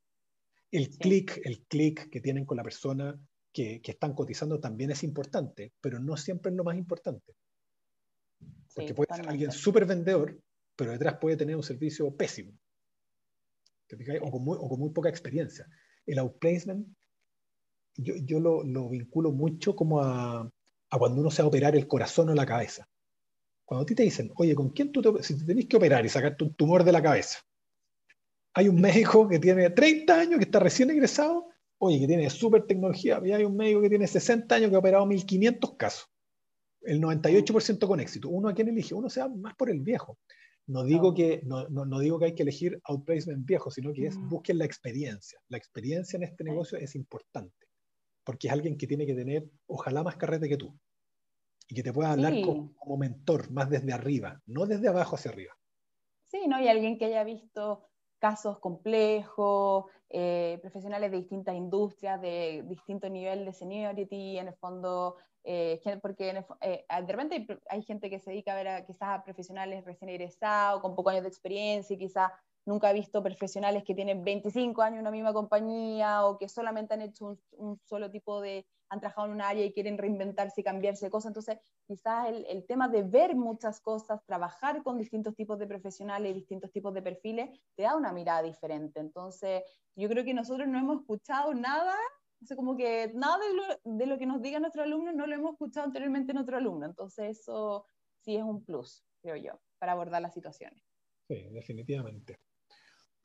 El 0.70 0.90
clic, 0.90 1.40
el 1.44 1.64
clic 1.66 2.10
que 2.10 2.20
tienen 2.20 2.44
con 2.44 2.58
la 2.58 2.62
persona 2.62 3.18
que, 3.52 3.80
que, 3.80 3.92
están 3.92 4.14
cotizando 4.14 4.60
también 4.60 4.90
es 4.90 5.02
importante, 5.02 5.72
pero 5.80 5.98
no 5.98 6.16
siempre 6.16 6.50
es 6.50 6.56
lo 6.56 6.64
más 6.64 6.76
importante. 6.76 7.34
Porque 8.74 8.92
puede 8.92 9.14
ser 9.16 9.28
alguien 9.28 9.50
súper 9.50 9.86
vendedor, 9.86 10.38
pero 10.76 10.92
detrás 10.92 11.16
puede 11.18 11.38
tener 11.38 11.56
un 11.56 11.62
servicio 11.62 12.14
pésimo. 12.14 12.52
O, 14.20 14.30
con 14.30 14.44
muy, 14.44 14.58
o, 14.60 14.68
con 14.68 14.80
muy, 14.80 14.90
poca 14.90 15.08
experiencia. 15.08 15.66
El 16.04 16.18
outplacement, 16.18 16.86
yo, 17.96 18.14
yo 18.16 18.40
lo, 18.40 18.64
lo, 18.64 18.88
vinculo 18.88 19.32
mucho 19.32 19.74
como 19.74 20.00
a, 20.00 20.40
a, 20.90 20.98
cuando 20.98 21.20
uno 21.20 21.30
se 21.30 21.42
va 21.42 21.46
a 21.46 21.48
operar 21.48 21.76
el 21.76 21.86
corazón 21.86 22.28
o 22.28 22.34
la 22.34 22.46
cabeza. 22.46 22.88
Cuando 23.64 23.82
a 23.82 23.86
ti 23.86 23.94
te 23.94 24.02
dicen, 24.02 24.30
oye, 24.36 24.54
¿con 24.54 24.70
quién 24.70 24.92
tú 24.92 25.02
te, 25.02 25.22
si 25.22 25.36
te 25.38 25.44
tenés 25.44 25.66
que 25.66 25.76
operar 25.76 26.04
y 26.04 26.08
sacarte 26.08 26.44
un 26.44 26.54
tumor 26.54 26.84
de 26.84 26.92
la 26.92 27.02
cabeza? 27.02 27.40
Hay 28.54 28.68
un 28.68 28.80
médico 28.80 29.28
que 29.28 29.38
tiene 29.38 29.70
30 29.70 30.18
años, 30.18 30.38
que 30.38 30.44
está 30.44 30.60
recién 30.60 30.90
egresado, 30.90 31.48
oye, 31.78 32.00
que 32.00 32.06
tiene 32.06 32.30
súper 32.30 32.66
tecnología, 32.66 33.20
y 33.24 33.32
hay 33.32 33.44
un 33.44 33.56
médico 33.56 33.82
que 33.82 33.88
tiene 33.88 34.06
60 34.06 34.54
años 34.54 34.70
que 34.70 34.76
ha 34.76 34.78
operado 34.78 35.04
1500 35.06 35.76
casos 35.76 36.08
el 36.86 37.00
98% 37.00 37.86
con 37.86 38.00
éxito. 38.00 38.28
¿Uno 38.28 38.48
a 38.48 38.54
quién 38.54 38.68
elige? 38.68 38.94
Uno 38.94 39.10
se 39.10 39.20
va 39.20 39.28
más 39.28 39.54
por 39.56 39.70
el 39.70 39.80
viejo. 39.80 40.18
No 40.68 40.84
digo, 40.84 41.14
que, 41.14 41.42
no, 41.44 41.68
no, 41.68 41.98
digo 42.00 42.18
que 42.18 42.26
hay 42.26 42.34
que 42.34 42.42
elegir 42.42 42.80
outplacement 42.84 43.44
viejo, 43.46 43.70
sino 43.70 43.92
que 43.92 44.06
es 44.06 44.16
busquen 44.16 44.58
la 44.58 44.64
experiencia. 44.64 45.38
La 45.48 45.58
experiencia 45.58 46.16
en 46.16 46.24
este 46.24 46.42
negocio 46.42 46.76
es 46.78 46.96
importante, 46.96 47.65
porque 48.26 48.48
es 48.48 48.52
alguien 48.52 48.76
que 48.76 48.88
tiene 48.88 49.06
que 49.06 49.14
tener, 49.14 49.48
ojalá 49.68 50.02
más 50.02 50.16
carrete 50.16 50.48
que 50.48 50.56
tú, 50.56 50.76
y 51.68 51.76
que 51.76 51.82
te 51.84 51.92
pueda 51.92 52.10
hablar 52.10 52.34
como, 52.42 52.74
como, 52.74 52.96
mentor, 52.96 53.50
más 53.52 53.70
desde 53.70 53.92
arriba, 53.92 54.42
no 54.46 54.66
desde 54.66 54.88
abajo 54.88 55.14
hacia 55.14 55.30
arriba. 55.30 55.56
Sí, 56.24 56.48
¿no? 56.48 56.60
Y 56.60 56.66
alguien 56.66 56.98
que 56.98 57.04
haya 57.04 57.22
visto 57.22 57.88
casos 58.18 58.58
complejos, 58.58 59.84
eh, 60.08 60.58
profesionales 60.60 61.12
de 61.12 61.18
distintas 61.18 61.54
industrias, 61.54 62.20
de 62.20 62.64
distinto 62.66 63.08
nivel 63.08 63.44
de 63.44 63.52
seniority, 63.52 64.38
en 64.38 64.48
el 64.48 64.54
fondo 64.54 65.16
eh, 65.48 65.80
porque 66.02 66.44
eh, 66.62 66.84
de 67.06 67.12
repente 67.12 67.46
hay, 67.68 67.82
gente 67.82 68.10
que 68.10 68.18
se 68.18 68.30
dedica 68.30 68.52
a 68.52 68.56
ver 68.56 68.68
a, 68.68 68.84
quizás 68.84 69.10
a 69.10 69.22
profesionales 69.22 69.84
recién 69.84 70.08
egresados, 70.08 70.82
con 70.82 70.96
pocos 70.96 71.12
años 71.12 71.22
de 71.22 71.28
experiencia 71.28 71.94
y 71.94 71.98
quizás 71.98 72.32
nunca 72.66 72.88
ha 72.88 72.92
visto 72.92 73.22
profesionales 73.22 73.84
que 73.84 73.94
tienen 73.94 74.24
25 74.24 74.82
años 74.82 74.96
en 74.96 75.00
una 75.02 75.10
misma 75.10 75.32
compañía 75.32 76.26
o 76.26 76.36
que 76.36 76.48
solamente 76.48 76.94
han 76.94 77.02
hecho 77.02 77.38
un, 77.52 77.80
solo 77.84 78.10
tipo 78.10 78.40
de, 78.40 78.66
han 78.88 79.00
trabajado 79.00 79.28
en 79.28 79.34
un 79.34 79.40
área 79.40 79.64
y 79.64 79.72
quieren 79.72 79.96
reinventarse 79.96 80.60
y 80.60 80.64
cambiarse 80.64 81.08
cosas. 81.08 81.30
Entonces, 81.30 81.58
quizás 81.86 82.28
el, 82.28 82.66
tema 82.66 82.88
de 82.88 83.04
ver 83.04 83.34
muchas 83.36 83.80
cosas, 83.80 84.20
trabajar 84.26 84.82
con 84.82 84.98
distintos 84.98 85.34
tipos 85.34 85.58
de 85.58 85.66
profesionales 85.66 86.34
distintos 86.34 86.72
tipos 86.72 86.92
de 86.92 87.02
perfiles, 87.02 87.50
te 87.76 87.84
da 87.84 87.96
una 87.96 88.12
mirada 88.12 88.42
diferente. 88.42 89.00
Entonces, 89.00 89.62
yo 89.94 90.08
creo 90.08 90.24
que 90.24 90.34
nosotros 90.34 90.68
no 90.68 90.78
hemos 90.78 91.00
escuchado 91.00 91.54
nada 91.54 91.94
como 92.54 92.76
que 92.76 93.10
nada 93.14 93.38
de 93.84 94.06
lo, 94.06 94.18
que 94.18 94.26
nos 94.26 94.42
diga 94.42 94.60
nuestro 94.60 94.82
alumno 94.82 95.10
no 95.12 95.26
lo 95.26 95.34
hemos 95.34 95.52
escuchado 95.52 95.86
anteriormente 95.86 96.32
en 96.32 96.38
otro 96.38 96.56
alumno. 96.56 96.86
Entonces 96.86 97.40
eso 97.40 97.86
sí 98.20 98.36
es 98.36 98.42
un 98.42 98.62
plus, 98.64 99.04
creo 99.22 99.36
yo, 99.36 99.60
para 99.78 99.92
abordar 99.92 100.22
las 100.22 100.34
situaciones. 100.34 100.84
Sí, 101.28 101.48
definitivamente. 101.50 102.38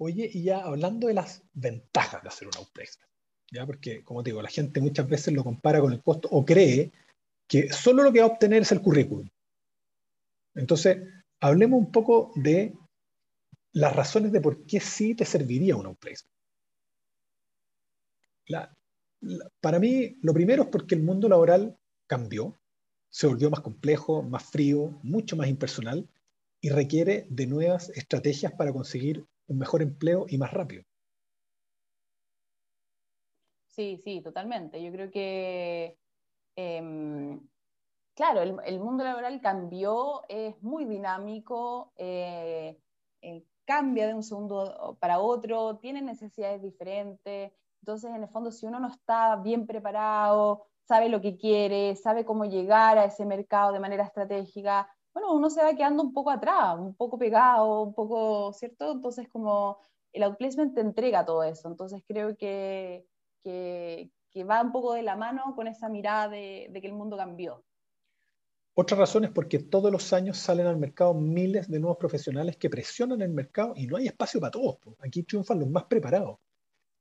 Oye, 0.04 0.28
y 0.34 0.42
ya 0.42 0.62
hablando 0.62 1.10
de 1.10 1.14
las 1.14 1.44
ventajas 1.54 2.24
de 2.24 2.30
hacer 2.30 2.48
un 2.48 2.58
outplacement, 2.58 3.08
¿ya? 3.52 3.68
porque 3.68 4.04
como 4.04 4.24
te 4.24 4.32
digo, 4.32 4.42
la 4.42 4.50
gente 4.50 4.82
muchas 4.82 5.08
veces 5.08 5.32
lo 5.32 5.44
compara 5.44 5.80
con 5.80 5.94
el 5.94 6.02
costo 6.02 6.28
o 6.32 6.44
cree 6.44 6.92
que 7.48 7.72
solo 7.72 8.02
lo 8.02 8.12
que 8.12 8.20
va 8.20 8.26
a 8.26 8.30
obtener 8.30 8.64
es 8.64 8.72
el 8.72 8.82
currículum. 8.82 9.30
Entonces, 10.56 11.04
hablemos 11.40 11.80
un 11.80 11.92
poco 11.92 12.32
de 12.34 12.74
las 13.74 13.96
razones 13.96 14.32
de 14.32 14.42
por 14.42 14.66
qué 14.66 14.80
sí 14.80 15.14
te 15.14 15.24
serviría 15.24 15.76
un 15.76 15.86
outplacement. 15.86 16.34
La, 18.48 18.76
para 19.60 19.78
mí, 19.78 20.18
lo 20.24 20.34
primero 20.34 20.64
es 20.64 20.70
porque 20.70 20.96
el 20.96 21.04
mundo 21.04 21.30
laboral 21.30 21.78
cambió, 22.08 22.60
se 23.12 23.28
volvió 23.28 23.52
más 23.52 23.60
complejo, 23.60 24.24
más 24.24 24.50
frío, 24.50 25.00
mucho 25.04 25.36
más 25.36 25.48
impersonal 25.48 26.10
y 26.60 26.70
requiere 26.70 27.28
de 27.30 27.46
nuevas 27.46 27.90
estrategias 27.90 28.54
para 28.54 28.74
conseguir 28.74 29.28
un 29.52 29.60
mejor 29.60 29.82
empleo 29.82 30.26
y 30.28 30.38
más 30.38 30.52
rápido. 30.52 30.84
Sí, 33.68 33.98
sí, 34.04 34.22
totalmente. 34.22 34.82
Yo 34.84 34.92
creo 34.92 35.12
que, 35.12 35.98
em, 36.56 37.40
claro, 38.16 38.42
el, 38.42 38.80
mundo 38.80 39.04
laboral 39.04 39.42
cambió, 39.42 40.24
es 40.30 40.62
muy 40.62 40.86
dinámico, 40.86 41.94
eh, 41.98 42.78
eh, 43.22 43.46
cambia 43.66 44.08
de 44.08 44.14
un 44.14 44.24
segundo 44.24 44.98
para 45.00 45.20
otro, 45.20 45.78
tiene 45.80 46.02
necesidades 46.02 46.62
diferentes. 46.62 47.54
Entonces, 47.82 48.12
en 48.12 48.24
el 48.24 48.30
fondo, 48.30 48.52
si 48.52 48.66
uno 48.66 48.80
no 48.80 48.90
está 48.90 49.38
bien 49.38 49.66
preparado, 49.66 50.68
sabe 50.84 51.10
lo 51.10 51.22
que 51.22 51.38
quiere, 51.38 51.96
sabe 51.96 52.26
cómo 52.26 52.46
llegar 52.46 52.98
a 52.98 53.06
ese 53.06 53.26
mercado 53.26 53.72
de 53.72 53.80
manera 53.80 54.04
estratégica, 54.04 54.90
bueno, 55.14 55.34
uno 55.34 55.50
se 55.50 55.64
va 55.64 55.76
quedando 55.76 56.04
un 56.04 56.14
poco 56.14 56.30
atrás, 56.32 56.78
un 56.80 56.96
poco 56.96 57.18
pegado, 57.18 57.84
un 57.84 57.94
poco, 57.94 58.54
¿cierto? 58.54 58.92
Entonces, 58.92 59.28
como 59.30 59.78
el 60.14 60.24
outplacement 60.24 60.74
te 60.74 60.82
entrega 60.82 61.26
todo 61.26 61.44
eso. 61.44 61.68
Entonces, 61.68 62.04
creo 62.08 62.36
que, 62.36 63.06
que, 63.44 64.10
va 64.44 64.62
un 64.62 64.72
poco 64.72 64.94
de 64.94 65.04
la 65.04 65.16
mano 65.16 65.54
con 65.56 65.68
esa 65.68 65.90
mirada 65.90 66.30
de, 66.30 66.68
de 66.72 66.82
que 66.82 66.88
el 66.88 66.94
mundo 66.94 67.18
cambió. 67.18 67.64
Otra 68.74 68.98
razón 68.98 69.26
es 69.26 69.32
porque 69.32 69.60
todos 69.60 69.92
los 69.92 70.14
años 70.14 70.38
salen 70.38 70.66
al 70.66 70.78
mercado 70.78 71.14
miles 71.14 71.70
de 71.70 71.80
nuevos 71.80 71.98
profesionales 71.98 72.56
que 72.58 72.70
presionan 72.70 73.22
el 73.22 73.32
mercado 73.32 73.74
y 73.76 73.86
no 73.88 73.98
hay 73.98 74.08
espacio 74.08 74.40
para 74.40 74.52
todos. 74.52 74.78
Aquí 75.00 75.24
triunfan 75.24 75.60
los 75.60 75.70
más 75.70 75.84
preparados 75.84 76.40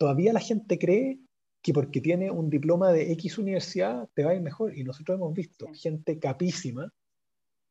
todavía 0.01 0.33
la 0.33 0.41
gente 0.41 0.79
cree 0.79 1.21
que 1.63 1.75
porque 1.75 2.01
tiene 2.01 2.31
un 2.31 2.49
diploma 2.49 2.91
de 2.91 3.13
X 3.13 3.37
universidad 3.37 4.09
te 4.15 4.25
va 4.25 4.31
a 4.31 4.35
ir 4.35 4.41
mejor. 4.41 4.77
Y 4.77 4.83
nosotros 4.83 5.17
hemos 5.17 5.35
visto 5.35 5.67
gente 5.75 6.19
capísima 6.19 6.91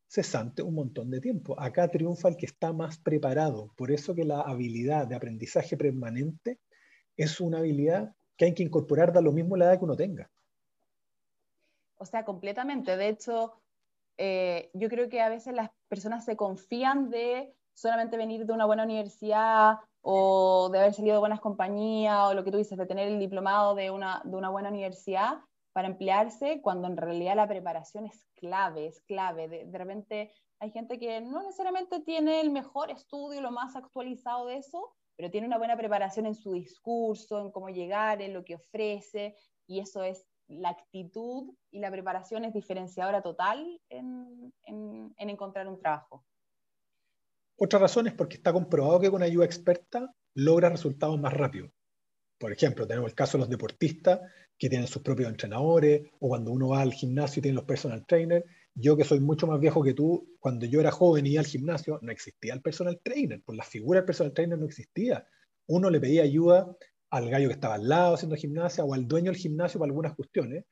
cesante 0.09 0.63
un 0.63 0.73
montón 0.73 1.11
de 1.11 1.21
tiempo. 1.21 1.55
Acá 1.59 1.87
triunfa 1.87 2.29
el 2.29 2.35
que 2.35 2.47
está 2.47 2.73
más 2.73 2.97
preparado. 2.97 3.71
Por 3.77 3.91
eso 3.91 4.15
que 4.15 4.25
la 4.25 4.41
habilidad 4.41 5.07
de 5.07 5.15
aprendizaje 5.15 5.77
permanente 5.77 6.59
es 7.15 7.39
una 7.39 7.59
habilidad 7.59 8.15
que 8.35 8.45
hay 8.45 8.53
que 8.53 8.63
incorporar 8.63 9.13
da 9.13 9.21
lo 9.21 9.31
mismo 9.31 9.55
la 9.55 9.65
edad 9.65 9.77
que 9.77 9.85
uno 9.85 9.95
tenga. 9.95 10.29
O 11.97 12.05
sea, 12.05 12.25
completamente. 12.25 12.97
De 12.97 13.09
hecho, 13.09 13.61
eh, 14.17 14.71
yo 14.73 14.89
creo 14.89 15.09
que 15.09 15.21
a 15.21 15.29
veces 15.29 15.53
las 15.53 15.69
personas 15.87 16.25
se 16.25 16.35
confían 16.35 17.09
de 17.09 17.53
solamente 17.75 18.17
venir 18.17 18.45
de 18.45 18.53
una 18.53 18.65
buena 18.65 18.85
universidad 18.85 19.77
o 20.01 20.69
de 20.71 20.79
haber 20.79 20.93
salido 20.93 21.15
de 21.15 21.19
buenas 21.19 21.41
compañías, 21.41 22.17
o 22.29 22.33
lo 22.33 22.43
que 22.43 22.51
tú 22.51 22.57
dices, 22.57 22.77
de 22.77 22.85
tener 22.85 23.09
el 23.09 23.19
diplomado 23.19 23.75
de 23.75 23.91
una, 23.91 24.21
de 24.23 24.35
una 24.35 24.49
buena 24.49 24.69
universidad 24.69 25.39
para 25.79 25.87
emplearse, 25.87 26.59
cuando 26.61 26.89
en 26.89 26.97
realidad 26.97 27.37
la 27.37 27.47
preparación 27.47 28.05
es 28.05 28.27
clave, 28.35 28.87
es 28.87 28.99
clave. 29.03 29.47
De, 29.47 29.63
de 29.63 29.77
repente 29.77 30.33
hay 30.59 30.71
gente 30.71 30.99
que 30.99 31.21
no 31.21 31.41
necesariamente 31.41 32.01
tiene 32.01 32.41
el 32.41 32.49
mejor 32.49 32.91
estudio, 32.91 33.39
lo 33.39 33.49
más 33.49 33.77
actualizado 33.77 34.47
de 34.47 34.57
eso, 34.57 34.93
pero 35.15 35.31
tiene 35.31 35.47
una 35.47 35.57
buena 35.57 35.77
preparación 35.77 36.25
en 36.25 36.35
su 36.35 36.51
discurso, 36.51 37.39
en 37.39 37.51
cómo 37.51 37.69
llegar, 37.69 38.21
en 38.21 38.33
lo 38.33 38.43
que 38.43 38.55
ofrece, 38.55 39.37
y 39.67 39.79
eso 39.79 40.03
es 40.03 40.27
la 40.49 40.67
actitud 40.71 41.55
y 41.71 41.79
la 41.79 41.91
preparación 41.91 42.43
es 42.43 42.53
diferenciadora 42.53 43.21
total 43.21 43.79
en, 43.87 44.53
en, 44.63 45.13
en 45.15 45.29
encontrar 45.29 45.65
un 45.69 45.79
trabajo. 45.79 46.25
Otra 47.55 47.79
razón 47.79 48.07
es 48.07 48.13
porque 48.15 48.35
está 48.35 48.51
comprobado 48.51 48.99
que 48.99 49.09
con 49.09 49.23
ayuda 49.23 49.45
experta 49.45 50.13
logra 50.33 50.67
resultados 50.67 51.17
más 51.17 51.31
rápido. 51.31 51.71
Por 52.37 52.51
ejemplo, 52.51 52.85
tenemos 52.85 53.11
el 53.11 53.15
caso 53.15 53.37
de 53.37 53.43
los 53.43 53.49
deportistas 53.49 54.19
que 54.59 54.69
tienen 54.69 54.87
sus 54.87 55.01
propios 55.01 55.29
entrenadores, 55.29 56.03
o 56.19 56.27
cuando 56.27 56.51
uno 56.51 56.69
va 56.69 56.81
al 56.81 56.93
gimnasio 56.93 57.39
y 57.39 57.43
tiene 57.43 57.55
los 57.55 57.63
personal 57.63 58.05
trainers. 58.05 58.45
Yo 58.75 58.97
que 58.97 59.05
soy 59.05 59.19
mucho 59.21 59.47
más 59.47 59.59
viejo 59.59 59.81
que 59.81 59.93
tú, 59.93 60.35
cuando 60.39 60.65
yo 60.65 60.81
era 60.81 60.91
joven 60.91 61.25
y 61.25 61.31
iba 61.31 61.39
al 61.39 61.47
gimnasio, 61.47 61.99
no 62.01 62.11
existía 62.11 62.53
el 62.53 62.61
personal 62.61 62.99
trainer, 63.01 63.41
por 63.41 63.55
la 63.55 63.63
figura 63.63 63.99
del 63.99 64.05
personal 64.05 64.33
trainer 64.33 64.59
no 64.59 64.65
existía. 64.65 65.25
Uno 65.67 65.89
le 65.89 65.99
pedía 65.99 66.23
ayuda 66.23 66.75
al 67.09 67.29
gallo 67.29 67.47
que 67.47 67.53
estaba 67.53 67.75
al 67.75 67.87
lado 67.87 68.15
haciendo 68.15 68.35
gimnasia 68.35 68.83
o 68.83 68.93
al 68.93 69.07
dueño 69.07 69.31
del 69.31 69.39
gimnasio 69.39 69.79
para 69.79 69.89
algunas 69.89 70.15
cuestiones, 70.15 70.65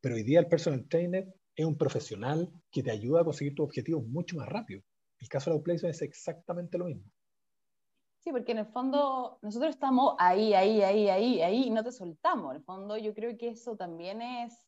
pero 0.00 0.14
hoy 0.14 0.22
día 0.22 0.38
el 0.40 0.46
personal 0.46 0.86
trainer 0.88 1.26
es 1.56 1.64
un 1.64 1.76
profesional 1.76 2.50
que 2.70 2.82
te 2.82 2.90
ayuda 2.90 3.22
a 3.22 3.24
conseguir 3.24 3.54
tus 3.54 3.64
objetivos 3.64 4.06
mucho 4.06 4.36
más 4.36 4.48
rápido. 4.48 4.82
El 5.18 5.28
caso 5.28 5.50
de 5.50 5.56
Outplacement 5.56 5.94
es 5.94 6.02
exactamente 6.02 6.78
lo 6.78 6.86
mismo. 6.86 7.04
Sí, 8.20 8.32
porque 8.32 8.52
en 8.52 8.58
el 8.58 8.66
fondo 8.66 9.38
nosotros 9.40 9.70
estamos 9.70 10.14
ahí, 10.18 10.52
ahí, 10.52 10.82
ahí, 10.82 11.08
ahí, 11.08 11.40
ahí, 11.40 11.64
y 11.64 11.70
no 11.70 11.82
te 11.82 11.90
soltamos. 11.90 12.50
En 12.50 12.58
el 12.58 12.62
fondo 12.62 12.98
yo 12.98 13.14
creo 13.14 13.36
que 13.38 13.48
eso 13.48 13.76
también 13.76 14.20
es, 14.20 14.62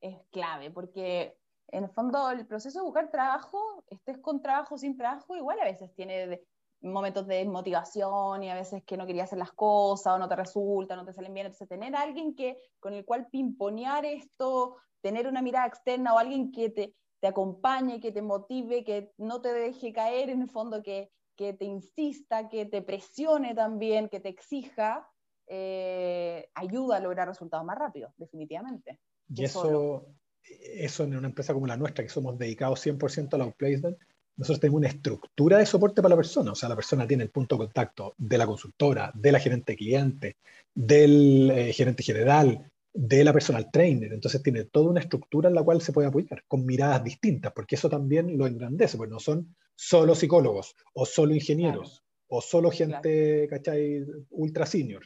es 0.00 0.18
clave, 0.30 0.70
porque 0.70 1.38
en 1.68 1.84
el 1.84 1.90
fondo 1.90 2.30
el 2.30 2.46
proceso 2.46 2.78
de 2.78 2.84
buscar 2.86 3.10
trabajo, 3.10 3.84
estés 3.88 4.18
con 4.18 4.40
trabajo, 4.40 4.78
sin 4.78 4.96
trabajo, 4.96 5.36
igual 5.36 5.60
a 5.60 5.64
veces 5.64 5.94
tiene 5.94 6.42
momentos 6.80 7.26
de 7.26 7.44
motivación 7.44 8.42
y 8.42 8.50
a 8.50 8.54
veces 8.54 8.82
que 8.84 8.96
no 8.96 9.06
quería 9.06 9.24
hacer 9.24 9.38
las 9.38 9.52
cosas 9.52 10.14
o 10.14 10.18
no 10.18 10.28
te 10.28 10.36
resulta, 10.36 10.96
no 10.96 11.04
te 11.04 11.12
salen 11.12 11.34
bien. 11.34 11.46
Entonces, 11.46 11.68
tener 11.68 11.94
a 11.94 12.00
alguien 12.00 12.34
que, 12.34 12.58
con 12.80 12.94
el 12.94 13.04
cual 13.04 13.26
pimponear 13.26 14.06
esto, 14.06 14.76
tener 15.02 15.26
una 15.26 15.42
mirada 15.42 15.66
externa 15.66 16.14
o 16.14 16.18
alguien 16.18 16.52
que 16.52 16.70
te, 16.70 16.94
te 17.20 17.26
acompañe, 17.26 18.00
que 18.00 18.12
te 18.12 18.22
motive, 18.22 18.82
que 18.82 19.12
no 19.18 19.42
te 19.42 19.52
deje 19.52 19.92
caer 19.92 20.30
en 20.30 20.40
el 20.40 20.50
fondo, 20.50 20.82
que, 20.82 21.10
que 21.36 21.52
te 21.52 21.64
insista, 21.64 22.48
que 22.48 22.66
te 22.66 22.82
presione 22.82 23.54
también, 23.54 24.08
que 24.08 24.20
te 24.20 24.28
exija, 24.28 25.08
eh, 25.46 26.48
ayuda 26.54 26.96
a 26.96 27.00
lograr 27.00 27.28
resultados 27.28 27.64
más 27.64 27.78
rápidos, 27.78 28.12
definitivamente. 28.16 29.00
Y 29.28 29.44
eso, 29.44 30.06
eso 30.42 31.04
en 31.04 31.16
una 31.16 31.28
empresa 31.28 31.52
como 31.52 31.66
la 31.66 31.76
nuestra, 31.76 32.04
que 32.04 32.10
somos 32.10 32.38
dedicados 32.38 32.84
100% 32.84 33.34
al 33.34 33.42
outplacement, 33.42 33.98
nosotros 34.36 34.60
tenemos 34.60 34.78
una 34.78 34.88
estructura 34.88 35.58
de 35.58 35.66
soporte 35.66 36.02
para 36.02 36.14
la 36.14 36.16
persona. 36.16 36.52
O 36.52 36.54
sea, 36.54 36.68
la 36.68 36.74
persona 36.74 37.06
tiene 37.06 37.24
el 37.24 37.30
punto 37.30 37.56
de 37.56 37.66
contacto 37.66 38.14
de 38.18 38.38
la 38.38 38.46
consultora, 38.46 39.12
de 39.14 39.32
la 39.32 39.38
gerente 39.38 39.76
cliente, 39.76 40.36
del 40.74 41.50
eh, 41.50 41.72
gerente 41.72 42.02
general, 42.02 42.70
de 42.94 43.24
la 43.24 43.32
personal 43.32 43.70
trainer. 43.70 44.12
Entonces 44.12 44.42
tiene 44.42 44.64
toda 44.64 44.90
una 44.90 45.00
estructura 45.00 45.48
en 45.48 45.56
la 45.56 45.62
cual 45.62 45.82
se 45.82 45.92
puede 45.92 46.08
apoyar, 46.08 46.44
con 46.46 46.64
miradas 46.64 47.02
distintas, 47.02 47.52
porque 47.52 47.74
eso 47.74 47.90
también 47.90 48.38
lo 48.38 48.46
engrandece, 48.46 48.96
pues 48.96 49.10
no 49.10 49.18
son 49.18 49.54
solo 49.74 50.14
psicólogos, 50.14 50.76
o 50.94 51.04
solo 51.04 51.34
ingenieros, 51.34 52.04
o 52.28 52.40
solo 52.40 52.70
gente, 52.70 53.48
¿cachai? 53.50 54.04
Ultra 54.30 54.64
senior. 54.64 55.02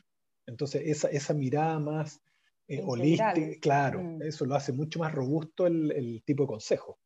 Entonces 0.46 0.82
esa, 0.84 1.08
esa 1.08 1.34
mirada 1.34 1.78
más 1.78 2.20
eh, 2.68 2.82
holística, 2.84 3.58
claro, 3.60 4.02
mm. 4.02 4.22
eso 4.22 4.44
lo 4.44 4.54
hace 4.54 4.72
mucho 4.72 4.98
más 4.98 5.12
robusto 5.12 5.66
el, 5.66 5.90
el 5.92 6.22
tipo 6.24 6.42
de 6.42 6.48
consejo. 6.48 6.98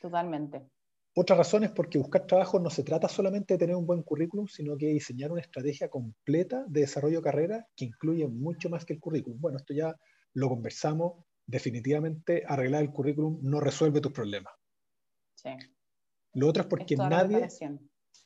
Totalmente. 0.00 0.68
Otra 1.14 1.36
razón 1.36 1.62
es 1.62 1.70
porque 1.70 1.98
buscar 1.98 2.26
trabajo 2.26 2.58
no 2.58 2.70
se 2.70 2.84
trata 2.84 3.06
solamente 3.06 3.54
de 3.54 3.58
tener 3.58 3.76
un 3.76 3.86
buen 3.86 4.02
currículum, 4.02 4.46
sino 4.48 4.78
que 4.78 4.86
diseñar 4.86 5.30
una 5.30 5.42
estrategia 5.42 5.90
completa 5.90 6.64
de 6.68 6.80
desarrollo 6.80 7.18
de 7.18 7.24
carrera 7.24 7.68
que 7.76 7.84
incluye 7.84 8.26
mucho 8.26 8.70
más 8.70 8.86
que 8.86 8.94
el 8.94 9.00
currículum. 9.00 9.38
Bueno, 9.38 9.58
esto 9.58 9.74
ya 9.74 9.94
lo 10.32 10.48
conversamos. 10.48 11.24
Definitivamente 11.46 12.44
arreglar 12.46 12.82
el 12.82 12.92
currículum 12.92 13.40
no 13.42 13.60
resuelve 13.60 14.00
tus 14.00 14.12
problemas. 14.12 14.54
Sí. 15.34 15.50
Lo 16.32 16.48
otro 16.48 16.62
es 16.62 16.68
porque 16.68 16.96
nadie, 16.96 17.46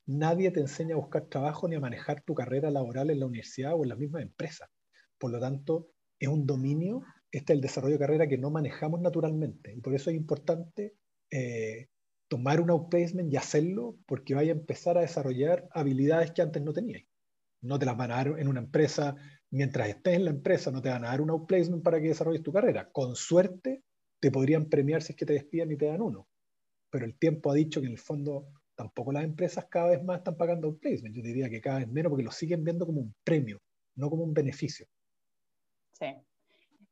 nadie 0.07 0.53
te 0.53 0.61
enseña 0.61 0.95
a 0.95 0.99
buscar 0.99 1.27
trabajo 1.27 1.67
ni 1.67 1.75
a 1.75 1.81
manejar 1.81 2.23
tu 2.23 2.35
carrera 2.35 2.71
laboral 2.71 3.11
en 3.11 3.19
la 3.19 3.27
universidad 3.27 3.75
o 3.75 3.83
en 3.83 3.89
la 3.89 3.97
misma 3.97 4.23
empresa. 4.23 4.71
Por 5.19 5.33
lo 5.33 5.41
tanto, 5.41 5.89
es 6.21 6.29
un 6.29 6.47
dominio, 6.47 7.03
este 7.33 7.53
es 7.53 7.57
el 7.57 7.63
desarrollo 7.63 7.95
de 7.95 8.01
carrera 8.01 8.29
que 8.29 8.39
no 8.39 8.51
manejamos 8.51 9.01
naturalmente. 9.01 9.75
Y 9.75 9.81
por 9.81 9.93
eso 9.93 10.11
es 10.11 10.17
importante 10.17 10.95
eh, 11.33 11.89
tomar 12.29 12.61
un 12.61 12.71
outplacement 12.71 13.33
y 13.33 13.37
hacerlo 13.37 13.97
porque 14.07 14.35
vaya 14.35 14.53
a 14.53 14.57
empezar 14.57 14.99
a 14.99 15.03
desarrollar 15.03 15.69
habilidades 15.71 16.33
que 16.33 16.43
antes 16.43 16.63
no 16.63 16.73
tenías. 16.73 17.05
No 17.63 17.79
te 17.79 17.87
las 17.87 17.97
van 17.97 18.11
a 18.11 18.17
dar 18.17 18.39
en 18.39 18.49
una 18.49 18.61
empresa, 18.61 19.17
mientras 19.51 19.89
estés 19.89 20.15
en 20.15 20.25
la 20.25 20.31
empresa 20.31 20.71
no 20.71 20.83
te 20.83 20.89
van 20.89 21.05
a 21.05 21.09
dar 21.09 21.21
un 21.21 21.31
outplacement 21.31 21.83
para 21.83 22.01
que 22.01 22.09
desarrolles 22.09 22.43
tu 22.43 22.53
carrera. 22.53 22.91
Con 22.91 23.15
suerte 23.17 23.83
te 24.21 24.31
podrían 24.31 24.69
premiar 24.69 25.03
si 25.03 25.13
es 25.13 25.17
que 25.17 25.27
te 25.27 25.35
despiden 25.35 25.73
y 25.73 25.77
te 25.77 25.87
dan 25.87 26.03
uno. 26.03 26.29
Pero 26.91 27.05
el 27.05 27.19
tiempo 27.19 27.51
ha 27.51 27.55
dicho 27.55 27.81
que 27.81 27.87
en 27.87 27.93
el 27.93 27.99
fondo 27.99 28.49
tampoco 28.75 29.13
las 29.13 29.25
empresas 29.25 29.67
cada 29.67 29.89
vez 29.89 30.05
más 30.05 30.19
están 30.19 30.37
pagando 30.37 30.69
outplacement. 30.69 31.15
Yo 31.15 31.23
diría 31.23 31.49
que 31.49 31.61
cada 31.61 31.79
vez 31.79 31.89
menos 31.89 32.11
porque 32.11 32.25
lo 32.25 32.31
siguen 32.31 32.65
viendo 32.65 32.87
como 32.87 33.01
un 33.01 33.15
premio, 33.25 33.61
no 33.97 34.11
como 34.11 34.25
un 34.25 34.35
beneficio. 34.35 34.87
Sí. 35.93 36.07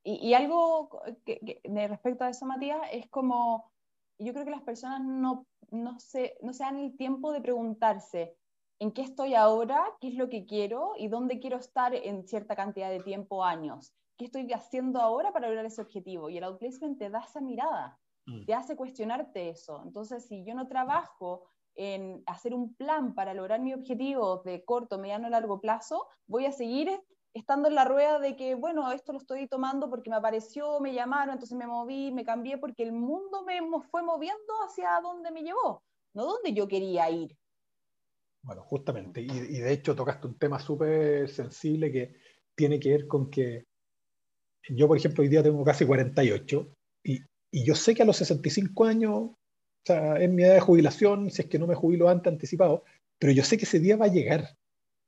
Y, 0.07 0.35
algo 0.35 0.91
que, 1.25 1.61
respecto 1.89 2.25
a 2.25 2.29
eso, 2.29 2.45
Matías, 2.45 2.79
es 2.93 3.09
como 3.09 3.73
yo 4.19 4.33
creo 4.33 4.45
que 4.45 4.51
las 4.51 4.63
personas 4.63 5.03
no, 5.03 5.47
no, 5.71 5.99
se, 5.99 6.37
no 6.43 6.53
se 6.53 6.65
dan 6.65 6.77
el 6.77 6.97
tiempo 6.97 7.33
de 7.33 7.41
preguntarse 7.41 8.37
en 8.79 8.93
qué 8.93 9.03
estoy 9.03 9.35
ahora, 9.35 9.85
qué 10.01 10.09
es 10.09 10.15
lo 10.15 10.29
que 10.29 10.47
quiero 10.47 10.93
y 10.97 11.09
dónde 11.09 11.39
quiero 11.39 11.57
estar 11.57 11.95
en 11.95 12.27
cierta 12.27 12.57
cantidad 12.57 12.91
de 12.91 13.01
tiempo, 13.01 13.45
años. 13.45 13.95
¿Qué 14.17 14.27
estoy 14.27 14.53
haciendo 14.53 15.01
ahora 15.01 15.33
para 15.33 15.49
lograr 15.49 15.67
ese 15.67 15.83
objetivo? 15.83 16.29
Y 16.29 16.39
el 16.39 16.45
outplacement 16.45 16.99
te 16.99 17.11
da 17.11 17.21
esa 17.21 17.41
mirada, 17.41 17.99
mm. 18.27 18.45
te 18.45 18.55
hace 18.55 18.77
cuestionarte 18.77 19.51
eso. 19.51 19.83
Entonces, 19.85 20.27
si 20.27 20.45
yo 20.45 20.55
no 20.55 20.69
trabajo 20.69 21.49
en 21.75 22.23
hacer 22.27 22.55
un 22.55 22.75
plan 22.75 23.15
para 23.15 23.35
lograr 23.35 23.61
mi 23.61 23.75
objetivo 23.75 24.43
de 24.45 24.65
corto, 24.65 24.99
mediano, 24.99 25.29
largo 25.29 25.61
plazo, 25.61 26.07
voy 26.27 26.47
a 26.47 26.53
seguir 26.53 27.01
estando 27.35 27.69
en 27.69 27.75
la 27.75 27.85
rueda 27.85 28.21
de 28.21 28.37
que, 28.37 28.55
bueno, 28.55 28.91
esto 28.93 29.13
lo 29.13 29.19
estoy 29.19 29.49
tomando 29.49 29.91
porque 29.91 30.09
me 30.09 30.17
apareció, 30.17 30.79
me 30.81 30.95
llamaron, 30.95 31.35
entonces 31.35 31.59
me 31.59 31.67
moví, 31.67 32.13
me 32.13 32.25
cambié, 32.25 32.59
porque 32.59 32.85
el 32.85 32.93
mundo 32.93 33.45
me 33.45 33.61
fue 33.91 34.03
moviendo 34.03 34.55
hacia 34.67 35.01
donde 35.03 35.33
me 35.33 35.43
llevó, 35.43 35.83
no 36.15 36.25
donde 36.25 36.55
yo 36.55 36.69
quería 36.69 37.11
ir. 37.11 37.37
Bueno, 38.43 38.63
justamente, 38.63 39.21
y, 39.21 39.27
de 39.27 39.73
hecho 39.73 39.97
tocaste 39.97 40.27
un 40.27 40.39
tema 40.39 40.61
súper 40.61 41.29
sensible 41.29 41.91
que 41.91 42.15
tiene 42.55 42.79
que 42.79 42.91
ver 42.91 43.09
con 43.09 43.31
que 43.31 43.65
yo, 44.69 44.87
por 44.87 44.97
ejemplo, 44.97 45.23
hoy 45.23 45.29
día 45.29 45.43
tengo 45.43 45.65
casi 45.65 45.85
48 45.85 46.69
y, 47.03 47.21
y 47.51 47.67
yo 47.67 47.75
sé 47.75 47.95
que 47.95 48.03
a 48.03 48.07
los 48.07 48.17
65 48.19 48.85
años, 48.85 49.13
o 49.13 49.37
sea, 49.85 50.17
es 50.17 50.31
mi 50.31 50.45
edad 50.45 50.55
de 50.55 50.61
jubilación, 50.61 51.31
si 51.31 51.43
es 51.43 51.49
que 51.49 51.59
no 51.59 51.67
me 51.67 51.75
jubilo 51.75 52.09
antes 52.09 52.33
anticipado, 52.33 52.85
pero 53.19 53.33
yo 53.33 53.43
sé 53.43 53.57
que 53.57 53.65
ese 53.65 53.81
día 53.81 53.97
va 53.97 54.07
a 54.07 54.13
llegar 54.13 54.57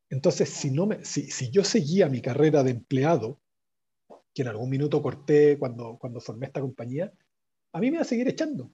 entonces, 0.09 0.49
si, 0.51 0.71
no 0.71 0.87
me, 0.87 1.05
si, 1.05 1.31
si, 1.31 1.51
yo 1.51 1.65
seguía 1.65 2.09
mi 2.09 2.21
carrera 2.21 2.63
de 2.63 2.71
empleado, 2.71 3.41
que 4.33 4.43
en 4.43 4.49
algún 4.49 4.71
minuto 4.71 5.03
corté 5.03 5.59
cuando, 5.59 5.97
cuando 5.99 6.21
formé 6.21 6.47
esta 6.47 6.61
compañía, 6.61 7.13
a 7.73 7.81
mí 7.81 7.91
me 7.91 7.97
iba 7.97 8.03
a 8.03 8.05
seguir 8.05 8.29
echando. 8.29 8.71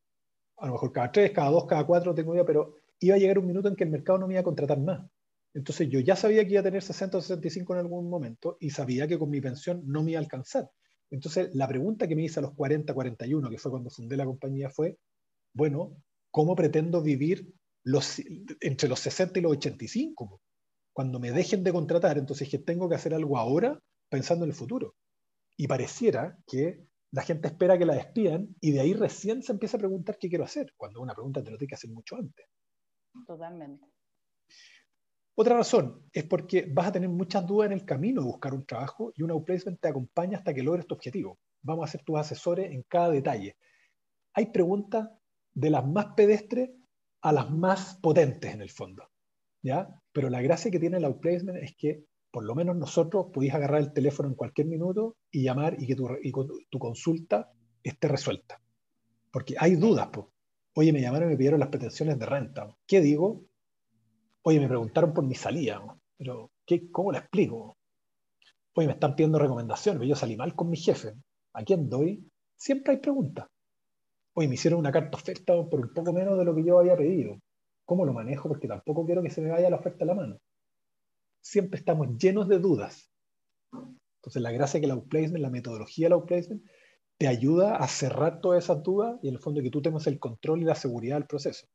A 0.59 0.67
lo 0.67 0.73
mejor 0.73 0.93
cada 0.93 1.11
tres, 1.11 1.31
cada 1.31 1.51
dos, 1.51 1.67
cada 1.67 1.87
cuatro 1.87 2.15
tengo 2.15 2.35
idea, 2.35 2.45
pero 2.45 2.77
iba 3.01 3.17
a 3.17 3.19
llegar 3.19 3.39
un 3.39 3.47
minuto 3.47 3.69
en 3.69 3.77
que 3.77 3.85
el 3.85 3.91
mercado 3.91 4.19
no 4.19 4.27
me 4.27 4.35
iba 4.35 4.41
a 4.41 4.45
contratar 4.45 4.79
más. 4.81 5.09
Entonces 5.55 5.89
yo 5.89 6.01
ya 6.01 6.17
sabía 6.17 6.45
que 6.45 6.53
iba 6.53 6.61
a 6.61 6.65
tener 6.65 6.83
60 6.83 7.19
o 7.19 7.21
65 7.21 7.75
en 7.75 7.81
algún 7.81 8.09
momento 8.09 8.57
y 8.61 8.71
sabía 8.71 9.07
que 9.07 9.19
con 9.19 9.31
mi 9.31 9.41
pensión 9.41 9.83
no 9.87 10.03
me 10.03 10.13
iba 10.13 10.21
a 10.21 10.23
alcanzar. 10.23 10.71
Entonces 11.11 11.55
la 11.55 11.69
pregunta 11.69 12.09
que 12.09 12.17
me 12.17 12.25
hice 12.25 12.41
a 12.41 12.43
los 12.43 12.55
40, 12.55 12.95
41, 12.95 13.51
que 13.51 13.59
fue 13.59 13.71
cuando 13.71 13.91
fundé 13.91 14.17
la 14.17 14.25
compañía, 14.25 14.71
fue, 14.71 14.99
bueno, 15.53 15.97
¿cómo 16.31 16.57
pretendo 16.57 17.03
vivir 17.03 17.53
entre 18.61 18.89
los 18.89 19.01
60 19.01 19.39
y 19.39 19.43
los 19.43 19.53
85? 19.53 20.41
Cuando 20.93 21.19
me 21.19 21.33
dejen 21.33 21.65
de 21.65 21.73
contratar, 21.73 22.19
entonces 22.19 22.49
que 22.49 22.59
tengo 22.59 22.89
que 22.89 22.95
hacer 22.95 23.15
algo 23.15 23.39
ahora 23.39 23.79
pensando 24.09 24.45
en 24.45 24.51
el 24.51 24.57
futuro. 24.57 24.95
Y 25.57 25.67
pareciera 25.67 26.39
que 26.47 26.87
la 27.13 27.23
gente 27.23 27.49
espera 27.49 27.79
que 27.79 27.87
la 27.87 27.95
despidan 27.95 28.55
y 28.61 28.73
de 28.73 28.81
ahí 28.81 28.95
recién 28.95 29.43
se 29.43 29.53
empieza 29.53 29.77
a 29.77 29.81
preguntar 29.81 30.19
qué 30.19 30.29
quiero 30.29 30.45
hacer, 30.45 30.73
cuando 30.77 31.01
una 31.01 31.15
pregunta 31.15 31.43
te 31.43 31.51
lo 31.51 31.59
tiene 31.59 31.69
que 31.69 31.75
hacer 31.75 31.91
mucho 31.91 32.17
antes. 32.17 32.47
Totalmente. 33.27 33.87
Otra 35.35 35.57
razón 35.57 36.09
es 36.13 36.25
porque 36.25 36.67
vas 36.71 36.89
a 36.89 36.93
tener 36.93 37.09
muchas 37.09 37.47
dudas 37.47 37.67
en 37.67 37.73
el 37.73 37.85
camino 37.87 38.21
de 38.21 38.27
buscar 38.27 38.55
un 38.55 38.67
trabajo 38.67 39.13
y 39.15 39.23
un 39.23 39.31
outplacement 39.31 39.81
te 39.81 39.89
acompaña 39.89 40.39
hasta 40.39 40.53
que 40.53 40.63
logres 40.63 40.87
tu 40.87 40.95
objetivo. 40.95 41.39
Vamos 41.63 41.89
a 41.89 41.93
ser 41.93 42.03
tus 42.03 42.19
asesores 42.19 42.71
en 42.71 42.83
cada 42.83 43.11
detalle. 43.11 43.57
Hay 44.35 44.47
preguntas 44.47 45.09
de 45.55 45.71
las 45.71 45.87
más 45.87 46.15
pedestres 46.17 46.71
a 47.23 47.33
las 47.33 47.51
más 47.51 47.99
potentes 48.03 48.53
en 48.53 48.61
el 48.61 48.71
fondo. 48.71 49.12
Pero 50.13 50.29
la 50.29 50.43
gracia 50.43 50.71
que 50.71 50.81
tiene 50.81 50.99
el 50.99 51.05
outplacement 51.05 51.63
es 51.63 51.75
que 51.77 52.05
por 52.31 52.45
lo 52.45 52.55
menos 52.55 52.77
nosotros 52.77 53.27
podéis 53.33 53.55
agarrar 53.55 53.81
el 53.81 53.93
teléfono 53.93 54.29
en 54.29 54.35
cualquier 54.35 54.67
minuto 54.67 55.17
y 55.31 55.43
llamar 55.43 55.77
y 55.79 55.87
que 55.87 55.95
tu, 55.95 56.79
consulta 56.79 57.53
esté 57.83 58.09
resuelta. 58.09 58.61
Porque 59.31 59.55
hay 59.59 59.77
dudas, 59.77 60.09
pues. 60.13 60.27
Oye, 60.75 60.93
me 60.93 61.03
llamaron 61.03 61.29
y 61.29 61.33
me 61.33 61.37
pidieron 61.37 61.61
las 61.61 61.69
pretensiones 61.69 62.19
de 62.19 62.25
renta. 62.25 62.75
¿Qué 62.87 63.01
digo? 63.01 63.45
Oye, 64.43 64.59
me 64.59 64.69
preguntaron 64.69 65.13
por 65.13 65.25
mi 65.25 65.35
salida, 65.35 65.83
pero 66.17 66.51
¿qué, 66.67 66.91
¿cómo 66.91 67.13
la 67.13 67.19
explico? 67.19 67.77
Oye, 68.75 68.87
me 68.87 68.95
están 68.95 69.15
pidiendo 69.15 69.39
recomendaciones, 69.39 70.09
yo 70.09 70.17
salí 70.17 70.37
mal 70.37 70.55
con 70.55 70.71
mi 70.71 70.79
jefe. 70.79 71.13
¿A 71.53 71.63
quién 71.63 71.91
doy? 71.91 72.27
Siempre 72.57 72.95
hay 72.95 73.01
preguntas. 73.01 73.47
Oye, 74.35 74.49
me 74.49 74.55
hicieron 74.55 74.81
una 74.81 74.91
carta 74.91 75.19
oferta 75.19 75.53
por 75.69 75.81
un 75.81 75.93
poco 75.93 76.15
menos 76.15 76.39
de 76.39 76.45
lo 76.47 76.55
que 76.55 76.65
yo 76.65 76.79
había 76.79 76.97
pedido. 76.97 77.37
¿Cómo 77.85 78.05
lo 78.05 78.13
manejo? 78.13 78.49
Porque 78.49 78.69
tampoco 78.69 79.05
quiero 79.05 79.23
que 79.23 79.31
se 79.31 79.41
me 79.41 79.51
vaya 79.51 79.71
la 79.71 79.77
oferta 79.77 80.05
a 80.05 80.09
la 80.09 80.15
mano. 80.15 80.39
Siempre 81.41 81.79
estamos 81.79 82.17
llenos 82.17 82.49
de 82.49 82.59
dudas. 82.59 83.11
Entonces, 83.73 84.41
la 84.41 84.53
gracia 84.53 84.79
que 84.81 84.87
el 84.87 84.93
outplacement, 84.93 85.43
la 85.43 85.51
metodología 85.51 86.07
del 86.07 86.13
outplacement, 86.15 86.63
te 87.19 87.27
ayuda 87.29 87.77
a 87.77 87.89
cerrar 87.89 88.41
todas 88.41 88.65
esas 88.65 88.83
dudas 88.83 89.19
y 89.23 89.29
en 89.29 89.35
el 89.35 89.41
fondo 89.41 89.63
que 89.63 89.71
tú 89.71 89.83
tengas 89.83 90.07
el 90.07 90.19
control 90.19 90.63
y 90.63 90.65
la 90.65 90.75
seguridad 90.75 91.17
del 91.17 91.27
proceso. 91.27 91.67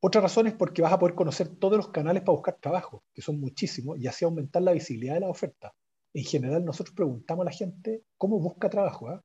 Otra 0.00 0.20
razón 0.20 0.46
es 0.46 0.54
porque 0.54 0.80
vas 0.80 0.92
a 0.92 0.98
poder 0.98 1.14
conocer 1.14 1.48
todos 1.48 1.76
los 1.76 1.88
canales 1.88 2.22
para 2.22 2.34
buscar 2.36 2.58
trabajo, 2.60 3.04
que 3.12 3.20
son 3.20 3.40
muchísimos, 3.40 3.98
y 3.98 4.06
así 4.06 4.24
aumentar 4.24 4.62
la 4.62 4.72
visibilidad 4.72 5.14
de 5.14 5.20
la 5.20 5.28
oferta. 5.28 5.74
En 6.14 6.24
general, 6.24 6.64
nosotros 6.64 6.94
preguntamos 6.94 7.42
a 7.42 7.50
la 7.50 7.56
gente 7.56 8.04
cómo 8.16 8.38
busca 8.38 8.70
trabajo, 8.70 9.08
¿ah? 9.08 9.24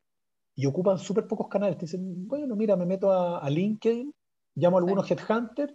Y 0.55 0.65
ocupan 0.65 0.97
súper 0.97 1.27
pocos 1.27 1.47
canales. 1.47 1.77
Te 1.77 1.85
dicen, 1.85 2.27
bueno, 2.27 2.55
mira, 2.55 2.75
me 2.75 2.85
meto 2.85 3.11
a 3.11 3.49
LinkedIn 3.49 4.13
llamo 4.55 4.77
a 4.77 4.81
algunos 4.81 5.09
headhunters 5.09 5.73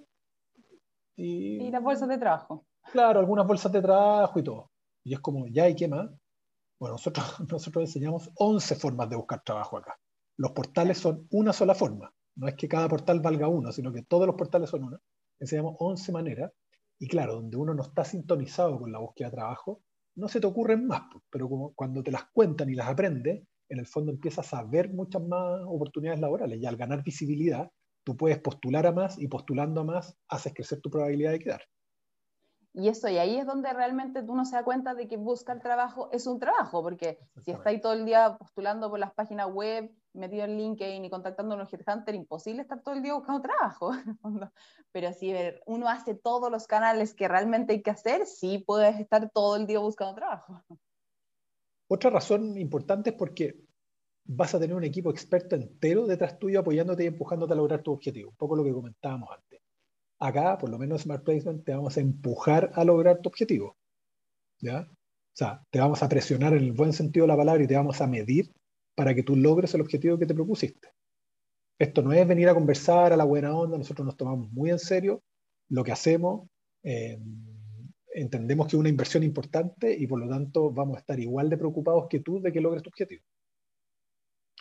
y... 1.16 1.66
Y 1.66 1.70
las 1.70 1.82
bolsas 1.82 2.08
de 2.08 2.18
trabajo. 2.18 2.66
Claro, 2.92 3.20
algunas 3.20 3.46
bolsas 3.46 3.72
de 3.72 3.82
trabajo 3.82 4.38
y 4.38 4.44
todo. 4.44 4.70
Y 5.04 5.14
es 5.14 5.20
como, 5.20 5.46
¿ya 5.48 5.64
hay 5.64 5.74
qué 5.74 5.88
más? 5.88 6.08
Bueno, 6.78 6.94
nosotros, 6.94 7.24
nosotros 7.50 7.84
enseñamos 7.84 8.30
11 8.36 8.76
formas 8.76 9.08
de 9.10 9.16
buscar 9.16 9.42
trabajo 9.42 9.78
acá. 9.78 9.98
Los 10.36 10.52
portales 10.52 10.98
son 10.98 11.26
una 11.30 11.52
sola 11.52 11.74
forma. 11.74 12.12
No 12.36 12.46
es 12.46 12.54
que 12.54 12.68
cada 12.68 12.88
portal 12.88 13.20
valga 13.20 13.48
uno, 13.48 13.72
sino 13.72 13.92
que 13.92 14.02
todos 14.02 14.26
los 14.26 14.36
portales 14.36 14.70
son 14.70 14.84
una. 14.84 15.00
enseñamos 15.40 15.74
11 15.80 16.12
maneras, 16.12 16.52
y 17.00 17.08
claro, 17.08 17.34
donde 17.34 17.56
uno 17.56 17.74
no 17.74 17.82
está 17.82 18.04
sintonizado 18.04 18.78
con 18.78 18.92
la 18.92 19.00
búsqueda 19.00 19.30
de 19.30 19.36
trabajo, 19.36 19.82
no 20.16 20.28
se 20.28 20.40
te 20.40 20.46
ocurren 20.46 20.86
más, 20.86 21.02
pero 21.30 21.48
como 21.48 21.74
cuando 21.74 22.02
te 22.02 22.10
las 22.10 22.24
cuentan 22.32 22.70
y 22.70 22.74
las 22.74 22.88
aprendes, 22.88 23.44
en 23.68 23.78
el 23.78 23.86
fondo 23.86 24.12
empiezas 24.12 24.52
a 24.54 24.62
ver 24.62 24.92
muchas 24.92 25.22
más 25.22 25.60
oportunidades 25.66 26.20
laborales 26.20 26.60
y 26.60 26.66
al 26.66 26.76
ganar 26.76 27.02
visibilidad, 27.02 27.70
tú 28.04 28.16
puedes 28.16 28.38
postular 28.38 28.86
a 28.86 28.92
más 28.92 29.18
y 29.18 29.28
postulando 29.28 29.82
a 29.82 29.84
más 29.84 30.16
haces 30.28 30.54
crecer 30.54 30.80
tu 30.80 30.90
probabilidad 30.90 31.32
de 31.32 31.38
quedar. 31.38 31.62
Y 32.74 32.88
eso, 32.88 33.08
y 33.08 33.18
ahí 33.18 33.36
es 33.36 33.46
donde 33.46 33.72
realmente 33.72 34.22
tú 34.22 34.34
no 34.34 34.44
se 34.44 34.54
da 34.54 34.62
cuenta 34.62 34.94
de 34.94 35.08
que 35.08 35.16
buscar 35.16 35.60
trabajo 35.60 36.10
es 36.12 36.26
un 36.26 36.38
trabajo, 36.38 36.82
porque 36.82 37.18
si 37.42 37.50
estáis 37.50 37.80
todo 37.80 37.92
el 37.94 38.04
día 38.04 38.36
postulando 38.38 38.88
por 38.88 38.98
las 38.98 39.12
páginas 39.14 39.48
web, 39.52 39.90
metido 40.12 40.44
en 40.44 40.56
LinkedIn 40.56 41.04
y 41.04 41.10
contactando 41.10 41.54
a 41.54 41.58
un 41.58 41.66
headhunter, 41.66 42.14
imposible 42.14 42.62
estar 42.62 42.80
todo 42.82 42.94
el 42.94 43.02
día 43.02 43.14
buscando 43.14 43.42
trabajo. 43.42 43.90
Pero 44.92 45.12
si 45.12 45.34
uno 45.66 45.88
hace 45.88 46.14
todos 46.14 46.50
los 46.50 46.66
canales 46.66 47.14
que 47.14 47.26
realmente 47.26 47.72
hay 47.72 47.82
que 47.82 47.90
hacer, 47.90 48.26
sí 48.26 48.58
puedes 48.58 49.00
estar 49.00 49.30
todo 49.30 49.56
el 49.56 49.66
día 49.66 49.80
buscando 49.80 50.14
trabajo. 50.14 50.62
Otra 51.88 52.10
razón 52.10 52.56
importante 52.58 53.10
es 53.10 53.16
porque 53.16 53.56
vas 54.24 54.54
a 54.54 54.60
tener 54.60 54.76
un 54.76 54.84
equipo 54.84 55.10
experto 55.10 55.56
entero 55.56 56.06
detrás 56.06 56.38
tuyo 56.38 56.60
apoyándote 56.60 57.04
y 57.04 57.06
empujándote 57.06 57.54
a 57.54 57.56
lograr 57.56 57.82
tu 57.82 57.92
objetivo. 57.92 58.30
Un 58.30 58.36
poco 58.36 58.56
lo 58.56 58.64
que 58.64 58.72
comentábamos 58.72 59.30
antes. 59.30 59.60
Acá, 60.20 60.58
por 60.58 60.68
lo 60.68 60.78
menos 60.78 61.00
en 61.00 61.04
Smart 61.04 61.24
Placement, 61.24 61.64
te 61.64 61.74
vamos 61.74 61.96
a 61.96 62.00
empujar 62.00 62.70
a 62.74 62.84
lograr 62.84 63.20
tu 63.20 63.28
objetivo. 63.28 63.76
¿Ya? 64.60 64.80
O 64.90 65.36
sea, 65.38 65.64
te 65.70 65.78
vamos 65.78 66.02
a 66.02 66.08
presionar 66.08 66.52
en 66.52 66.64
el 66.64 66.72
buen 66.72 66.92
sentido 66.92 67.24
de 67.24 67.28
la 67.28 67.36
palabra 67.36 67.62
y 67.62 67.66
te 67.66 67.76
vamos 67.76 68.00
a 68.00 68.06
medir 68.06 68.52
para 68.94 69.14
que 69.14 69.22
tú 69.22 69.36
logres 69.36 69.72
el 69.74 69.80
objetivo 69.80 70.18
que 70.18 70.26
te 70.26 70.34
propusiste. 70.34 70.88
Esto 71.78 72.02
no 72.02 72.12
es 72.12 72.26
venir 72.26 72.48
a 72.48 72.54
conversar 72.54 73.12
a 73.12 73.16
la 73.16 73.24
buena 73.24 73.56
onda, 73.56 73.78
nosotros 73.78 74.04
nos 74.04 74.16
tomamos 74.16 74.50
muy 74.50 74.70
en 74.70 74.80
serio 74.80 75.22
lo 75.68 75.84
que 75.84 75.92
hacemos. 75.92 76.48
Eh, 76.82 77.18
entendemos 78.14 78.66
que 78.66 78.76
es 78.76 78.80
una 78.80 78.88
inversión 78.88 79.22
importante 79.22 79.94
y 79.96 80.06
por 80.06 80.20
lo 80.20 80.28
tanto 80.28 80.70
vamos 80.70 80.96
a 80.96 81.00
estar 81.00 81.18
igual 81.18 81.48
de 81.48 81.58
preocupados 81.58 82.06
que 82.08 82.20
tú 82.20 82.40
de 82.40 82.52
que 82.52 82.60
logres 82.60 82.82
tu 82.82 82.90
objetivo. 82.90 83.22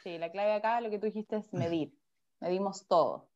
Sí, 0.03 0.17
la 0.17 0.31
clave 0.31 0.53
acá, 0.53 0.79
lo 0.81 0.89
que 0.89 0.99
tú 0.99 1.07
dijiste 1.07 1.37
es 1.37 1.51
medir. 1.53 1.93
Medimos 2.39 2.87
todo. 2.87 3.29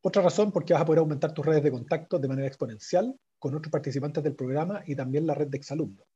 Otra 0.00 0.22
razón, 0.22 0.52
porque 0.52 0.72
vas 0.72 0.82
a 0.82 0.86
poder 0.86 1.00
aumentar 1.00 1.34
tus 1.34 1.44
redes 1.44 1.62
de 1.62 1.70
contacto 1.70 2.18
de 2.18 2.28
manera 2.28 2.48
exponencial 2.48 3.18
con 3.38 3.54
otros 3.54 3.70
participantes 3.70 4.22
del 4.22 4.34
programa 4.34 4.82
y 4.86 4.96
también 4.96 5.26
la 5.26 5.34
red 5.34 5.48
de 5.48 5.58
exalumnos. 5.58 6.06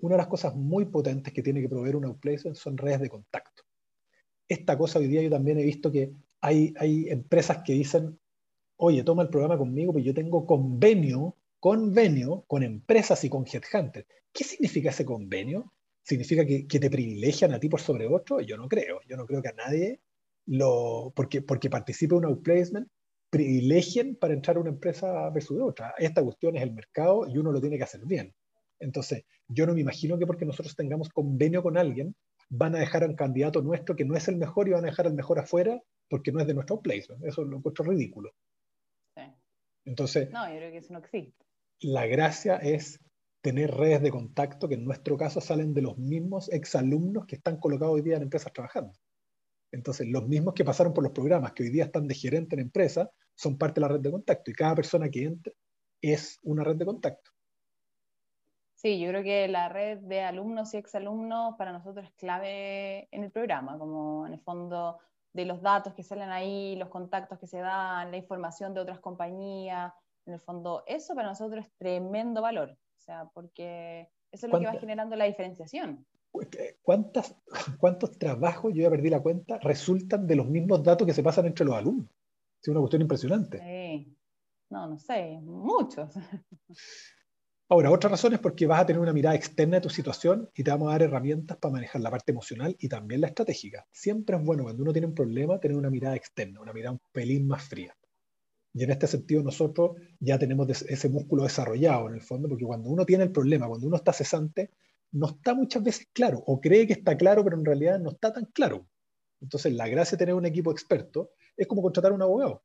Una 0.00 0.14
de 0.14 0.18
las 0.18 0.28
cosas 0.28 0.54
muy 0.54 0.84
potentes 0.84 1.32
que 1.32 1.42
tiene 1.42 1.60
que 1.60 1.68
proveer 1.68 1.96
un 1.96 2.04
outplacement 2.04 2.56
son 2.56 2.76
redes 2.76 3.00
de 3.00 3.08
contacto. 3.08 3.64
Esta 4.46 4.78
cosa 4.78 4.98
hoy 4.98 5.08
día 5.08 5.22
yo 5.22 5.30
también 5.30 5.58
he 5.58 5.64
visto 5.64 5.90
que 5.90 6.12
hay, 6.40 6.72
hay 6.78 7.08
empresas 7.08 7.62
que 7.64 7.72
dicen, 7.72 8.18
oye, 8.78 9.02
toma 9.02 9.22
el 9.22 9.28
programa 9.28 9.58
conmigo, 9.58 9.92
pero 9.92 10.04
yo 10.04 10.14
tengo 10.14 10.46
convenio, 10.46 11.36
convenio 11.60 12.44
con 12.46 12.62
empresas 12.62 13.22
y 13.24 13.28
con 13.28 13.44
headhunters. 13.44 14.06
¿Qué 14.32 14.44
significa 14.44 14.90
ese 14.90 15.04
convenio? 15.04 15.72
¿Significa 16.02 16.46
que, 16.46 16.64
te 16.64 16.90
privilegian 16.90 17.52
a 17.52 17.60
ti 17.60 17.68
por 17.68 17.80
sobre 17.80 18.06
otro? 18.06 18.40
Yo 18.40 18.56
no 18.56 18.68
creo. 18.68 19.00
Yo 19.06 19.16
no 19.16 19.26
creo 19.26 19.42
que 19.42 19.48
a 19.48 19.52
nadie 19.52 20.00
porque, 21.14 21.42
porque 21.42 21.68
participe 21.68 22.14
en 22.14 22.18
un 22.20 22.24
outplacement, 22.26 22.88
privilegien 23.30 24.16
para 24.16 24.32
entrar 24.32 24.56
a 24.56 24.60
una 24.60 24.70
empresa 24.70 25.28
versus 25.30 25.60
otra. 25.60 25.94
Esta 25.98 26.22
cuestión 26.22 26.56
es 26.56 26.62
el 26.62 26.72
mercado 26.72 27.26
y 27.28 27.36
uno 27.36 27.52
lo 27.52 27.60
tiene 27.60 27.76
que 27.76 27.84
hacer 27.84 28.00
bien. 28.06 28.32
Entonces, 28.80 29.24
yo 29.48 29.66
no 29.66 29.74
me 29.74 29.80
imagino 29.80 30.18
que 30.18 30.26
porque 30.26 30.46
nosotros 30.46 30.74
tengamos 30.76 31.10
convenio 31.10 31.62
con 31.62 31.76
alguien, 31.76 32.14
van 32.48 32.74
a 32.74 32.78
dejar 32.78 33.02
a 33.04 33.06
un 33.06 33.16
candidato 33.16 33.60
nuestro 33.60 33.96
que 33.96 34.04
no 34.04 34.16
es 34.16 34.28
el 34.28 34.36
mejor 34.36 34.68
y 34.68 34.72
van 34.72 34.84
a 34.84 34.88
dejar 34.88 35.06
al 35.06 35.14
mejor 35.14 35.38
afuera 35.38 35.82
porque 36.08 36.32
no 36.32 36.40
es 36.40 36.46
de 36.46 36.54
nuestro 36.54 36.76
outplacement. 36.76 37.22
Eso 37.24 37.44
lo 37.44 37.58
encuentro 37.58 37.84
ridículo. 37.84 38.32
Entonces, 39.88 40.30
no, 40.30 40.46
yo 40.48 40.56
creo 40.56 40.70
que 40.70 40.78
eso 40.78 40.92
no 40.92 40.98
existe. 40.98 41.46
La 41.80 42.06
gracia 42.06 42.56
es 42.56 43.00
tener 43.40 43.70
redes 43.70 44.02
de 44.02 44.10
contacto 44.10 44.68
que 44.68 44.74
en 44.74 44.84
nuestro 44.84 45.16
caso 45.16 45.40
salen 45.40 45.72
de 45.72 45.80
los 45.80 45.96
mismos 45.96 46.50
exalumnos 46.50 47.24
que 47.24 47.36
están 47.36 47.56
colocados 47.58 47.94
hoy 47.94 48.02
día 48.02 48.16
en 48.16 48.22
empresas 48.22 48.52
trabajando. 48.52 48.92
Entonces, 49.72 50.06
los 50.08 50.28
mismos 50.28 50.52
que 50.54 50.64
pasaron 50.64 50.92
por 50.92 51.04
los 51.04 51.12
programas, 51.12 51.52
que 51.52 51.62
hoy 51.62 51.70
día 51.70 51.84
están 51.84 52.06
de 52.06 52.14
gerente 52.14 52.54
en 52.54 52.60
empresa, 52.60 53.10
son 53.34 53.56
parte 53.56 53.80
de 53.80 53.86
la 53.86 53.92
red 53.94 54.00
de 54.00 54.10
contacto 54.10 54.50
y 54.50 54.54
cada 54.54 54.74
persona 54.74 55.08
que 55.08 55.24
entra 55.24 55.52
es 56.02 56.38
una 56.42 56.64
red 56.64 56.76
de 56.76 56.84
contacto. 56.84 57.30
Sí, 58.74 59.00
yo 59.00 59.08
creo 59.08 59.22
que 59.22 59.48
la 59.48 59.70
red 59.70 59.98
de 59.98 60.20
alumnos 60.20 60.74
y 60.74 60.76
exalumnos 60.76 61.54
para 61.56 61.72
nosotros 61.72 62.06
es 62.06 62.12
clave 62.12 63.08
en 63.10 63.24
el 63.24 63.30
programa, 63.30 63.78
como 63.78 64.26
en 64.26 64.34
el 64.34 64.40
fondo 64.40 64.98
de 65.32 65.44
los 65.44 65.62
datos 65.62 65.94
que 65.94 66.02
salen 66.02 66.30
ahí, 66.30 66.76
los 66.76 66.88
contactos 66.88 67.38
que 67.38 67.46
se 67.46 67.58
dan, 67.58 68.10
la 68.10 68.16
información 68.16 68.74
de 68.74 68.80
otras 68.80 69.00
compañías. 69.00 69.92
En 70.26 70.34
el 70.34 70.40
fondo, 70.40 70.82
eso 70.86 71.14
para 71.14 71.28
nosotros 71.28 71.64
es 71.64 71.72
tremendo 71.78 72.42
valor, 72.42 72.70
o 72.70 73.00
sea, 73.00 73.30
porque 73.32 74.10
eso 74.30 74.46
es 74.46 74.52
lo 74.52 74.58
que 74.58 74.66
va 74.66 74.74
generando 74.74 75.16
la 75.16 75.24
diferenciación. 75.24 76.06
¿Cuántas, 76.82 77.34
¿Cuántos 77.78 78.18
trabajos, 78.18 78.72
yo 78.74 78.82
ya 78.82 78.90
perdí 78.90 79.08
la 79.08 79.22
cuenta, 79.22 79.58
resultan 79.58 80.26
de 80.26 80.36
los 80.36 80.46
mismos 80.46 80.82
datos 80.82 81.06
que 81.06 81.14
se 81.14 81.22
pasan 81.22 81.46
entre 81.46 81.64
los 81.64 81.74
alumnos? 81.74 82.10
Es 82.60 82.68
una 82.68 82.80
cuestión 82.80 83.02
impresionante. 83.02 83.58
Sí. 83.58 84.14
No, 84.70 84.86
no 84.86 84.98
sé, 84.98 85.40
muchos. 85.42 86.12
Ahora, 87.70 87.90
otra 87.90 88.08
razón 88.08 88.32
es 88.32 88.40
porque 88.40 88.66
vas 88.66 88.80
a 88.80 88.86
tener 88.86 89.00
una 89.00 89.12
mirada 89.12 89.36
externa 89.36 89.76
de 89.76 89.82
tu 89.82 89.90
situación 89.90 90.48
y 90.54 90.64
te 90.64 90.70
vamos 90.70 90.88
a 90.88 90.92
dar 90.92 91.02
herramientas 91.02 91.58
para 91.58 91.72
manejar 91.72 92.00
la 92.00 92.10
parte 92.10 92.32
emocional 92.32 92.74
y 92.78 92.88
también 92.88 93.20
la 93.20 93.26
estratégica. 93.26 93.86
Siempre 93.92 94.36
es 94.36 94.42
bueno 94.42 94.62
cuando 94.62 94.82
uno 94.82 94.92
tiene 94.92 95.06
un 95.06 95.14
problema 95.14 95.60
tener 95.60 95.76
una 95.76 95.90
mirada 95.90 96.16
externa, 96.16 96.62
una 96.62 96.72
mirada 96.72 96.92
un 96.92 97.00
pelín 97.12 97.46
más 97.46 97.62
fría. 97.64 97.94
Y 98.72 98.84
en 98.84 98.90
este 98.90 99.06
sentido 99.06 99.42
nosotros 99.42 99.96
ya 100.18 100.38
tenemos 100.38 100.66
ese 100.82 101.08
músculo 101.10 101.42
desarrollado 101.42 102.08
en 102.08 102.14
el 102.14 102.22
fondo, 102.22 102.48
porque 102.48 102.64
cuando 102.64 102.88
uno 102.88 103.04
tiene 103.04 103.24
el 103.24 103.32
problema, 103.32 103.68
cuando 103.68 103.86
uno 103.86 103.96
está 103.96 104.14
cesante, 104.14 104.70
no 105.12 105.26
está 105.26 105.54
muchas 105.54 105.82
veces 105.82 106.08
claro, 106.14 106.42
o 106.46 106.60
cree 106.62 106.86
que 106.86 106.94
está 106.94 107.18
claro, 107.18 107.44
pero 107.44 107.58
en 107.58 107.66
realidad 107.66 108.00
no 108.00 108.12
está 108.12 108.32
tan 108.32 108.46
claro. 108.46 108.86
Entonces, 109.42 109.74
la 109.74 109.88
gracia 109.88 110.16
de 110.16 110.20
tener 110.20 110.34
un 110.34 110.46
equipo 110.46 110.72
experto 110.72 111.32
es 111.54 111.66
como 111.66 111.82
contratar 111.82 112.12
un 112.12 112.22
abogado. 112.22 112.62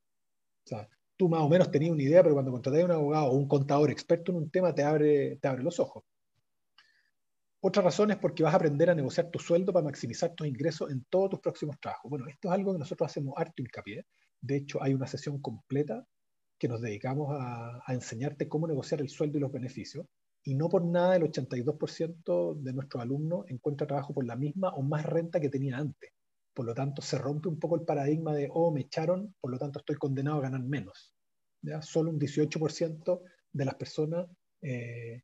O 0.66 0.68
sea, 0.68 0.88
tú 1.24 1.30
más 1.30 1.42
o 1.42 1.48
menos 1.48 1.72
tenías 1.72 1.94
una 1.94 2.04
idea, 2.04 2.22
pero 2.22 2.36
cuando 2.36 2.52
contratas 2.52 2.82
a 2.82 2.86
un 2.86 2.92
abogado 2.92 3.28
o 3.28 3.36
un 3.36 3.48
contador 3.48 3.90
experto 3.90 4.34
en 4.34 4.40
un 4.40 4.50
tema, 4.50 4.76
te 4.76 4.84
abre, 4.84 5.38
te 5.38 5.48
abre 5.48 5.64
los 5.64 5.80
ojos. 5.80 6.04
Otra 7.62 7.82
razón 7.82 8.12
es 8.12 8.18
porque 8.18 8.44
vas 8.44 8.52
a 8.52 8.58
aprender 8.58 8.90
a 8.90 8.96
negociar 8.96 9.32
tu 9.32 9.40
sueldo 9.40 9.72
para 9.72 9.86
maximizar 9.86 10.36
tus 10.36 10.46
ingresos 10.46 10.92
en 10.92 11.06
todos 11.10 11.30
tus 11.30 11.40
próximos 11.40 11.80
trabajos. 11.80 12.10
Bueno, 12.10 12.28
esto 12.28 12.50
es 12.50 12.54
algo 12.54 12.74
que 12.74 12.80
nosotros 12.80 13.10
hacemos 13.10 13.36
harto 13.38 13.62
hincapié. 13.62 14.06
De 14.42 14.58
hecho, 14.58 14.84
hay 14.84 14.94
una 14.94 15.08
sesión 15.08 15.42
completa 15.42 16.06
que 16.60 16.68
nos 16.68 16.82
dedicamos 16.82 17.30
a, 17.32 17.82
a 17.86 17.94
enseñarte 17.94 18.50
cómo 18.50 18.68
negociar 18.68 19.00
el 19.00 19.08
sueldo 19.08 19.38
y 19.38 19.42
los 19.42 19.52
beneficios. 19.52 20.06
Y 20.44 20.56
no 20.56 20.68
por 20.68 20.84
nada 20.84 21.16
el 21.16 21.24
82% 21.24 22.56
de 22.56 22.74
nuestros 22.74 23.02
alumnos 23.02 23.46
encuentra 23.48 23.88
trabajo 23.88 24.14
por 24.14 24.26
la 24.26 24.36
misma 24.36 24.74
o 24.74 24.82
más 24.82 25.06
renta 25.06 25.40
que 25.40 25.48
tenía 25.48 25.78
antes. 25.78 26.12
Por 26.54 26.66
lo 26.66 26.74
tanto, 26.74 27.02
se 27.02 27.18
rompe 27.18 27.50
un 27.50 27.60
poco 27.60 27.76
el 27.76 27.84
paradigma 27.84 28.34
de, 28.34 28.50
oh, 28.52 28.72
me 28.72 28.82
echaron, 28.82 29.36
por 29.40 29.52
lo 29.52 29.58
tanto 29.58 29.80
estoy 29.80 29.96
condenado 29.96 30.38
a 30.38 30.42
ganar 30.42 30.62
menos. 30.62 31.14
¿Ya? 31.62 31.82
Solo 31.82 32.12
un 32.12 32.20
18% 32.20 33.22
de 33.52 33.66
las 33.66 33.76
personas 33.76 34.28
eh, 34.62 35.24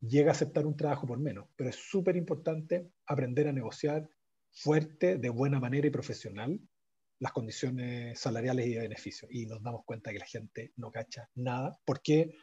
llega 0.00 0.30
a 0.30 0.32
aceptar 0.32 0.66
un 0.66 0.76
trabajo 0.76 1.06
por 1.06 1.18
menos, 1.18 1.48
pero 1.56 1.70
es 1.70 1.76
súper 1.76 2.16
importante 2.16 2.90
aprender 3.06 3.48
a 3.48 3.52
negociar 3.52 4.08
fuerte, 4.52 5.18
de 5.18 5.28
buena 5.28 5.60
manera 5.60 5.86
y 5.86 5.90
profesional 5.90 6.58
las 7.18 7.32
condiciones 7.32 8.18
salariales 8.18 8.66
y 8.66 8.74
de 8.74 8.80
beneficios. 8.80 9.30
Y 9.32 9.46
nos 9.46 9.62
damos 9.62 9.84
cuenta 9.84 10.12
que 10.12 10.18
la 10.18 10.26
gente 10.26 10.72
no 10.76 10.90
cacha 10.90 11.28
nada. 11.34 11.78
¿Por 11.84 12.02
qué? 12.02 12.34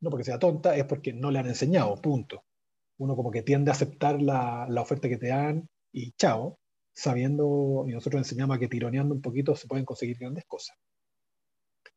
No 0.00 0.10
porque 0.10 0.24
sea 0.24 0.38
tonta, 0.38 0.76
es 0.76 0.84
porque 0.84 1.12
no 1.12 1.30
le 1.30 1.40
han 1.40 1.46
enseñado, 1.46 2.00
punto. 2.00 2.44
Uno 2.98 3.16
como 3.16 3.30
que 3.30 3.42
tiende 3.42 3.70
a 3.70 3.74
aceptar 3.74 4.22
la, 4.22 4.66
la 4.68 4.82
oferta 4.82 5.08
que 5.08 5.16
te 5.16 5.28
dan 5.28 5.68
y 5.92 6.12
chao, 6.12 6.58
sabiendo, 6.94 7.84
y 7.86 7.92
nosotros 7.92 8.20
enseñamos 8.20 8.56
a 8.56 8.60
que 8.60 8.68
tironeando 8.68 9.14
un 9.14 9.20
poquito 9.20 9.54
se 9.56 9.66
pueden 9.66 9.84
conseguir 9.84 10.18
grandes 10.18 10.44
cosas. 10.46 10.76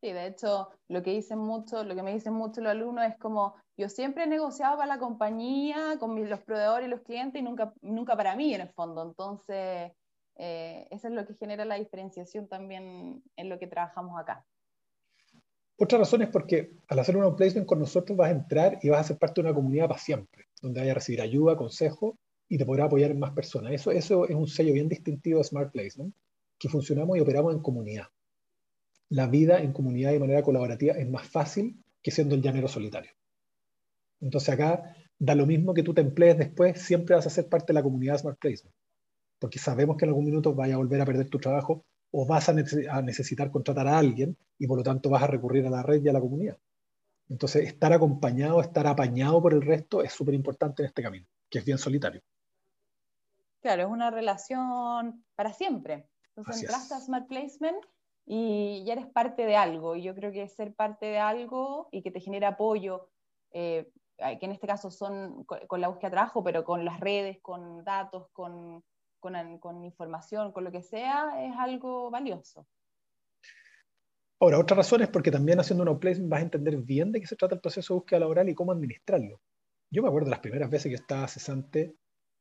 Sí, 0.02 0.12
de 0.12 0.28
hecho, 0.28 0.70
lo 0.90 1.02
que 1.02 1.12
dicen 1.12 1.40
mucho, 1.40 1.84
lo 1.84 1.96
que 1.96 2.04
me 2.04 2.14
dicen 2.14 2.34
mucho 2.34 2.62
los 2.62 2.72
alumnos 2.72 3.06
es 3.06 3.18
como, 3.18 3.56
yo 3.78 3.90
siempre 3.90 4.24
he 4.24 4.28
negociado 4.28 4.78
para 4.78 4.96
la 4.96 5.00
compañía, 5.00 5.98
con 6.00 6.30
los 6.30 6.40
proveedores 6.42 6.88
y 6.88 6.92
los 6.92 7.02
clientes, 7.02 7.42
y 7.42 7.44
nunca, 7.44 7.74
nunca 7.82 8.16
para 8.16 8.36
mí 8.36 8.54
en 8.54 8.62
el 8.62 8.70
fondo. 8.70 9.04
Entonces, 9.04 9.92
eh, 10.36 10.88
eso 10.92 11.08
es 11.08 11.14
lo 11.14 11.26
que 11.26 11.36
genera 11.36 11.66
la 11.66 11.76
diferenciación 11.76 12.48
también 12.48 13.24
en 13.36 13.50
lo 13.50 13.58
que 13.58 13.68
trabajamos 13.68 14.20
acá. 14.20 14.46
Otra 15.80 16.00
razón 16.00 16.24
es 16.24 16.30
porque 16.30 16.72
al 16.88 17.00
hacer 17.00 17.16
un 17.18 17.24
outplacement 17.24 17.68
con 17.68 17.80
nosotros 17.80 18.18
vas 18.18 18.30
a 18.30 18.36
entrar 18.36 18.80
y 18.82 18.90
vas 18.90 19.02
a 19.02 19.08
ser 19.10 19.18
parte 19.18 19.42
de 19.42 19.48
una 19.48 19.56
comunidad 19.56 19.88
para 19.88 20.00
siempre, 20.00 20.46
donde 20.62 20.80
vaya 20.80 20.92
a 20.92 20.96
recibir 20.96 21.22
ayuda, 21.22 21.56
consejo 21.56 22.18
y 22.50 22.58
te 22.58 22.66
podrá 22.66 22.86
apoyar 22.86 23.12
en 23.12 23.20
más 23.20 23.32
personas. 23.32 23.74
Eso, 23.74 23.92
eso 23.92 24.28
es 24.28 24.36
un 24.36 24.48
sello 24.48 24.74
bien 24.74 24.88
distintivo 24.88 25.40
de 25.40 25.44
Smart 25.44 25.72
Placement, 25.72 26.14
que 26.58 26.70
funcionamos 26.70 27.18
y 27.18 27.22
operamos 27.22 27.54
en 27.54 27.62
comunidad. 27.62 28.08
La 29.10 29.28
vida 29.28 29.60
en 29.60 29.74
comunidad 29.74 30.12
de 30.12 30.20
manera 30.20 30.42
colaborativa 30.42 30.94
es 30.94 31.10
más 31.10 31.28
fácil 31.28 31.84
que 32.02 32.12
siendo 32.12 32.36
el 32.36 32.42
llanero 32.42 32.68
solitario. 32.68 33.12
Entonces 34.20 34.50
acá 34.50 34.96
da 35.20 35.36
lo 35.36 35.46
mismo 35.46 35.74
que 35.74 35.84
tú 35.84 35.94
te 35.94 36.02
emplees 36.02 36.38
después, 36.38 36.82
siempre 36.82 37.16
vas 37.16 37.28
a 37.28 37.30
ser 37.30 37.50
parte 37.50 37.68
de 37.68 37.74
la 37.76 37.84
comunidad 37.84 38.18
Smart 38.18 38.40
Placement, 38.40 38.76
porque 39.40 39.60
sabemos 39.60 39.98
que 39.98 40.06
en 40.06 40.10
algún 40.10 40.26
minuto 40.26 40.54
vaya 40.54 40.76
a 40.76 40.78
volver 40.78 41.02
a 41.02 41.06
perder 41.06 41.30
tu 41.30 41.40
trabajo 41.40 41.86
o 42.12 42.26
vas 42.26 42.50
a, 42.50 42.54
necesitar 42.54 43.52
contratar 43.52 43.88
a 43.88 43.98
alguien 43.98 44.38
y 44.58 44.68
por 44.68 44.78
lo 44.78 44.84
tanto 44.84 45.10
vas 45.10 45.24
a 45.24 45.28
recurrir 45.28 45.66
a 45.68 45.70
la 45.70 45.84
red 45.84 46.04
y 46.04 46.10
a 46.10 46.14
la 46.14 46.22
comunidad. 46.22 46.58
Entonces, 47.30 47.68
estar 47.68 47.92
acompañado, 47.92 48.62
estar 48.62 48.88
apañado 48.88 49.42
por 49.42 49.54
el 49.54 49.62
resto 49.62 50.02
es 50.02 50.14
súper 50.14 50.34
importante 50.34 50.82
en 50.82 50.88
este 50.88 51.04
camino, 51.04 51.28
que 51.50 51.60
es 51.60 51.66
bien 51.66 51.78
solitario. 51.78 52.22
Claro, 53.68 53.84
es 53.84 53.90
una 53.90 54.12
relación 54.12 55.26
para 55.36 55.52
siempre. 55.52 56.08
Entonces, 56.38 56.64
entraste 56.64 56.94
a 56.94 57.02
Smart 57.02 57.28
Placement 57.28 57.86
y 58.26 58.82
ya 58.86 58.94
eres 58.94 59.08
parte 59.08 59.46
de 59.46 59.58
algo. 59.58 59.98
Y 59.98 60.04
yo 60.04 60.16
creo 60.16 60.32
que 60.32 60.48
ser 60.48 60.74
parte 60.74 61.08
de 61.08 61.20
algo 61.20 61.90
y 61.92 62.02
que 62.02 62.10
te 62.10 62.22
genera 62.22 62.48
apoyo, 62.48 63.10
eh, 63.52 63.92
que 64.18 64.46
en 64.46 64.54
este 64.54 64.68
caso 64.68 64.90
son 64.90 65.44
con, 65.44 65.82
la 65.82 65.90
búsqueda 65.90 66.08
de 66.08 66.16
trabajo, 66.16 66.46
pero 66.46 66.64
con 66.64 66.86
las 66.86 67.02
redes, 67.02 67.40
con 67.42 67.84
datos, 67.84 68.30
con, 68.32 68.86
con, 69.20 69.84
información, 69.84 70.54
con 70.54 70.64
lo 70.64 70.72
que 70.72 70.82
sea, 70.82 71.46
es 71.46 71.54
algo 71.58 72.10
valioso. 72.10 72.66
Ahora, 74.40 74.60
otra 74.60 74.78
razón 74.78 75.02
es 75.02 75.10
porque 75.10 75.30
también 75.30 75.60
haciendo 75.60 75.84
un 75.84 75.90
outplacement 75.90 76.32
vas 76.32 76.40
a 76.40 76.44
entender 76.44 76.78
bien 76.78 77.12
de 77.12 77.20
qué 77.20 77.28
se 77.28 77.36
trata 77.36 77.56
el 77.56 77.60
proceso 77.60 77.94
de 77.94 78.00
búsqueda 78.00 78.22
laboral 78.22 78.48
y 78.48 78.56
cómo 78.56 78.72
administrarlo. 78.72 79.42
Yo 79.92 80.04
me 80.04 80.08
acuerdo 80.08 80.28
de 80.28 80.32
las 80.32 80.40
primeras 80.40 80.70
veces 80.70 80.90
que 80.90 80.96
estaba 80.96 81.28
cesante, 81.28 81.98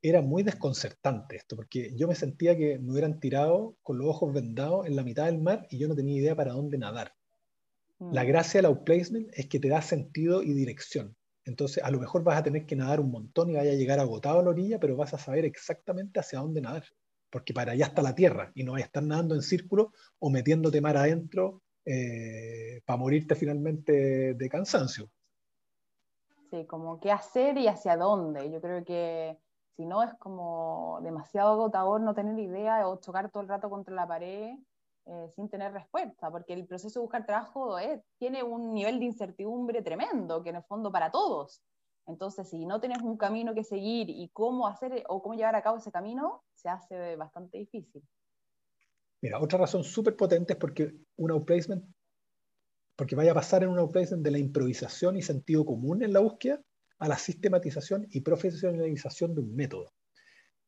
era 0.09 0.23
muy 0.23 0.43
desconcertante 0.43 1.37
esto, 1.37 1.57
porque 1.57 1.95
yo 1.97 2.07
me 2.07 2.15
sentía 2.15 2.57
que 2.57 2.79
me 2.79 2.93
hubieran 2.93 3.19
tirado 3.21 3.77
con 3.83 3.99
los 3.99 4.07
ojos 4.07 4.33
vendados 4.33 4.87
en 4.87 4.97
la 4.97 5.03
mitad 5.03 5.27
del 5.27 5.41
mar 5.41 5.67
y 5.71 5.79
yo 5.79 5.89
no 5.89 5.97
tenía 5.97 6.21
idea 6.21 6.37
para 6.37 6.53
dónde 6.53 6.79
nadar. 6.79 7.13
La 7.99 8.25
mm. 8.25 8.27
gracia 8.27 8.59
del 8.59 8.67
outplacement 8.67 9.31
es 9.33 9.49
que 9.49 9.59
te 9.59 9.69
da 9.69 9.81
sentido 9.81 10.43
y 10.43 10.53
dirección. 10.53 11.17
Entonces, 11.45 11.83
a 11.83 11.91
lo 11.91 12.01
mejor 12.01 12.25
vas 12.25 12.39
a 12.39 12.43
tener 12.43 12.67
que 12.67 12.77
nadar 12.77 13.01
un 13.01 13.11
montón 13.11 13.51
y 13.51 13.55
vaya 13.55 13.71
a 13.71 13.77
llegar 13.77 14.01
agotado 14.01 14.41
a 14.41 14.43
la 14.43 14.51
orilla, 14.51 14.81
pero 14.81 14.97
vas 14.97 15.15
a 15.15 15.19
saber 15.19 15.45
exactamente 15.45 16.19
hacia 16.19 16.41
dónde 16.41 16.61
nadar, 16.61 16.85
porque 17.31 17.55
para 17.55 17.73
allá 17.73 17.87
está 17.87 18.03
la 18.03 18.15
tierra 18.15 18.51
y 18.55 18.65
no 18.65 18.73
vas 18.73 18.83
a 18.83 18.87
estar 18.87 19.03
nadando 19.03 19.35
en 19.35 19.43
círculo 19.43 19.93
o 20.19 20.29
metiéndote 20.29 20.81
mar 20.81 20.97
adentro 20.97 21.63
eh, 21.85 22.81
para 22.85 22.97
morirte 22.97 23.37
finalmente 23.37 24.35
de 24.35 24.49
cansancio. 24.49 25.09
Sí, 26.51 26.65
como 26.67 27.01
qué 27.01 27.13
hacer 27.13 27.57
y 27.59 27.69
hacia 27.69 27.97
dónde. 27.97 28.51
Yo 28.51 28.61
creo 28.61 28.85
que 28.85 29.39
si 29.77 29.85
no 29.85 30.03
es 30.03 30.13
como 30.15 31.01
demasiado 31.03 31.53
agotador 31.53 32.01
no 32.01 32.15
tener 32.15 32.39
idea 32.39 32.89
o 32.89 32.97
chocar 32.97 33.31
todo 33.31 33.43
el 33.43 33.49
rato 33.49 33.69
contra 33.69 33.95
la 33.95 34.09
pared 34.09 34.57
eh, 35.05 35.31
sin 35.37 35.49
tener 35.49 35.73
respuesta, 35.73 36.31
porque 36.31 36.55
el 36.55 36.67
proceso 36.67 36.99
de 36.99 37.05
buscar 37.05 37.27
trabajo 37.27 37.77
tiene 38.19 38.43
un 38.43 38.73
nivel 38.73 38.99
de 38.99 39.05
incertidumbre 39.05 39.83
tremendo, 39.83 40.43
que 40.43 40.51
en 40.51 40.57
el 40.57 40.63
fondo 40.63 40.91
para 40.91 41.11
todos. 41.11 41.63
Entonces, 42.07 42.49
si 42.49 42.65
no 42.65 42.81
tienes 42.81 43.03
un 43.03 43.17
camino 43.17 43.55
que 43.55 43.65
seguir 43.65 44.09
y 44.09 44.29
cómo 44.33 44.67
hacer 44.67 45.05
o 45.09 45.23
cómo 45.23 45.35
llevar 45.35 45.57
a 45.57 45.63
cabo 45.63 45.77
ese 45.77 45.93
camino, 45.93 46.43
se 46.55 46.69
hace 46.69 47.17
bastante 47.17 47.59
difícil. 47.59 48.03
Mira, 49.21 49.41
otra 49.41 49.59
razón 49.59 49.85
súper 49.85 50.17
potente 50.17 50.55
es 50.55 50.59
porque 50.59 50.95
un 51.17 51.31
outplacement, 51.33 51.85
porque 52.97 53.17
vaya 53.17 53.33
a 53.33 53.35
pasar 53.35 53.63
en 53.63 53.71
un 53.71 53.79
outplacement 53.79 54.25
de 54.25 54.31
la 54.31 54.39
improvisación 54.39 55.17
y 55.17 55.23
sentido 55.23 55.67
común 55.67 56.03
en 56.03 56.13
la 56.13 56.21
búsqueda 56.21 56.61
a 56.99 57.09
la 57.09 57.19
sistematización 57.19 58.07
y 58.11 58.21
profesionalización 58.21 59.35
de 59.35 59.41
un 59.41 59.55
método. 59.55 59.93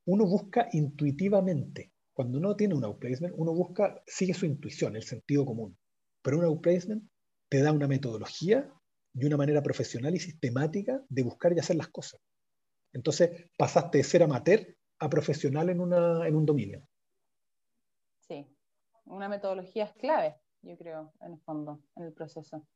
Uno 0.05 0.27
busca 0.27 0.69
intuitivamente 0.73 1.93
cuando 2.19 2.39
uno 2.39 2.57
tiene 2.57 2.75
un 2.75 2.83
outplacement, 2.85 3.33
uno 3.37 3.55
busca, 3.55 4.03
sigue 4.05 4.35
su 4.35 4.45
intuición, 4.45 4.97
el 4.97 5.05
sentido 5.05 5.47
común. 5.47 5.79
Pero 6.21 6.39
un 6.39 6.45
outplacement 6.47 7.09
te 7.49 7.63
da 7.63 7.71
una 7.71 7.87
metodología 7.87 8.69
y 9.15 9.25
una 9.25 9.37
manera 9.37 9.63
profesional 9.63 10.17
y 10.17 10.19
sistemática 10.19 11.01
de 11.09 11.23
buscar 11.23 11.53
y 11.53 11.61
hacer 11.61 11.77
las 11.77 11.87
cosas. 11.87 12.21
Entonces 12.93 13.49
pasaste 13.57 13.99
de 13.99 14.05
ser 14.05 14.25
amateur 14.25 14.67
a 14.99 15.09
profesional 15.09 15.71
en, 15.71 15.81
una, 15.81 16.27
en 16.27 16.35
un 16.35 16.45
dominio. 16.45 16.83
Sí, 18.27 18.45
una 19.05 19.29
metodología 19.29 19.85
es 19.85 19.93
clave, 19.93 20.35
yo 20.63 20.77
creo, 20.77 21.13
en 21.21 21.35
el 21.35 21.39
fondo, 21.43 21.81
en 21.95 22.03
el 22.03 22.13
proceso. 22.13 22.67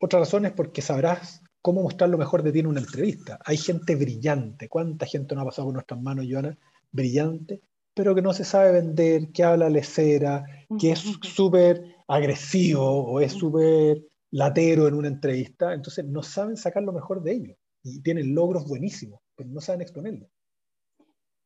Otra 0.00 0.18
razón 0.18 0.44
es 0.44 0.52
porque 0.52 0.82
sabrás 0.82 1.40
cómo 1.62 1.82
mostrar 1.82 2.10
lo 2.10 2.18
mejor 2.18 2.42
de 2.42 2.52
ti 2.52 2.58
en 2.58 2.66
una 2.66 2.80
entrevista. 2.80 3.38
Hay 3.44 3.56
gente 3.56 3.94
brillante. 3.96 4.68
¿Cuánta 4.68 5.06
gente 5.06 5.34
no 5.34 5.42
ha 5.42 5.46
pasado 5.46 5.66
por 5.68 5.74
nuestras 5.74 6.00
manos, 6.02 6.26
Joana? 6.28 6.58
Brillante, 6.90 7.62
pero 7.94 8.14
que 8.14 8.22
no 8.22 8.32
se 8.34 8.44
sabe 8.44 8.72
vender, 8.72 9.30
que 9.32 9.44
habla 9.44 9.70
lecera, 9.70 10.44
que 10.78 10.92
es 10.92 10.98
súper 11.22 11.96
agresivo 12.08 12.84
o 12.84 13.20
es 13.20 13.32
súper 13.32 14.02
latero 14.30 14.88
en 14.88 14.94
una 14.94 15.08
entrevista, 15.08 15.72
entonces 15.72 16.04
no 16.04 16.22
saben 16.22 16.56
sacar 16.56 16.82
lo 16.82 16.92
mejor 16.92 17.22
de 17.22 17.32
ellos 17.32 17.56
y 17.82 18.00
tienen 18.00 18.34
logros 18.34 18.66
buenísimos, 18.66 19.20
pero 19.36 19.50
no 19.50 19.60
saben 19.60 19.82
exponerlo. 19.82 20.26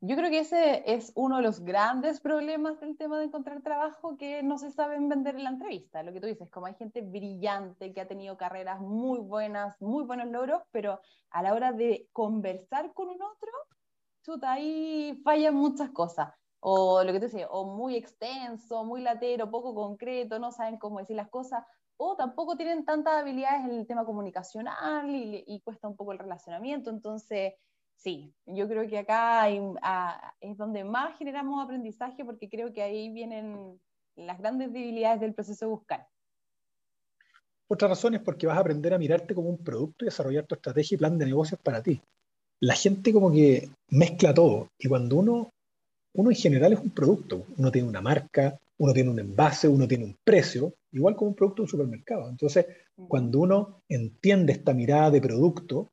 Yo 0.00 0.14
creo 0.14 0.30
que 0.30 0.40
ese 0.40 0.82
es 0.92 1.10
uno 1.14 1.38
de 1.38 1.42
los 1.42 1.60
grandes 1.60 2.20
problemas 2.20 2.78
del 2.80 2.98
tema 2.98 3.18
de 3.18 3.24
encontrar 3.24 3.62
trabajo 3.62 4.18
que 4.18 4.42
no 4.42 4.58
se 4.58 4.70
saben 4.70 5.08
vender 5.08 5.36
en 5.36 5.44
la 5.44 5.50
entrevista. 5.50 6.02
Lo 6.02 6.12
que 6.12 6.20
tú 6.20 6.26
dices, 6.26 6.50
como 6.50 6.66
hay 6.66 6.74
gente 6.74 7.00
brillante 7.00 7.94
que 7.94 8.02
ha 8.02 8.06
tenido 8.06 8.36
carreras 8.36 8.78
muy 8.80 9.20
buenas, 9.20 9.80
muy 9.80 10.04
buenos 10.04 10.28
logros, 10.28 10.62
pero 10.70 11.00
a 11.30 11.42
la 11.42 11.54
hora 11.54 11.72
de 11.72 12.08
conversar 12.12 12.92
con 12.92 13.08
un 13.08 13.22
otro, 13.22 13.50
chuta, 14.22 14.52
ahí 14.52 15.18
fallan 15.24 15.54
muchas 15.54 15.90
cosas. 15.90 16.28
O 16.60 17.02
lo 17.02 17.12
que 17.12 17.20
te 17.20 17.26
decía, 17.26 17.48
o 17.48 17.64
muy 17.64 17.96
extenso, 17.96 18.84
muy 18.84 19.00
latero, 19.00 19.50
poco 19.50 19.74
concreto, 19.74 20.38
no 20.38 20.52
saben 20.52 20.78
cómo 20.78 20.98
decir 20.98 21.16
las 21.16 21.30
cosas, 21.30 21.64
o 21.96 22.16
tampoco 22.16 22.56
tienen 22.56 22.84
tantas 22.84 23.14
habilidades 23.14 23.64
en 23.64 23.70
el 23.70 23.86
tema 23.86 24.04
comunicacional 24.04 25.08
y, 25.08 25.60
cuesta 25.64 25.88
un 25.88 25.96
poco 25.96 26.12
el 26.12 26.18
relacionamiento. 26.18 26.90
Entonces, 26.90 27.54
sí, 27.96 28.32
yo 28.46 28.68
creo 28.68 28.88
que 28.88 28.98
acá 28.98 29.48
es 29.48 30.56
donde 30.56 30.84
más 30.84 31.18
generamos 31.18 31.64
aprendizaje 31.64 32.24
porque 32.24 32.48
creo 32.48 32.72
que 32.72 32.82
ahí 32.82 33.10
vienen 33.10 33.80
las 34.14 34.38
grandes 34.38 34.72
debilidades 34.72 35.20
del 35.20 35.34
proceso 35.34 35.66
de 35.66 35.70
buscar. 35.70 36.08
Otra 37.68 37.88
razón 37.88 38.14
es 38.14 38.20
porque 38.20 38.46
vas 38.46 38.56
a 38.56 38.60
aprender 38.60 38.94
a 38.94 38.98
mirarte 38.98 39.34
como 39.34 39.48
un 39.48 39.58
producto 39.58 40.04
y 40.04 40.06
desarrollar 40.06 40.46
tu 40.46 40.54
estrategia 40.54 40.94
y 40.94 40.98
plan 40.98 41.18
de 41.18 41.26
negocios 41.26 41.60
para 41.60 41.82
ti 41.82 42.00
la 42.60 42.74
gente 42.74 43.12
como 43.12 43.32
que 43.32 43.68
mezcla 43.90 44.34
todo. 44.34 44.68
Y 44.78 44.88
cuando 44.88 45.16
uno, 45.16 45.50
uno 46.14 46.30
en 46.30 46.36
general 46.36 46.72
es 46.72 46.80
un 46.80 46.90
producto, 46.90 47.44
uno 47.56 47.70
tiene 47.70 47.88
una 47.88 48.00
marca, 48.00 48.58
uno 48.78 48.92
tiene 48.92 49.10
un 49.10 49.18
envase, 49.18 49.68
uno 49.68 49.86
tiene 49.86 50.04
un 50.04 50.16
precio, 50.22 50.74
igual 50.92 51.16
como 51.16 51.30
un 51.30 51.36
producto 51.36 51.62
de 51.62 51.64
un 51.64 51.70
supermercado. 51.70 52.28
Entonces, 52.28 52.66
cuando 53.08 53.40
uno 53.40 53.82
entiende 53.88 54.52
esta 54.52 54.72
mirada 54.72 55.10
de 55.10 55.20
producto, 55.20 55.88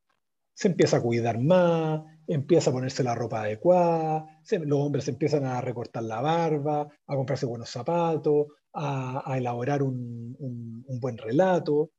se 0.54 0.68
empieza 0.68 0.98
a 0.98 1.02
cuidar 1.02 1.40
más, 1.40 2.02
empieza 2.28 2.70
a 2.70 2.74
ponerse 2.74 3.04
la 3.04 3.16
ropa 3.16 3.42
adecuada, 3.42 4.26
los 4.66 4.80
hombres 4.80 5.08
empiezan 5.08 5.46
a 5.46 5.62
recortar 5.62 6.04
la 6.04 6.22
barba, 6.22 6.88
a 7.08 7.16
comprarse 7.16 7.46
buenos 7.46 7.70
zapatos, 7.70 8.48
a, 8.74 9.38
elaborar 9.38 9.84
un, 9.84 10.36
buen 11.00 11.18
relato, 11.18 11.92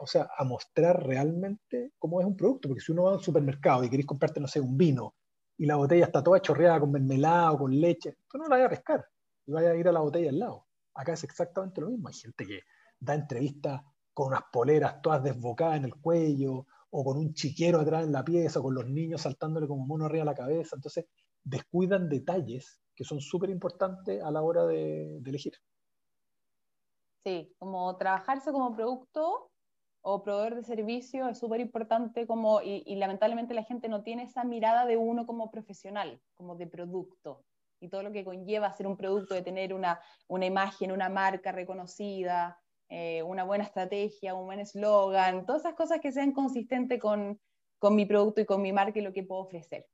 o 0.00 0.06
sea, 0.06 0.28
a 0.36 0.44
mostrar 0.44 1.06
realmente 1.06 1.92
cómo 1.98 2.20
es 2.20 2.26
un 2.26 2.36
producto, 2.36 2.68
porque 2.68 2.82
si 2.82 2.92
uno 2.92 3.04
va 3.04 3.12
a 3.12 3.14
un 3.14 3.22
supermercado 3.22 3.84
y 3.84 3.90
queréis 3.90 4.06
comprarte, 4.06 4.40
no 4.40 4.48
sé, 4.48 4.60
un 4.60 4.76
vino, 4.76 5.14
y 5.56 5.66
la 5.66 5.76
botella 5.76 6.06
está 6.06 6.22
toda 6.22 6.40
chorreada 6.40 6.80
con 6.80 6.90
mermelada 6.90 7.52
o 7.52 7.58
con 7.58 7.80
leche, 7.80 8.16
tú 8.28 8.38
no 8.38 8.48
la 8.48 8.56
vas 8.56 8.66
a 8.66 8.70
pescar, 8.70 9.06
y 9.46 9.52
vaya 9.52 9.70
a 9.70 9.76
ir 9.76 9.88
a 9.88 9.92
la 9.92 10.00
botella 10.00 10.30
al 10.30 10.38
lado. 10.38 10.66
Acá 10.94 11.12
es 11.12 11.24
exactamente 11.24 11.80
lo 11.80 11.90
mismo, 11.90 12.08
hay 12.08 12.14
gente 12.14 12.46
que 12.46 12.60
da 12.98 13.14
entrevistas 13.14 13.82
con 14.12 14.28
unas 14.28 14.42
poleras 14.52 15.00
todas 15.00 15.22
desbocadas 15.22 15.76
en 15.76 15.84
el 15.84 15.94
cuello, 15.94 16.66
o 16.90 17.04
con 17.04 17.16
un 17.16 17.34
chiquero 17.34 17.80
atrás 17.80 18.04
en 18.04 18.12
la 18.12 18.24
pieza, 18.24 18.60
o 18.60 18.62
con 18.62 18.74
los 18.74 18.86
niños 18.86 19.22
saltándole 19.22 19.66
como 19.66 19.86
mono 19.86 20.06
arriba 20.06 20.22
a 20.22 20.26
la 20.26 20.34
cabeza, 20.34 20.76
entonces 20.76 21.06
descuidan 21.42 22.08
detalles 22.08 22.80
que 22.94 23.04
son 23.04 23.20
súper 23.20 23.50
importantes 23.50 24.22
a 24.22 24.30
la 24.30 24.42
hora 24.42 24.66
de 24.66 25.18
elegir. 25.18 25.54
Sí, 27.24 27.54
como 27.58 27.96
trabajarse 27.96 28.50
como 28.50 28.74
producto 28.74 29.50
o 30.02 30.22
proveedor 30.22 30.54
de 30.54 30.62
servicio 30.62 31.28
es 31.28 31.38
súper 31.38 31.60
importante 31.60 32.26
como, 32.26 32.62
y, 32.62 32.94
lamentablemente 32.96 33.54
la 33.54 33.64
gente 33.64 33.88
no 33.88 34.02
tiene 34.02 34.22
esa 34.22 34.44
mirada 34.44 34.86
de 34.86 34.96
uno 34.96 35.26
como 35.26 35.50
profesional, 35.50 36.20
como 36.34 36.56
de 36.56 36.66
producto, 36.66 37.44
y 37.80 37.88
todo 37.88 38.02
lo 38.02 38.12
que 38.12 38.24
conlleva 38.24 38.72
ser 38.72 38.86
un 38.86 38.96
producto, 38.96 39.34
de 39.34 39.42
tener 39.42 39.74
una, 39.74 40.00
una 40.28 40.46
imagen, 40.46 40.92
una 40.92 41.08
marca 41.08 41.52
reconocida, 41.52 42.58
eh, 42.90 43.22
una 43.22 43.44
buena 43.44 43.64
estrategia, 43.64 44.34
un 44.34 44.46
buen 44.46 44.60
eslogan, 44.60 45.46
todas 45.46 45.62
esas 45.62 45.74
cosas 45.74 46.00
que 46.00 46.10
sean 46.10 46.32
consistentes 46.32 47.00
con, 47.00 47.40
con 47.78 47.94
mi 47.94 48.04
producto 48.04 48.40
y 48.40 48.44
con 48.44 48.60
mi 48.60 48.72
marca 48.72 48.98
y 48.98 49.02
lo 49.02 49.12
que 49.12 49.22
puedo 49.22 49.42
ofrecer. 49.42 49.86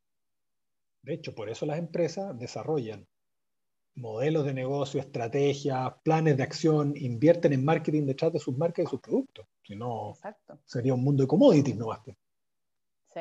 De 1.03 1.15
hecho, 1.15 1.35
por 1.35 1.51
eso 1.51 1.67
las 1.67 1.79
empresas 1.79 2.37
desarrollan 2.39 3.07
modelos 3.97 4.45
de 4.45 4.55
negocio, 4.55 4.99
estrategias, 4.99 5.93
planes 6.03 6.37
de 6.37 6.43
acción, 6.43 6.95
invierten 6.97 7.53
en 7.53 7.65
marketing 7.65 8.07
detrás 8.07 8.33
de 8.33 8.39
sus 8.39 8.57
marcas 8.57 8.87
y 8.87 8.89
sus 8.89 9.01
productos. 9.01 9.47
Si 9.63 9.77
no, 9.77 10.15
sería 10.65 10.95
un 10.95 11.05
mundo 11.05 11.23
de 11.23 11.29
commodities, 11.29 11.77
¿no? 11.77 11.89
Basta. 11.89 12.13
Sí. 13.13 13.21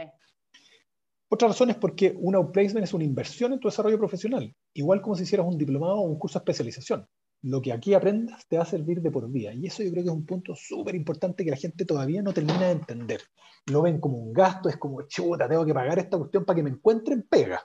Otra 1.27 1.49
razón 1.49 1.69
es 1.69 1.75
porque 1.75 2.15
un 2.17 2.35
outplacement 2.35 2.83
es 2.83 2.93
una 2.93 3.03
inversión 3.03 3.53
en 3.53 3.59
tu 3.59 3.67
desarrollo 3.67 3.97
profesional, 3.97 4.53
igual 4.73 5.01
como 5.01 5.15
si 5.15 5.23
hicieras 5.23 5.47
un 5.47 5.57
diplomado 5.57 5.95
o 5.95 6.01
un 6.01 6.17
curso 6.17 6.39
de 6.39 6.43
especialización. 6.43 7.07
Lo 7.45 7.61
que 7.61 7.71
aquí 7.71 7.93
aprendas 7.93 8.47
te 8.47 8.57
va 8.57 8.63
a 8.63 8.65
servir 8.65 9.01
de 9.01 9.11
por 9.11 9.29
vida. 9.29 9.53
Y 9.53 9.67
eso 9.67 9.83
yo 9.83 9.91
creo 9.91 10.03
que 10.03 10.09
es 10.09 10.15
un 10.15 10.25
punto 10.25 10.55
súper 10.55 10.95
importante 10.95 11.45
que 11.45 11.51
la 11.51 11.57
gente 11.57 11.85
todavía 11.85 12.23
no 12.23 12.33
termina 12.33 12.65
de 12.65 12.71
entender. 12.71 13.21
Lo 13.67 13.83
ven 13.83 13.99
como 13.99 14.17
un 14.17 14.33
gasto, 14.33 14.67
es 14.67 14.77
como, 14.77 15.03
chuta, 15.03 15.47
tengo 15.47 15.63
que 15.63 15.73
pagar 15.73 15.99
esta 15.99 16.17
cuestión 16.17 16.43
para 16.43 16.55
que 16.55 16.63
me 16.63 16.71
encuentren 16.71 17.21
pega. 17.21 17.61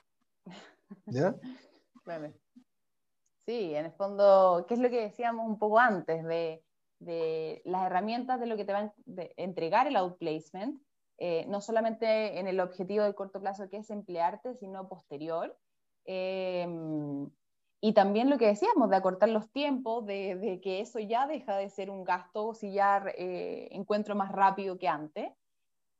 ¿Ya? 1.06 1.34
Sí, 3.46 3.74
en 3.74 3.86
el 3.86 3.92
fondo, 3.92 4.64
¿qué 4.68 4.74
es 4.74 4.80
lo 4.80 4.90
que 4.90 5.00
decíamos 5.00 5.48
un 5.48 5.58
poco 5.58 5.78
antes 5.78 6.24
de, 6.24 6.62
las 7.64 7.86
herramientas 7.86 8.38
de 8.38 8.46
lo 8.46 8.56
que 8.56 8.64
te 8.64 8.72
va 8.72 8.80
a 8.80 8.92
entregar 9.36 9.86
el 9.86 9.96
outplacement? 9.96 10.80
Eh, 11.18 11.46
no 11.48 11.60
solamente 11.60 12.38
en 12.38 12.46
el 12.46 12.60
objetivo 12.60 13.04
de 13.04 13.14
corto 13.14 13.40
plazo 13.40 13.68
que 13.68 13.78
es 13.78 13.90
emplearte, 13.90 14.54
sino 14.54 14.88
posterior. 14.88 15.56
Em, 16.04 17.28
y 17.80 17.94
también 17.94 18.28
lo 18.28 18.36
que 18.36 18.46
decíamos, 18.46 18.90
de 18.90 18.96
acortar 18.96 19.30
los 19.30 19.50
tiempos, 19.50 20.04
de, 20.04 20.60
que 20.62 20.80
eso 20.80 20.98
ya 20.98 21.26
deja 21.26 21.56
de 21.56 21.70
ser 21.70 21.90
un 21.90 22.04
gasto 22.04 22.52
si 22.52 22.72
ya 22.72 23.02
eh, 23.16 23.68
encuentro 23.72 24.14
más 24.14 24.32
rápido 24.32 24.78
que 24.78 24.88
antes. 24.88 25.32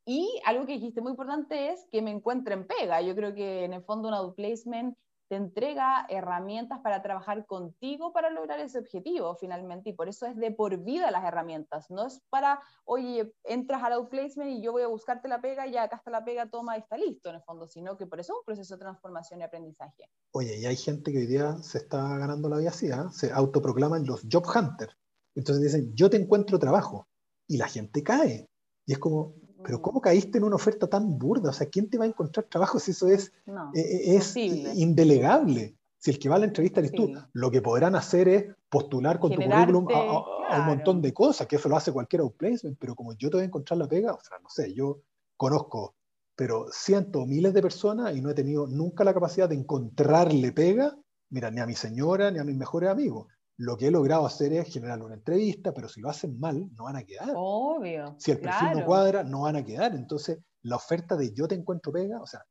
Y 0.05 0.39
algo 0.45 0.65
que 0.65 0.73
dijiste 0.73 1.01
muy 1.01 1.11
importante 1.11 1.69
es 1.69 1.87
que 1.91 2.01
me 2.01 2.11
encuentren 2.11 2.67
pega. 2.67 3.01
Yo 3.01 3.15
creo 3.15 3.33
que 3.33 3.65
en 3.65 3.73
el 3.73 3.83
fondo 3.83 4.09
un 4.09 4.13
outplacement 4.13 4.95
te 5.31 5.37
entrega 5.37 6.05
herramientas 6.09 6.81
para 6.81 7.01
trabajar 7.01 7.45
contigo 7.45 8.11
para 8.11 8.29
lograr 8.29 8.59
ese 8.59 8.79
objetivo 8.79 9.37
finalmente 9.37 9.91
y 9.91 9.93
por 9.93 10.09
eso 10.09 10.25
es 10.25 10.35
de 10.35 10.51
por 10.51 10.83
vida 10.83 11.09
las 11.09 11.23
herramientas, 11.23 11.89
no 11.89 12.07
es 12.07 12.19
para, 12.29 12.61
oye, 12.83 13.33
entras 13.45 13.81
al 13.81 13.93
outplacement 13.93 14.51
y 14.51 14.61
yo 14.61 14.73
voy 14.73 14.81
a 14.81 14.87
buscarte 14.87 15.29
la 15.29 15.39
pega 15.39 15.65
ya 15.67 15.83
acá 15.83 15.95
está 15.95 16.11
la 16.11 16.25
pega, 16.25 16.49
toma 16.49 16.75
está 16.75 16.97
listo 16.97 17.29
en 17.29 17.35
el 17.35 17.41
fondo, 17.43 17.65
sino 17.65 17.95
que 17.95 18.07
por 18.07 18.19
eso 18.19 18.33
es 18.33 18.39
un 18.39 18.45
proceso 18.45 18.75
de 18.75 18.79
transformación 18.81 19.39
y 19.39 19.43
aprendizaje. 19.43 20.09
Oye, 20.33 20.59
y 20.59 20.65
hay 20.65 20.75
gente 20.75 21.13
que 21.13 21.19
hoy 21.19 21.27
día 21.27 21.55
se 21.59 21.77
está 21.77 22.17
ganando 22.17 22.49
la 22.49 22.57
vida 22.57 22.71
así, 22.71 22.87
¿eh? 22.87 22.95
se 23.13 23.31
autoproclaman 23.31 24.05
los 24.05 24.23
job 24.29 24.43
hunters, 24.53 24.97
entonces 25.33 25.63
dicen, 25.63 25.95
yo 25.95 26.09
te 26.09 26.17
encuentro 26.17 26.59
trabajo 26.59 27.07
y 27.47 27.55
la 27.55 27.69
gente 27.69 28.03
cae. 28.03 28.49
Y 28.85 28.91
es 28.91 28.99
como, 28.99 29.35
pero 29.63 29.79
mm. 29.79 29.81
¿cómo 29.81 30.01
caíste 30.01 30.37
en 30.37 30.43
una 30.43 30.55
oferta 30.55 30.87
tan 30.87 31.17
burda? 31.17 31.49
O 31.49 31.53
sea, 31.53 31.67
¿quién 31.67 31.89
te 31.89 31.97
va 31.97 32.05
a 32.05 32.07
encontrar 32.07 32.45
trabajo 32.45 32.79
si 32.79 32.91
eso 32.91 33.07
es, 33.07 33.33
eh, 33.73 33.81
eh, 33.81 34.15
es 34.15 34.35
indelegable? 34.35 35.75
Si 35.97 36.11
el 36.11 36.19
que 36.19 36.29
va 36.29 36.35
a 36.35 36.39
la 36.39 36.45
entrevista 36.45 36.79
eres 36.79 36.93
tú, 36.93 37.13
lo 37.33 37.51
que 37.51 37.61
podrán 37.61 37.95
hacer 37.95 38.27
es 38.27 38.45
postular 38.69 39.19
con 39.19 39.31
tu 39.31 39.41
currículum 39.41 39.87
a, 39.93 40.59
un 40.59 40.65
montón 40.65 41.01
de 41.01 41.13
cosas, 41.13 41.47
que 41.47 41.57
eso 41.57 41.69
lo 41.69 41.77
hace 41.77 41.91
cualquier 41.91 42.21
outplacement, 42.21 42.77
pero 42.79 42.95
como 42.95 43.13
yo 43.13 43.29
te 43.29 43.37
voy 43.37 43.43
a 43.43 43.47
encontrar 43.47 43.77
la 43.77 43.87
pega, 43.87 44.13
o 44.13 44.19
sea, 44.21 44.39
no 44.39 44.49
sé, 44.49 44.73
yo 44.73 45.01
conozco, 45.37 45.95
pero 46.35 46.65
cientos, 46.71 47.27
miles 47.27 47.53
de 47.53 47.61
personas 47.61 48.15
y 48.15 48.21
no 48.21 48.31
he 48.31 48.33
tenido 48.33 48.65
nunca 48.65 49.03
la 49.03 49.13
capacidad 49.13 49.47
de 49.47 49.55
encontrarle 49.55 50.51
pega, 50.51 50.97
mira, 51.29 51.51
ni 51.51 51.61
a 51.61 51.67
mi 51.67 51.75
señora, 51.75 52.31
ni 52.31 52.39
a 52.39 52.43
mis 52.43 52.57
mejores 52.57 52.89
amigos 52.89 53.27
lo 53.61 53.77
que 53.77 53.87
he 53.87 53.91
logrado 53.91 54.25
hacer 54.25 54.53
es 54.53 54.73
generar 54.73 54.99
una 55.03 55.13
entrevista, 55.13 55.71
pero 55.71 55.87
si 55.87 56.01
lo 56.01 56.09
hacen 56.09 56.39
mal, 56.39 56.67
no 56.75 56.85
van 56.85 56.95
a 56.95 57.03
quedar. 57.03 57.31
Obvio. 57.35 58.15
Si 58.17 58.31
el 58.31 58.39
perfil 58.39 58.79
no 58.79 58.85
cuadra, 58.87 59.23
no 59.23 59.41
van 59.41 59.55
a 59.55 59.63
quedar. 59.63 59.93
Entonces, 59.93 60.39
la 60.63 60.77
oferta 60.77 61.15
de 61.15 61.31
yo 61.31 61.47
te 61.47 61.53
encuentro 61.53 61.91
pega, 61.91 62.19
o 62.19 62.25
sea, 62.25 62.43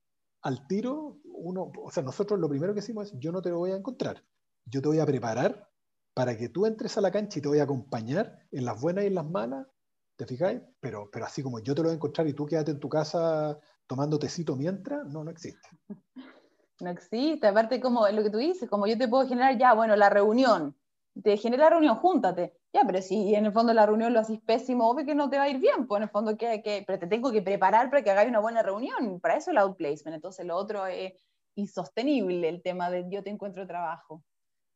al 0.43 0.69
tiro, 0.69 1.19
uno, 1.25 1.73
o 1.83 1.91
sea, 1.91 2.05
nosotros 2.05 2.39
lo 2.39 2.49
primero 2.49 2.73
que 2.75 2.79
hicimos 2.79 3.09
es, 3.09 3.19
yo 3.19 3.33
no 3.33 3.43
te 3.43 3.51
lo 3.51 3.59
voy 3.59 3.73
a 3.73 3.77
encontrar, 3.77 4.23
yo 4.65 4.81
te 4.81 4.87
voy 4.87 5.01
a 5.01 5.07
preparar 5.07 5.69
para 6.15 6.39
que 6.39 6.49
tú 6.49 6.65
entres 6.65 6.97
a 6.97 7.01
la 7.01 7.11
cancha 7.11 7.41
y 7.41 7.43
te 7.43 7.49
voy 7.49 7.59
a 7.59 7.65
acompañar 7.65 8.39
en 8.53 8.65
las 8.65 8.81
buenas 8.81 9.03
y 9.03 9.09
en 9.09 9.17
las 9.17 9.29
malas, 9.29 9.67
¿te 10.15 10.27
fijáis? 10.27 10.61
Pero, 10.79 11.11
pero 11.11 11.25
así 11.25 11.43
como 11.43 11.59
yo 11.59 11.75
te 11.75 11.83
lo 11.83 11.89
voy 11.89 11.95
a 11.95 11.97
encontrar 11.97 12.29
y 12.29 12.35
tú 12.35 12.47
quédate 12.47 12.71
en 12.71 12.79
tu 12.79 12.89
casa 12.89 13.59
tomando 13.89 14.17
tecito 14.17 14.55
mientras, 14.55 15.05
no, 15.07 15.25
no 15.25 15.31
existe. 15.33 15.69
No 16.83 16.89
existe, 16.89 17.47
aparte 17.47 17.79
como 17.79 18.09
lo 18.09 18.23
que 18.23 18.31
tú 18.31 18.39
dices, 18.39 18.67
como 18.67 18.87
yo 18.87 18.97
te 18.97 19.07
puedo 19.07 19.29
generar 19.29 19.59
ya, 19.59 19.75
bueno, 19.75 19.97
la 19.97 20.09
reunión, 20.09 20.75
te 21.23 21.37
genera 21.37 21.71
reunión, 21.71 21.97
júntate. 21.97 22.55
Ya, 22.73 22.83
pero 22.87 23.03
si 23.03 23.35
en 23.35 23.47
el 23.47 23.53
fondo 23.53 23.73
la 23.73 23.87
reunión 23.87 24.13
lo 24.13 24.21
haces 24.21 24.41
pésimo, 24.41 24.89
obvio 24.89 25.05
que 25.05 25.15
no 25.15 25.29
te 25.29 25.39
va 25.39 25.45
a 25.45 25.49
ir 25.49 25.59
bien, 25.59 25.87
pues 25.87 25.99
en 25.99 26.05
el 26.05 26.09
fondo 26.09 26.37
que, 26.37 26.63
que 26.63 26.85
pero 26.87 26.99
te 26.99 27.07
tengo 27.07 27.33
que 27.33 27.43
preparar 27.43 27.91
para 27.91 28.03
que 28.03 28.11
hagáis 28.11 28.29
una 28.29 28.39
buena 28.39 28.63
reunión, 28.63 29.21
para 29.21 29.37
eso 29.37 29.51
el 29.51 29.59
outplacement, 29.59 30.15
entonces 30.15 30.47
lo 30.47 30.57
otro 30.57 30.87
es 30.87 31.13
insostenible 31.57 32.49
el 32.49 32.63
tema 32.63 32.91
de 32.91 33.07
yo 33.11 33.23
te 33.23 33.31
encuentro 33.31 33.67
trabajo. 33.67 34.23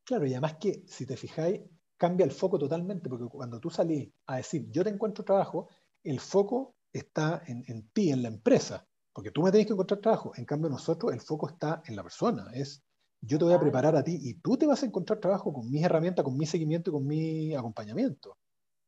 Claro, 0.05 0.27
y 0.27 0.33
además 0.33 0.57
que 0.57 0.83
si 0.87 1.07
te 1.07 1.17
fijáis, 1.17 1.61
cambia 1.97 2.25
el 2.25 2.33
foco 2.33 2.59
totalmente, 2.59 3.09
porque 3.09 3.27
cuando 3.27 3.61
tú 3.61 3.71
salís 3.71 4.13
a 4.27 4.37
decir 4.37 4.67
yo 4.71 4.83
te 4.83 4.91
encuentro 4.91 5.25
trabajo, 5.25 5.69
el 6.03 6.19
foco 6.21 6.75
está 6.93 7.43
en, 7.47 7.65
en 7.69 7.89
ti, 7.91 8.11
en 8.11 8.23
la 8.23 8.29
empresa, 8.29 8.87
porque 9.13 9.31
tú 9.31 9.43
me 9.43 9.53
tenés 9.53 9.69
que 9.69 9.73
encontrar 9.73 10.01
trabajo, 10.01 10.33
en 10.37 10.45
cambio 10.45 10.69
nosotros 10.69 11.13
el 11.13 11.21
foco 11.21 11.49
está 11.49 11.83
en 11.87 11.95
la 11.95 12.03
persona, 12.03 12.51
es 12.53 12.85
yo 13.27 13.39
te 13.39 13.45
voy 13.45 13.55
a 13.55 13.61
preparar 13.61 13.97
a 13.97 14.05
ti 14.05 14.19
y 14.21 14.35
tú 14.35 14.57
te 14.57 14.67
vas 14.67 14.83
a 14.83 14.87
encontrar 14.87 15.19
trabajo 15.19 15.53
con 15.53 15.71
mis 15.71 15.85
herramientas, 15.85 16.25
con 16.25 16.37
mi 16.37 16.47
seguimiento 16.47 16.91
y 16.91 16.93
con 16.93 17.07
mi 17.07 17.55
acompañamiento. 17.55 18.37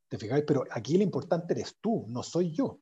¿Te 0.09 0.19
fijáis? 0.19 0.45
Pero 0.47 0.65
aquí 0.71 0.97
lo 0.97 1.03
importante 1.03 1.55
eres 1.55 1.77
tú, 1.81 2.07
no 2.09 2.23
soy 2.23 2.53
yo. 2.53 2.79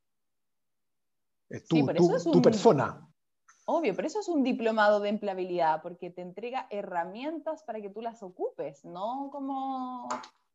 Es 1.49 1.67
tú, 1.67 1.87
tu 2.33 2.43
persona. 2.43 3.09
Obvio, 3.67 3.95
pero 3.97 4.07
eso 4.07 4.21
es 4.21 4.29
un 4.29 4.43
diplomado 4.43 5.01
de 5.01 5.09
empleabilidad, 5.09 5.81
porque 5.83 6.11
te 6.11 6.21
entrega 6.21 6.67
herramientas 6.71 7.63
para 7.63 7.81
que 7.81 7.89
tú 7.89 8.03
las 8.03 8.23
ocupes, 8.23 8.85
no 8.85 9.31
como, 9.33 10.07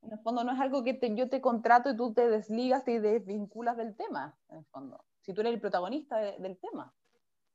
en 0.04 0.12
el 0.12 0.20
fondo 0.20 0.44
no 0.44 0.52
es 0.52 0.60
algo 0.60 0.84
que 0.84 1.00
yo 1.16 1.28
te 1.28 1.42
contrato 1.42 1.90
y 1.90 1.98
tú 1.98 2.14
te 2.14 2.30
desligas 2.30 2.88
y 2.88 3.00
desvinculas 3.00 3.78
del 3.78 3.96
tema, 3.96 4.38
en 4.50 4.60
el 4.60 4.66
fondo, 4.66 5.04
si 5.22 5.34
tú 5.34 5.42
eres 5.42 5.54
el 5.54 5.62
protagonista 5.62 6.18
del 6.18 6.58
tema. 6.60 6.94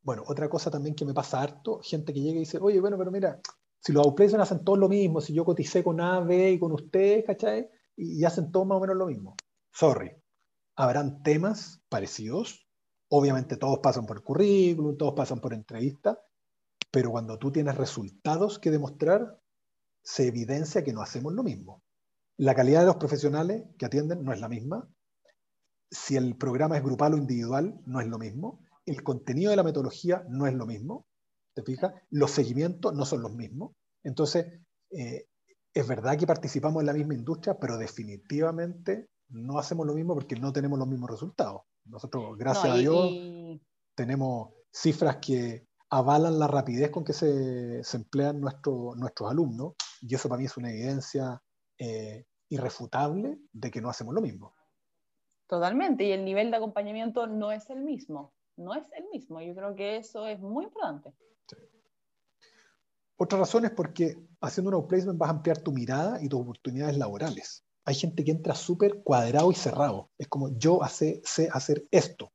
Bueno, 0.04 0.22
otra 0.26 0.50
cosa 0.50 0.70
también 0.70 0.94
que 0.94 1.06
me 1.06 1.14
pasa 1.14 1.40
harto, 1.40 1.80
gente 1.82 2.12
que 2.12 2.20
llega 2.20 2.36
y 2.36 2.40
dice, 2.40 2.58
oye, 2.60 2.78
bueno, 2.78 2.98
pero 2.98 3.10
mira, 3.10 3.40
si 3.80 3.90
los 3.90 4.04
outplacements 4.04 4.50
hacen 4.50 4.62
todos 4.62 4.78
lo 4.78 4.88
mismo, 4.88 5.22
si 5.22 5.32
yo 5.32 5.46
coticé 5.46 5.82
con 5.82 5.98
A, 5.98 6.20
B 6.20 6.52
y 6.52 6.58
con 6.58 6.72
ustedes, 6.72 7.24
¿cachai? 7.24 7.70
Y, 7.96 8.22
hacen 8.24 8.52
todos 8.52 8.66
más 8.66 8.76
o 8.76 8.80
menos 8.82 8.96
lo 8.96 9.06
mismo. 9.06 9.34
Sorry. 9.72 10.12
Habrán 10.76 11.22
temas 11.22 11.80
parecidos. 11.88 12.68
Obviamente 13.08 13.56
todos 13.56 13.78
pasan 13.78 14.04
por 14.04 14.22
currículum, 14.22 14.98
todos 14.98 15.14
pasan 15.14 15.40
por 15.40 15.54
entrevista, 15.54 16.20
pero 16.90 17.10
cuando 17.10 17.38
tú 17.38 17.50
tienes 17.50 17.76
resultados 17.76 18.58
que 18.58 18.70
demostrar, 18.70 19.40
se 20.02 20.26
evidencia 20.26 20.84
que 20.84 20.92
no 20.92 21.00
hacemos 21.00 21.32
lo 21.32 21.42
mismo. 21.42 21.82
La 22.36 22.54
calidad 22.54 22.80
de 22.80 22.86
los 22.86 22.96
profesionales 22.96 23.64
que 23.78 23.86
atienden 23.86 24.22
no 24.22 24.32
es 24.32 24.40
la 24.40 24.48
misma. 24.48 24.86
Si 25.90 26.16
el 26.16 26.36
programa 26.36 26.76
es 26.76 26.82
grupal 26.82 27.14
o 27.14 27.16
individual, 27.16 27.80
no 27.86 28.00
es 28.00 28.08
lo 28.08 28.18
mismo 28.18 28.64
el 28.86 29.02
contenido 29.02 29.50
de 29.50 29.56
la 29.56 29.62
metodología 29.62 30.24
no 30.28 30.46
es 30.46 30.54
lo 30.54 30.66
mismo, 30.66 31.06
¿te 31.54 31.62
fijas? 31.62 31.92
Los 32.10 32.32
seguimientos 32.32 32.94
no 32.94 33.04
son 33.04 33.22
los 33.22 33.32
mismos. 33.32 33.72
Entonces, 34.02 34.60
eh, 34.90 35.26
es 35.72 35.88
verdad 35.88 36.18
que 36.18 36.26
participamos 36.26 36.80
en 36.80 36.86
la 36.86 36.92
misma 36.92 37.14
industria, 37.14 37.58
pero 37.58 37.78
definitivamente 37.78 39.08
no 39.28 39.58
hacemos 39.58 39.86
lo 39.86 39.94
mismo 39.94 40.14
porque 40.14 40.36
no 40.36 40.52
tenemos 40.52 40.78
los 40.78 40.88
mismos 40.88 41.10
resultados. 41.10 41.62
Nosotros, 41.86 42.36
gracias 42.36 42.72
a 42.72 42.76
Dios, 42.76 43.10
tenemos 43.94 44.50
cifras 44.70 45.16
que 45.16 45.66
avalan 45.90 46.38
la 46.38 46.46
rapidez 46.46 46.90
con 46.90 47.04
que 47.04 47.12
se, 47.12 47.82
emplean 47.96 48.40
nuestros 48.40 49.30
alumnos, 49.30 49.74
y 50.00 50.14
eso 50.14 50.28
para 50.28 50.38
mí 50.38 50.46
es 50.46 50.56
una 50.56 50.70
evidencia 50.70 51.40
eh, 51.78 52.24
irrefutable 52.48 53.38
de 53.52 53.70
que 53.70 53.80
no 53.80 53.88
hacemos 53.88 54.14
lo 54.14 54.20
mismo. 54.20 54.54
Totalmente, 55.46 56.04
y 56.04 56.12
el 56.12 56.24
nivel 56.24 56.50
de 56.50 56.56
acompañamiento 56.56 57.26
no 57.26 57.52
es 57.52 57.68
el 57.70 57.82
mismo 57.82 58.33
no 58.56 58.74
es 58.74 58.86
el 58.96 59.04
mismo. 59.12 59.40
Yo 59.40 59.54
creo 59.54 59.74
que 59.74 59.96
eso 59.96 60.26
es 60.26 60.40
muy 60.40 60.64
importante. 60.64 61.12
Otra 63.16 63.38
razón 63.38 63.64
es 63.64 63.70
porque 63.70 64.18
haciendo 64.40 64.70
un 64.70 64.74
outplacement 64.74 65.18
vas 65.18 65.28
a 65.28 65.34
ampliar 65.34 65.58
tu 65.58 65.72
mirada 65.72 66.22
y 66.22 66.28
tus 66.28 66.40
oportunidades 66.40 66.96
laborales. 66.96 67.64
Hay 67.84 67.94
gente 67.94 68.24
que 68.24 68.32
entra 68.32 68.54
súper 68.54 69.02
cuadrado 69.02 69.50
y 69.52 69.54
cerrado. 69.54 70.10
Es 70.18 70.28
como 70.28 70.56
yo 70.58 70.80
sé 70.88 71.22
hacer 71.52 71.86
esto. 71.90 72.32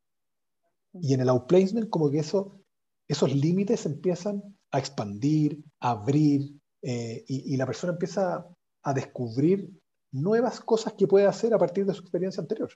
Y 0.94 1.14
en 1.14 1.22
el 1.22 1.30
outplacement 1.30 1.90
como 1.90 2.10
que 2.10 2.20
eso, 2.20 2.60
esos 3.08 3.34
límites 3.34 3.86
empiezan 3.86 4.58
a 4.72 4.80
expandir, 4.80 5.64
a 5.80 5.92
abrir, 5.92 6.56
eh, 6.82 7.24
y, 7.28 7.54
y, 7.54 7.58
la 7.58 7.66
persona 7.66 7.94
empieza 7.94 8.48
a 8.84 8.94
descubrir 8.94 9.70
nuevas 10.12 10.62
cosas 10.62 10.94
que 10.94 11.08
puede 11.08 11.26
hacer 11.26 11.54
a 11.54 11.58
partir 11.58 11.86
de 11.86 11.94
su 11.94 12.02
experiencia 12.02 12.42
anterior. 12.42 12.72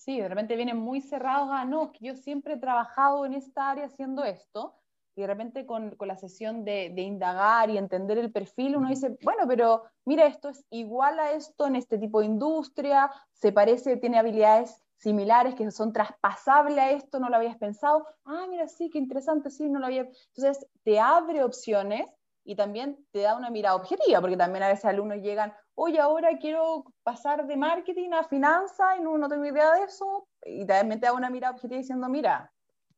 Sí, 0.00 0.18
de 0.18 0.30
repente 0.30 0.56
vienen 0.56 0.78
muy 0.78 1.02
cerrados 1.02 1.50
a, 1.52 1.66
no, 1.66 1.92
que 1.92 2.06
yo 2.06 2.16
siempre 2.16 2.54
he 2.54 2.56
trabajado 2.56 3.26
en 3.26 3.34
esta 3.34 3.68
área 3.68 3.84
haciendo 3.84 4.24
esto, 4.24 4.74
y 5.14 5.20
de 5.20 5.26
repente 5.26 5.66
con, 5.66 5.90
con 5.96 6.08
la 6.08 6.16
sesión 6.16 6.64
de, 6.64 6.90
de, 6.94 7.02
indagar 7.02 7.68
y 7.68 7.76
entender 7.76 8.16
el 8.16 8.32
perfil, 8.32 8.78
uno 8.78 8.88
dice, 8.88 9.18
bueno, 9.22 9.46
pero 9.46 9.82
mira, 10.06 10.24
esto 10.24 10.48
es 10.48 10.64
igual 10.70 11.18
a 11.18 11.32
esto 11.32 11.66
en 11.66 11.76
este 11.76 11.98
tipo 11.98 12.20
de 12.20 12.26
industria, 12.26 13.10
se 13.34 13.52
parece, 13.52 13.98
tiene 13.98 14.18
habilidades 14.18 14.82
similares 14.96 15.54
que 15.54 15.70
son 15.70 15.92
traspasables 15.92 16.78
a 16.78 16.90
esto, 16.92 17.20
no 17.20 17.28
lo 17.28 17.36
habías 17.36 17.58
pensado, 17.58 18.06
ah, 18.24 18.46
mira, 18.48 18.68
sí, 18.68 18.88
qué 18.88 18.96
interesante, 18.96 19.50
sí, 19.50 19.68
no 19.68 19.80
lo 19.80 19.86
había. 19.86 20.08
Entonces, 20.34 20.66
te 20.82 20.98
abre 20.98 21.44
opciones 21.44 22.06
y 22.44 22.56
también 22.56 23.06
te 23.12 23.20
da 23.20 23.36
una 23.36 23.50
mirada 23.50 23.76
objetiva, 23.76 24.20
porque 24.20 24.36
también 24.36 24.62
a 24.62 24.68
veces 24.68 24.84
alumnos 24.84 25.18
llegan, 25.18 25.52
oye, 25.74 26.00
ahora 26.00 26.38
quiero 26.38 26.84
pasar 27.02 27.46
de 27.46 27.56
marketing 27.56 28.10
a 28.12 28.24
finanzas 28.24 28.96
y 28.98 29.02
no, 29.02 29.18
no 29.18 29.28
tengo 29.28 29.44
idea 29.44 29.72
de 29.74 29.84
eso, 29.84 30.28
y 30.44 30.66
también 30.66 31.00
te 31.00 31.06
da 31.06 31.12
una 31.12 31.30
mirada 31.30 31.54
objetiva 31.54 31.78
diciendo, 31.78 32.08
mira, 32.08 32.52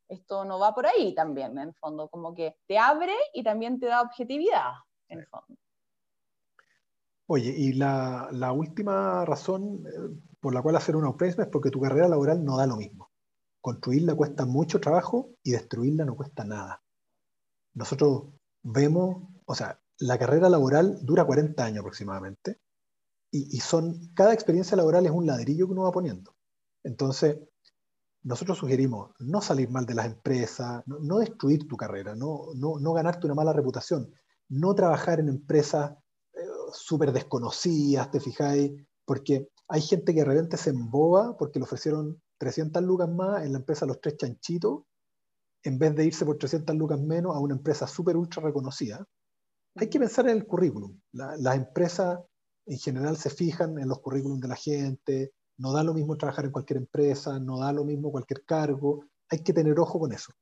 esto 0.08 0.44
no 0.44 0.58
va 0.58 0.74
por 0.74 0.86
ahí 0.86 1.14
también, 1.14 1.52
en 1.52 1.68
el 1.68 1.74
fondo, 1.74 2.08
como 2.08 2.34
que 2.34 2.56
te 2.66 2.78
abre 2.78 3.14
y 3.32 3.42
también 3.42 3.80
te 3.80 3.86
da 3.86 4.02
objetividad, 4.02 4.72
en 5.08 5.20
el 5.20 5.26
fondo. 5.26 5.56
Oye, 7.26 7.54
y 7.56 7.72
la, 7.72 8.28
la 8.32 8.52
última 8.52 9.24
razón 9.24 9.86
eh, 9.86 10.20
por 10.40 10.52
la 10.52 10.60
cual 10.60 10.76
hacer 10.76 10.96
una 10.96 11.06
outplacement 11.06 11.48
es 11.48 11.52
porque 11.52 11.70
tu 11.70 11.80
carrera 11.80 12.08
laboral 12.08 12.44
no 12.44 12.56
da 12.56 12.66
lo 12.66 12.76
mismo. 12.76 13.10
Construirla 13.60 14.14
cuesta 14.14 14.44
mucho 14.44 14.80
trabajo 14.80 15.30
y 15.42 15.52
destruirla 15.52 16.04
no 16.04 16.16
cuesta 16.16 16.44
nada. 16.44 16.82
Nosotros 17.74 18.24
vemos, 18.62 19.28
o 19.44 19.54
sea, 19.54 19.80
la 19.98 20.18
carrera 20.18 20.48
laboral 20.48 20.98
dura 21.02 21.24
40 21.24 21.64
años 21.64 21.80
aproximadamente 21.80 22.60
y, 23.30 23.60
son, 23.60 24.12
cada 24.14 24.34
experiencia 24.34 24.76
laboral 24.76 25.06
es 25.06 25.12
un 25.12 25.26
ladrillo 25.26 25.66
que 25.66 25.72
uno 25.72 25.84
va 25.84 25.92
poniendo. 25.92 26.36
Entonces, 26.84 27.38
nosotros 28.22 28.58
sugerimos 28.58 29.10
no 29.20 29.40
salir 29.40 29.70
mal 29.70 29.86
de 29.86 29.94
las 29.94 30.06
empresas, 30.06 30.82
no, 30.86 31.18
destruir 31.18 31.66
tu 31.66 31.76
carrera, 31.76 32.14
no, 32.14 32.48
no, 32.54 32.92
ganarte 32.92 33.26
una 33.26 33.34
mala 33.34 33.54
reputación, 33.54 34.12
no 34.50 34.74
trabajar 34.74 35.18
en 35.18 35.28
empresas 35.28 35.96
eh, 36.34 36.40
súper 36.74 37.12
desconocidas, 37.12 38.10
te 38.10 38.20
fijáis, 38.20 38.72
porque 39.06 39.48
hay 39.66 39.80
gente 39.80 40.12
que 40.12 40.20
de 40.20 40.26
repente 40.26 40.58
se 40.58 40.70
emboba 40.70 41.36
porque 41.38 41.58
le 41.58 41.64
ofrecieron 41.64 42.20
300 42.36 42.82
lucas 42.82 43.08
más 43.08 43.44
en 43.44 43.52
la 43.52 43.58
empresa 43.58 43.86
Los 43.86 44.00
Tres 44.00 44.18
Chanchitos, 44.18 44.82
en 45.64 45.78
vez 45.78 45.94
de 45.94 46.06
irse 46.06 46.24
por 46.24 46.38
300 46.38 46.74
lucas 46.76 47.00
menos 47.00 47.34
a 47.34 47.40
una 47.40 47.54
empresa 47.54 47.86
súper 47.86 48.16
ultra 48.16 48.42
reconocida. 48.42 49.04
Hay 49.76 49.88
que 49.88 49.98
pensar 49.98 50.28
en 50.28 50.36
el 50.36 50.46
currículum. 50.46 50.98
las 51.12 51.56
empresas 51.56 52.20
en 52.66 52.78
general 52.78 53.16
se 53.16 53.30
fijan 53.30 53.78
en 53.78 53.88
los 53.88 54.00
currículums 54.00 54.40
de 54.40 54.48
la 54.48 54.56
gente, 54.56 55.32
no 55.58 55.72
da 55.72 55.82
lo 55.82 55.94
mismo 55.94 56.16
trabajar 56.16 56.44
en 56.44 56.52
cualquier 56.52 56.78
empresa, 56.78 57.38
no 57.38 57.58
da 57.58 57.72
lo 57.72 57.84
mismo 57.84 58.10
cualquier 58.10 58.44
cargo. 58.44 59.04
Hay 59.30 59.42
que 59.42 59.52
tener 59.52 59.78
ojo 59.78 59.98
con 59.98 60.12
eso. 60.12 60.32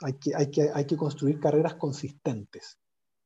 Hay 0.00 0.14
que, 0.14 0.34
hay 0.34 0.50
que, 0.50 0.70
hay 0.72 0.86
que 0.86 0.96
construir 0.96 1.38
carreras 1.38 1.74
consistentes. 1.74 2.78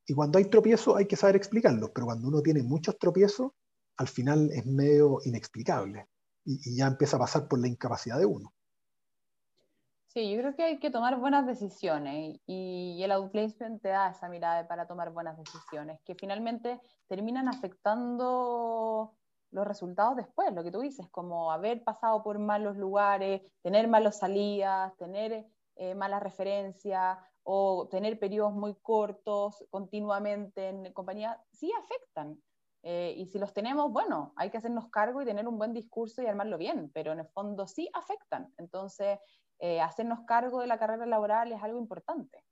Y 0.06 0.14
cuando 0.14 0.38
hay 0.38 0.46
tropiezos 0.46 0.96
hay 0.96 1.06
que 1.06 1.16
saber 1.16 1.36
explicarlos, 1.36 1.90
pero 1.94 2.06
cuando 2.06 2.28
uno 2.28 2.40
tiene 2.40 2.62
muchos 2.62 2.98
tropiezos, 2.98 3.52
al 3.96 4.08
final 4.08 4.50
es 4.52 4.66
medio 4.66 5.18
inexplicable 5.24 6.06
y, 6.44 6.76
ya 6.76 6.86
empieza 6.86 7.16
a 7.16 7.20
pasar 7.20 7.48
por 7.48 7.58
la 7.58 7.68
incapacidad 7.68 8.18
de 8.18 8.26
uno. 8.26 8.54
Sí, 10.16 10.30
yo 10.30 10.38
creo 10.38 10.56
que 10.56 10.62
hay 10.62 10.78
que 10.78 10.90
tomar 10.90 11.20
buenas 11.20 11.44
decisiones 11.44 12.40
y, 12.46 13.02
el 13.02 13.12
outplacement 13.12 13.82
te 13.82 13.90
da 13.90 14.08
esa 14.08 14.30
mirada 14.30 14.66
para 14.66 14.86
tomar 14.86 15.10
buenas 15.12 15.36
decisiones, 15.36 16.00
que 16.06 16.14
finalmente 16.14 16.80
terminan 17.06 17.48
afectando 17.48 19.14
los 19.50 19.66
resultados 19.66 20.16
después, 20.16 20.54
lo 20.54 20.64
que 20.64 20.70
tú 20.70 20.80
dices, 20.80 21.06
como 21.10 21.52
haber 21.52 21.84
pasado 21.84 22.22
por 22.22 22.38
malos 22.38 22.78
lugares, 22.78 23.42
tener 23.60 23.88
malas 23.88 24.16
salidas, 24.18 24.96
tener 24.96 25.44
eh, 25.74 25.94
malas 25.94 26.22
referencias 26.22 27.18
o 27.42 27.86
tener 27.90 28.18
periodos 28.18 28.54
muy 28.54 28.74
cortos 28.76 29.66
continuamente 29.68 30.70
en 30.70 30.94
compañía, 30.94 31.38
sí 31.52 31.70
afectan. 31.78 32.40
Eh, 32.82 33.14
y 33.18 33.26
si 33.26 33.38
los 33.38 33.52
tenemos, 33.52 33.92
bueno, 33.92 34.32
hay 34.36 34.48
que 34.48 34.56
hacernos 34.56 34.88
cargo 34.88 35.20
y 35.20 35.26
tener 35.26 35.46
un 35.46 35.58
buen 35.58 35.74
discurso 35.74 36.22
y 36.22 36.26
armarlo 36.26 36.56
bien, 36.56 36.90
pero 36.94 37.12
en 37.12 37.18
el 37.18 37.26
fondo 37.26 37.66
sí 37.66 37.90
afectan. 37.92 38.54
Entonces, 38.56 39.18
eh, 39.58 39.80
hacernos 39.80 40.20
cargo 40.26 40.60
de 40.60 40.66
la 40.66 40.78
carrera 40.78 41.06
laboral 41.06 41.52
es 41.52 41.62
algo 41.62 41.78
importante. 41.78 42.44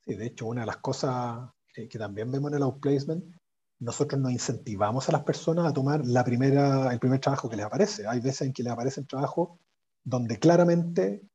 Sí, 0.00 0.14
de 0.14 0.26
hecho, 0.26 0.46
una 0.46 0.62
de 0.62 0.66
las 0.66 0.78
cosas 0.78 1.50
que, 1.72 1.88
también 1.98 2.30
vemos 2.30 2.50
en 2.50 2.56
el 2.56 2.62
outplacement, 2.62 3.24
nosotros 3.80 4.20
nos 4.20 4.32
incentivamos 4.32 5.08
a 5.08 5.12
las 5.12 5.24
personas 5.24 5.66
a 5.66 5.72
tomar 5.72 6.06
la 6.06 6.24
primera, 6.24 6.92
el 6.92 6.98
primer 6.98 7.20
trabajo 7.20 7.50
que 7.50 7.56
les 7.56 7.66
aparece. 7.66 8.06
Hay 8.06 8.20
veces 8.20 8.42
en 8.42 8.52
que 8.52 8.62
les 8.62 8.72
aparecen 8.72 9.06
trabajos 9.06 9.58
donde 10.02 10.38
claramente 10.38 11.28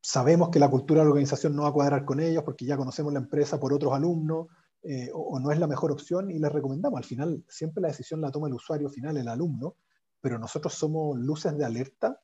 sabemos 0.00 0.50
que 0.50 0.58
la 0.58 0.68
cultura 0.68 1.00
de 1.00 1.06
la 1.06 1.10
organización 1.10 1.56
no 1.56 1.62
va 1.62 1.68
a 1.68 1.72
cuadrar 1.72 2.04
con 2.04 2.20
ellos 2.20 2.42
porque 2.44 2.66
ya 2.66 2.76
conocemos 2.76 3.12
la 3.12 3.20
empresa 3.20 3.58
por 3.58 3.72
otros 3.72 3.92
alumnos 3.92 4.48
eh, 4.82 5.10
o, 5.14 5.38
no 5.38 5.52
es 5.52 5.58
la 5.58 5.68
mejor 5.68 5.92
opción 5.92 6.30
y 6.30 6.38
les 6.38 6.52
recomendamos. 6.52 6.98
Al 6.98 7.04
final, 7.04 7.44
siempre 7.48 7.80
la 7.80 7.88
decisión 7.88 8.20
la 8.20 8.32
toma 8.32 8.48
el 8.48 8.54
usuario 8.54 8.90
final, 8.90 9.16
el 9.16 9.28
alumno, 9.28 9.76
pero 10.20 10.38
nosotros 10.38 10.74
somos 10.74 11.16
luces 11.18 11.56
de 11.56 11.64
alerta, 11.64 12.20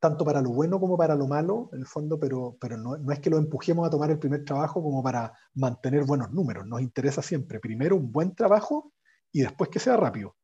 tanto 0.00 0.24
para 0.24 0.40
lo 0.40 0.50
bueno 0.50 0.80
como 0.80 0.96
para 0.96 1.14
lo 1.14 1.28
malo, 1.28 1.68
en 1.72 1.80
el 1.80 1.86
fondo, 1.86 2.18
pero, 2.18 2.56
pero 2.58 2.76
no, 2.78 2.96
no 2.96 3.12
es 3.12 3.20
que 3.20 3.30
lo 3.30 3.36
empujemos 3.36 3.86
a 3.86 3.90
tomar 3.90 4.10
el 4.10 4.18
primer 4.18 4.44
trabajo 4.44 4.82
como 4.82 5.02
para 5.02 5.32
mantener 5.54 6.04
buenos 6.04 6.32
números. 6.32 6.66
Nos 6.66 6.80
interesa 6.80 7.20
siempre, 7.20 7.60
primero, 7.60 7.96
un 7.96 8.10
buen 8.10 8.34
trabajo 8.34 8.92
y 9.30 9.42
después 9.42 9.68
que 9.68 9.78
sea 9.78 9.96
rápido. 9.96 10.34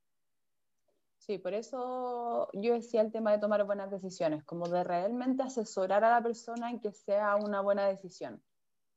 Sí, 1.18 1.38
por 1.38 1.54
eso 1.54 2.48
yo 2.52 2.74
decía 2.74 3.00
el 3.00 3.10
tema 3.10 3.32
de 3.32 3.38
tomar 3.38 3.64
buenas 3.64 3.90
decisiones, 3.90 4.44
como 4.44 4.68
de 4.68 4.84
realmente 4.84 5.42
asesorar 5.42 6.04
a 6.04 6.10
la 6.10 6.22
persona 6.22 6.70
en 6.70 6.78
que 6.78 6.92
sea 6.92 7.34
una 7.34 7.62
buena 7.62 7.88
decisión. 7.88 8.40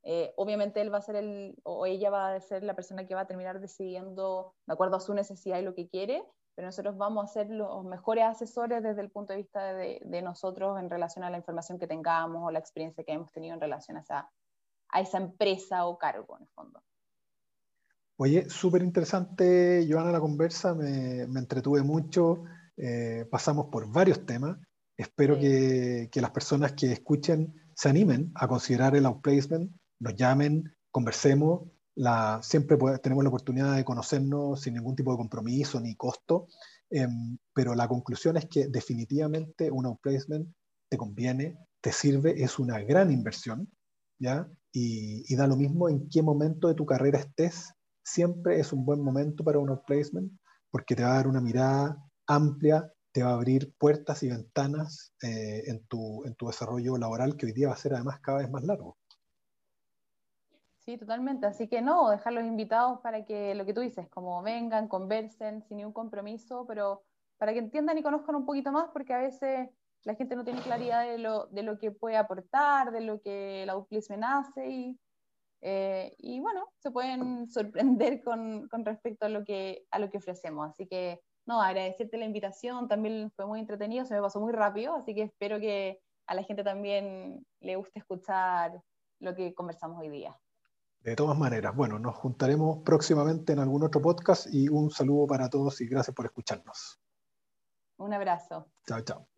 Eh, 0.02 0.32
obviamente 0.36 0.80
él 0.80 0.92
va 0.92 0.98
a 0.98 1.02
ser 1.02 1.16
el, 1.16 1.56
o 1.64 1.86
ella 1.86 2.08
va 2.10 2.34
a 2.34 2.40
ser 2.40 2.62
la 2.62 2.74
persona 2.74 3.06
que 3.06 3.14
va 3.14 3.22
a 3.22 3.26
terminar 3.26 3.60
decidiendo 3.60 4.54
de 4.66 4.72
acuerdo 4.72 4.96
a 4.96 5.00
su 5.00 5.12
necesidad 5.12 5.58
y 5.58 5.62
lo 5.62 5.74
que 5.74 5.88
quiere, 5.88 6.22
pero 6.54 6.66
nosotros 6.66 6.96
vamos 6.96 7.24
a 7.24 7.32
ser 7.32 7.50
los 7.50 7.84
mejores 7.84 8.24
asesores 8.24 8.82
desde 8.82 9.00
el 9.00 9.10
punto 9.10 9.32
de 9.32 9.38
vista 9.38 9.72
de, 9.72 10.00
de 10.04 10.22
nosotros 10.22 10.78
en 10.78 10.90
relación 10.90 11.24
a 11.24 11.30
la 11.30 11.38
información 11.38 11.78
que 11.78 11.86
tengamos 11.86 12.42
o 12.44 12.50
la 12.50 12.58
experiencia 12.58 13.04
que 13.04 13.12
hemos 13.12 13.32
tenido 13.32 13.54
en 13.54 13.60
relación 13.60 13.96
a 13.96 14.00
esa, 14.00 14.30
a 14.88 15.00
esa 15.00 15.18
empresa 15.18 15.86
o 15.86 15.98
cargo, 15.98 16.36
en 16.36 16.42
el 16.42 16.48
fondo. 16.48 16.82
Oye, 18.16 18.50
súper 18.50 18.82
interesante, 18.82 19.86
Joana, 19.88 20.12
la 20.12 20.20
conversa, 20.20 20.74
me, 20.74 21.26
me 21.26 21.40
entretuve 21.40 21.82
mucho, 21.82 22.44
eh, 22.76 23.26
pasamos 23.30 23.66
por 23.66 23.90
varios 23.90 24.26
temas. 24.26 24.58
Espero 24.96 25.38
que, 25.38 26.10
que, 26.12 26.20
las 26.20 26.30
personas 26.30 26.72
que 26.72 26.92
escuchen 26.92 27.54
se 27.74 27.88
animen 27.88 28.30
a 28.34 28.46
considerar 28.46 28.94
el 28.94 29.06
outplacement 29.06 29.72
nos 30.00 30.14
llamen, 30.14 30.76
conversemos. 30.90 31.62
La, 32.00 32.40
siempre 32.42 32.78
tenemos 33.02 33.22
la 33.22 33.28
oportunidad 33.28 33.76
de 33.76 33.84
conocernos 33.84 34.62
sin 34.62 34.72
ningún 34.72 34.96
tipo 34.96 35.10
de 35.10 35.18
compromiso 35.18 35.78
ni 35.80 35.96
costo, 35.96 36.46
em, 36.88 37.36
pero 37.52 37.74
la 37.74 37.88
conclusión 37.88 38.38
es 38.38 38.46
que 38.46 38.68
definitivamente 38.68 39.70
un 39.70 39.84
outplacement 39.84 40.48
te 40.88 40.96
conviene, 40.96 41.58
te 41.82 41.92
sirve, 41.92 42.42
es 42.42 42.58
una 42.58 42.78
gran 42.80 43.12
inversión, 43.12 43.70
¿ya? 44.18 44.48
Y, 44.72 45.36
da 45.36 45.46
lo 45.46 45.56
mismo 45.56 45.90
en 45.90 46.08
qué 46.08 46.22
momento 46.22 46.68
de 46.68 46.74
tu 46.74 46.86
carrera 46.86 47.18
estés, 47.18 47.74
siempre 48.02 48.58
es 48.60 48.72
un 48.72 48.86
buen 48.86 49.02
momento 49.02 49.44
para 49.44 49.58
un 49.58 49.68
outplacement 49.68 50.32
porque 50.70 50.96
te 50.96 51.02
va 51.02 51.12
a 51.12 51.16
dar 51.16 51.28
una 51.28 51.42
mirada 51.42 51.98
amplia, 52.26 52.90
te 53.12 53.22
va 53.22 53.30
a 53.32 53.34
abrir 53.34 53.74
puertas 53.78 54.22
y 54.22 54.30
ventanas 54.30 55.12
eh, 55.22 55.64
en, 55.66 55.84
tu, 55.86 56.24
en 56.24 56.34
tu 56.34 56.46
desarrollo 56.46 56.96
laboral 56.96 57.36
que 57.36 57.44
hoy 57.44 57.52
día 57.52 57.68
va 57.68 57.74
a 57.74 57.76
ser 57.76 57.92
además 57.92 58.20
cada 58.22 58.38
vez 58.38 58.50
más 58.50 58.64
largo. 58.64 58.96
Sí, 60.80 60.96
totalmente. 60.96 61.46
Así 61.46 61.68
que 61.68 61.82
no, 61.82 62.10
dejar 62.10 62.32
los 62.32 62.44
invitados 62.44 63.00
para 63.00 63.24
que 63.24 63.54
lo 63.54 63.66
que 63.66 63.74
tú 63.74 63.80
dices, 63.82 64.08
como 64.08 64.42
vengan, 64.42 64.88
conversen, 64.88 65.62
sin 65.62 65.76
ningún 65.76 65.92
compromiso, 65.92 66.66
pero 66.66 67.02
para 67.36 67.52
que 67.52 67.58
entiendan 67.58 67.98
y 67.98 68.02
conozcan 68.02 68.34
un 68.34 68.46
poquito 68.46 68.72
más, 68.72 68.88
porque 68.92 69.12
a 69.12 69.18
veces 69.18 69.68
la 70.04 70.14
gente 70.14 70.36
no 70.36 70.44
tiene 70.44 70.62
claridad 70.62 71.06
de 71.06 71.18
lo, 71.18 71.46
de 71.48 71.62
lo 71.62 71.78
que 71.78 71.90
puede 71.90 72.16
aportar, 72.16 72.92
de 72.92 73.02
lo 73.02 73.20
que 73.20 73.64
la 73.66 73.74
outplacement 73.74 74.24
hace 74.24 74.70
y, 74.70 75.00
eh, 75.60 76.14
y 76.18 76.40
bueno, 76.40 76.66
se 76.78 76.90
pueden 76.90 77.46
sorprender 77.50 78.22
con, 78.24 78.66
con, 78.68 78.84
respecto 78.84 79.26
a 79.26 79.28
lo, 79.28 79.44
que, 79.44 79.84
a 79.90 79.98
lo 79.98 80.10
que 80.10 80.16
ofrecemos. 80.18 80.70
Así 80.70 80.86
que 80.86 81.20
no, 81.46 81.60
agradecerte 81.60 82.16
la 82.16 82.24
invitación, 82.24 82.88
también 82.88 83.30
fue 83.36 83.46
muy 83.46 83.60
entretenido, 83.60 84.06
se 84.06 84.14
me 84.14 84.22
pasó 84.22 84.40
muy 84.40 84.52
rápido, 84.52 84.94
así 84.94 85.14
que 85.14 85.22
espero 85.24 85.60
que 85.60 86.00
a 86.26 86.34
la 86.34 86.42
gente 86.44 86.64
también 86.64 87.44
le 87.60 87.76
guste 87.76 87.98
escuchar 87.98 88.80
lo 89.20 89.34
que 89.34 89.54
conversamos 89.54 90.00
hoy 90.00 90.08
día. 90.08 90.38
De 91.02 91.16
todas 91.16 91.38
maneras, 91.38 91.74
bueno, 91.74 91.98
nos 91.98 92.14
juntaremos 92.16 92.82
próximamente 92.84 93.54
en 93.54 93.58
algún 93.58 93.82
otro 93.82 94.02
podcast 94.02 94.46
y 94.52 94.68
un 94.68 94.90
saludo 94.90 95.26
para 95.26 95.48
todos 95.48 95.80
y 95.80 95.86
gracias 95.86 96.14
por 96.14 96.26
escucharnos. 96.26 97.00
Un 97.96 98.12
abrazo. 98.12 98.70
Chao, 98.86 99.00
chao. 99.00 99.28